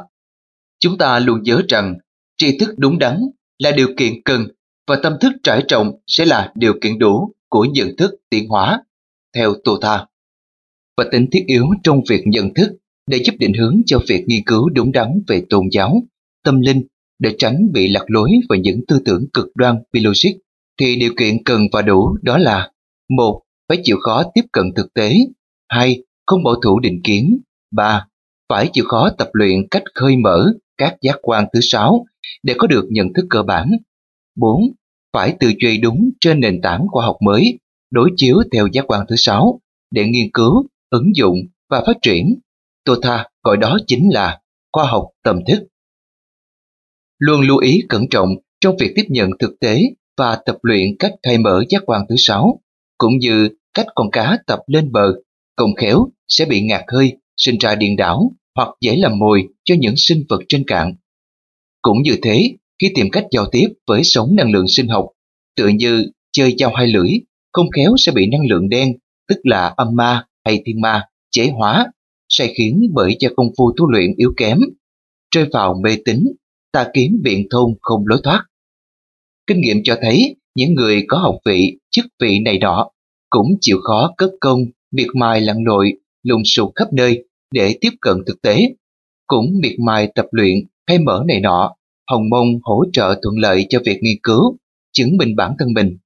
Chúng 0.82 0.98
ta 0.98 1.18
luôn 1.18 1.42
nhớ 1.42 1.62
rằng 1.68 1.94
tri 2.36 2.58
thức 2.58 2.74
đúng 2.76 2.98
đắn 2.98 3.20
là 3.58 3.70
điều 3.70 3.88
kiện 3.96 4.22
cần 4.24 4.46
và 4.88 4.96
tâm 5.02 5.12
thức 5.20 5.32
trải 5.42 5.62
trọng 5.68 5.92
sẽ 6.06 6.24
là 6.24 6.52
điều 6.54 6.74
kiện 6.80 6.98
đủ 6.98 7.32
của 7.48 7.64
nhận 7.64 7.96
thức 7.96 8.14
tiến 8.30 8.48
hóa, 8.48 8.82
theo 9.34 9.54
Tô 9.64 9.78
Tha. 9.82 10.06
Và 10.96 11.04
tính 11.12 11.26
thiết 11.32 11.44
yếu 11.46 11.66
trong 11.82 12.00
việc 12.08 12.22
nhận 12.26 12.54
thức 12.54 12.72
để 13.06 13.18
giúp 13.24 13.32
định 13.38 13.52
hướng 13.54 13.80
cho 13.86 14.00
việc 14.08 14.24
nghiên 14.26 14.42
cứu 14.46 14.68
đúng 14.68 14.92
đắn 14.92 15.08
về 15.28 15.42
tôn 15.50 15.64
giáo, 15.72 16.02
tâm 16.44 16.60
linh 16.60 16.82
để 17.18 17.34
tránh 17.38 17.72
bị 17.72 17.88
lạc 17.88 18.04
lối 18.06 18.30
vào 18.48 18.58
những 18.58 18.80
tư 18.88 19.00
tưởng 19.04 19.24
cực 19.32 19.46
đoan 19.54 19.76
logic 19.92 20.30
thì 20.80 20.96
điều 20.96 21.12
kiện 21.16 21.44
cần 21.44 21.62
và 21.72 21.82
đủ 21.82 22.16
đó 22.22 22.38
là 22.38 22.70
một 23.08 23.42
phải 23.68 23.78
chịu 23.82 23.96
khó 24.00 24.22
tiếp 24.34 24.44
cận 24.52 24.66
thực 24.76 24.94
tế 24.94 25.14
hai 25.68 26.02
không 26.26 26.44
bảo 26.44 26.54
thủ 26.62 26.80
định 26.80 27.00
kiến. 27.04 27.38
3. 27.70 28.06
Phải 28.48 28.70
chịu 28.72 28.84
khó 28.88 29.10
tập 29.18 29.28
luyện 29.32 29.68
cách 29.70 29.82
khơi 29.94 30.16
mở 30.16 30.52
các 30.78 30.96
giác 31.02 31.16
quan 31.22 31.44
thứ 31.54 31.60
sáu 31.62 32.04
để 32.42 32.54
có 32.58 32.66
được 32.66 32.84
nhận 32.90 33.06
thức 33.14 33.26
cơ 33.30 33.42
bản. 33.42 33.70
4. 34.36 34.60
Phải 35.12 35.36
tư 35.40 35.52
duy 35.62 35.78
đúng 35.78 36.10
trên 36.20 36.40
nền 36.40 36.60
tảng 36.62 36.86
khoa 36.88 37.04
học 37.04 37.16
mới, 37.20 37.58
đối 37.90 38.10
chiếu 38.16 38.36
theo 38.52 38.66
giác 38.72 38.84
quan 38.86 39.06
thứ 39.08 39.16
sáu 39.18 39.60
để 39.90 40.04
nghiên 40.04 40.30
cứu, 40.34 40.66
ứng 40.90 41.16
dụng 41.16 41.38
và 41.70 41.82
phát 41.86 41.96
triển. 42.02 42.38
Tô 42.84 42.94
Tha 43.02 43.28
gọi 43.42 43.56
đó 43.56 43.78
chính 43.86 44.08
là 44.12 44.40
khoa 44.72 44.84
học 44.84 45.08
tâm 45.24 45.40
thức. 45.48 45.66
Luôn 47.18 47.40
lưu 47.40 47.58
ý 47.58 47.82
cẩn 47.88 48.08
trọng 48.08 48.28
trong 48.60 48.76
việc 48.76 48.92
tiếp 48.96 49.04
nhận 49.08 49.30
thực 49.38 49.60
tế 49.60 49.80
và 50.16 50.38
tập 50.46 50.56
luyện 50.62 50.96
cách 50.98 51.12
khai 51.22 51.38
mở 51.38 51.64
giác 51.68 51.82
quan 51.86 52.02
thứ 52.08 52.14
sáu, 52.18 52.60
cũng 52.98 53.18
như 53.18 53.48
cách 53.74 53.86
con 53.94 54.10
cá 54.10 54.38
tập 54.46 54.60
lên 54.66 54.92
bờ 54.92 55.12
cộng 55.56 55.74
khéo 55.74 56.08
sẽ 56.28 56.44
bị 56.44 56.60
ngạt 56.60 56.84
hơi, 56.92 57.16
sinh 57.36 57.58
ra 57.58 57.74
điên 57.74 57.96
đảo 57.96 58.32
hoặc 58.56 58.68
dễ 58.80 58.96
làm 58.96 59.18
mồi 59.18 59.48
cho 59.64 59.74
những 59.78 59.94
sinh 59.96 60.24
vật 60.28 60.40
trên 60.48 60.64
cạn. 60.66 60.94
Cũng 61.82 62.02
như 62.02 62.16
thế, 62.22 62.56
khi 62.78 62.92
tìm 62.94 63.10
cách 63.12 63.24
giao 63.30 63.46
tiếp 63.52 63.66
với 63.86 64.04
sống 64.04 64.36
năng 64.36 64.52
lượng 64.52 64.68
sinh 64.68 64.88
học, 64.88 65.08
tựa 65.56 65.68
như 65.68 66.06
chơi 66.32 66.54
dao 66.58 66.72
hai 66.74 66.86
lưỡi, 66.86 67.10
không 67.52 67.66
khéo 67.70 67.94
sẽ 67.98 68.12
bị 68.12 68.26
năng 68.26 68.46
lượng 68.46 68.68
đen, 68.68 68.92
tức 69.28 69.38
là 69.42 69.74
âm 69.76 69.96
ma 69.96 70.24
hay 70.44 70.62
thiên 70.66 70.80
ma, 70.80 71.02
chế 71.30 71.50
hóa, 71.50 71.86
sai 72.28 72.54
khiến 72.56 72.90
bởi 72.94 73.16
cho 73.18 73.28
công 73.36 73.46
phu 73.58 73.72
tu 73.76 73.90
luyện 73.90 74.14
yếu 74.16 74.32
kém, 74.36 74.58
rơi 75.34 75.46
vào 75.52 75.80
mê 75.84 75.96
tín, 76.04 76.24
ta 76.72 76.86
kiếm 76.94 77.20
viện 77.24 77.46
thôn 77.50 77.74
không 77.80 78.06
lối 78.06 78.20
thoát. 78.24 78.44
Kinh 79.46 79.60
nghiệm 79.60 79.76
cho 79.84 79.98
thấy 80.02 80.36
những 80.54 80.74
người 80.74 81.04
có 81.08 81.18
học 81.18 81.38
vị, 81.46 81.78
chức 81.90 82.06
vị 82.20 82.38
này 82.44 82.58
đó 82.58 82.90
cũng 83.30 83.48
chịu 83.60 83.78
khó 83.82 84.14
cất 84.16 84.30
công 84.40 84.58
miệt 84.92 85.06
mài 85.14 85.40
lặn 85.40 85.56
lội, 85.66 85.92
lùng 86.22 86.42
sục 86.44 86.72
khắp 86.74 86.92
nơi 86.92 87.24
để 87.52 87.78
tiếp 87.80 87.90
cận 88.00 88.16
thực 88.26 88.42
tế. 88.42 88.60
Cũng 89.26 89.46
miệt 89.62 89.72
mài 89.86 90.12
tập 90.14 90.26
luyện 90.30 90.54
hay 90.86 90.98
mở 90.98 91.24
này 91.28 91.40
nọ, 91.40 91.74
hồng 92.10 92.28
mông 92.30 92.46
hỗ 92.62 92.84
trợ 92.92 93.20
thuận 93.22 93.38
lợi 93.38 93.66
cho 93.68 93.80
việc 93.84 93.98
nghiên 94.02 94.16
cứu, 94.22 94.58
chứng 94.92 95.16
minh 95.16 95.36
bản 95.36 95.54
thân 95.58 95.72
mình. 95.72 95.98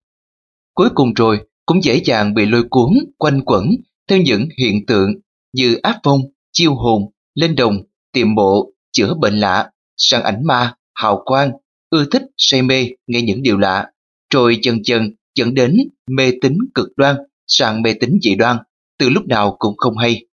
Cuối 0.74 0.88
cùng 0.94 1.14
rồi, 1.14 1.38
cũng 1.66 1.82
dễ 1.82 2.00
dàng 2.04 2.34
bị 2.34 2.46
lôi 2.46 2.64
cuốn, 2.70 2.90
quanh 3.18 3.40
quẩn 3.44 3.70
theo 4.08 4.18
những 4.18 4.48
hiện 4.58 4.86
tượng 4.86 5.12
như 5.52 5.76
áp 5.82 6.00
phong, 6.04 6.20
chiêu 6.52 6.74
hồn, 6.74 7.02
lên 7.34 7.54
đồng, 7.54 7.76
tiệm 8.12 8.34
bộ, 8.34 8.72
chữa 8.92 9.14
bệnh 9.14 9.34
lạ, 9.34 9.70
săn 9.96 10.22
ảnh 10.22 10.46
ma, 10.46 10.74
hào 10.94 11.22
quang, 11.24 11.50
ưa 11.90 12.04
thích, 12.12 12.22
say 12.36 12.62
mê, 12.62 12.88
nghe 13.06 13.22
những 13.22 13.42
điều 13.42 13.58
lạ, 13.58 13.90
rồi 14.34 14.58
dần 14.62 14.84
dần 14.84 15.10
dẫn 15.34 15.54
đến 15.54 15.76
mê 16.10 16.32
tín 16.40 16.58
cực 16.74 16.88
đoan, 16.96 17.16
sang 17.46 17.82
mê 17.82 17.94
tín 18.00 18.18
dị 18.22 18.34
đoan, 18.34 18.56
từ 18.98 19.08
lúc 19.08 19.26
nào 19.26 19.56
cũng 19.58 19.76
không 19.76 19.96
hay. 19.96 20.25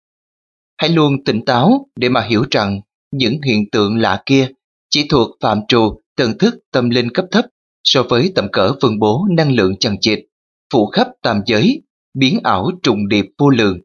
Hãy 0.83 0.89
luôn 0.89 1.23
tỉnh 1.23 1.45
táo 1.45 1.87
để 1.95 2.09
mà 2.09 2.21
hiểu 2.21 2.45
rằng 2.51 2.81
những 3.11 3.41
hiện 3.41 3.69
tượng 3.71 3.97
lạ 3.97 4.23
kia 4.25 4.47
chỉ 4.89 5.07
thuộc 5.09 5.37
phạm 5.41 5.59
trù 5.67 6.01
tần 6.17 6.37
thức 6.37 6.55
tâm 6.71 6.89
linh 6.89 7.09
cấp 7.09 7.25
thấp 7.31 7.45
so 7.83 8.03
với 8.03 8.31
tầm 8.35 8.47
cỡ 8.51 8.73
phân 8.81 8.99
bố 8.99 9.27
năng 9.37 9.51
lượng 9.51 9.75
chằng 9.79 9.97
chịt, 10.01 10.19
phủ 10.73 10.85
khắp 10.85 11.07
tam 11.21 11.41
giới, 11.45 11.81
biến 12.13 12.39
ảo 12.43 12.71
trùng 12.83 13.07
điệp 13.07 13.25
vô 13.37 13.49
lượng. 13.49 13.79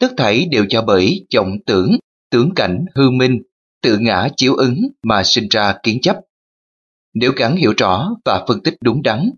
Tất 0.00 0.12
thảy 0.16 0.46
đều 0.50 0.64
do 0.70 0.82
bởi 0.82 1.26
vọng 1.34 1.56
tưởng, 1.66 1.96
tưởng 2.30 2.54
cảnh 2.54 2.84
hư 2.94 3.10
minh, 3.10 3.42
tự 3.82 3.98
ngã 3.98 4.28
chiếu 4.36 4.54
ứng 4.54 4.80
mà 5.02 5.22
sinh 5.24 5.48
ra 5.50 5.74
kiến 5.82 6.00
chấp. 6.00 6.16
Nếu 7.14 7.32
gắn 7.36 7.56
hiểu 7.56 7.74
rõ 7.76 8.10
và 8.24 8.44
phân 8.48 8.62
tích 8.62 8.74
đúng 8.80 9.02
đắn, 9.02 9.30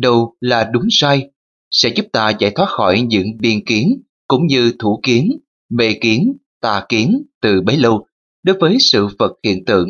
đâu 0.00 0.34
là 0.40 0.70
đúng 0.72 0.86
sai, 0.90 1.30
sẽ 1.70 1.88
giúp 1.88 2.06
ta 2.12 2.32
giải 2.38 2.50
thoát 2.54 2.68
khỏi 2.68 3.00
những 3.00 3.26
biên 3.40 3.64
kiến 3.64 4.02
cũng 4.28 4.46
như 4.46 4.72
thủ 4.78 5.00
kiến, 5.02 5.38
mê 5.70 5.92
kiến, 6.00 6.36
tà 6.62 6.84
kiến 6.88 7.22
từ 7.42 7.60
bấy 7.60 7.76
lâu 7.76 8.06
đối 8.42 8.56
với 8.58 8.76
sự 8.80 9.08
vật 9.18 9.32
hiện 9.44 9.64
tượng. 9.64 9.88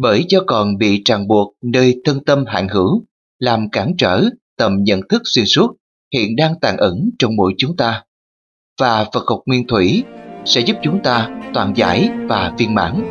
Bởi 0.00 0.24
do 0.28 0.40
còn 0.46 0.78
bị 0.78 1.02
ràng 1.04 1.28
buộc 1.28 1.54
nơi 1.62 2.00
thân 2.04 2.24
tâm 2.24 2.44
hạn 2.46 2.68
hữu, 2.68 3.04
làm 3.38 3.70
cản 3.70 3.94
trở 3.98 4.24
tầm 4.56 4.76
nhận 4.82 5.00
thức 5.08 5.22
xuyên 5.24 5.44
suốt 5.46 5.76
hiện 6.14 6.36
đang 6.36 6.54
tàn 6.60 6.76
ẩn 6.76 7.10
trong 7.18 7.36
mỗi 7.36 7.54
chúng 7.58 7.76
ta. 7.76 8.02
Và 8.80 9.04
Phật 9.12 9.24
học 9.26 9.40
nguyên 9.46 9.66
thủy 9.66 10.02
sẽ 10.44 10.60
giúp 10.60 10.76
chúng 10.82 11.02
ta 11.02 11.30
toàn 11.54 11.72
giải 11.76 12.10
và 12.28 12.54
viên 12.58 12.74
mãn. 12.74 13.02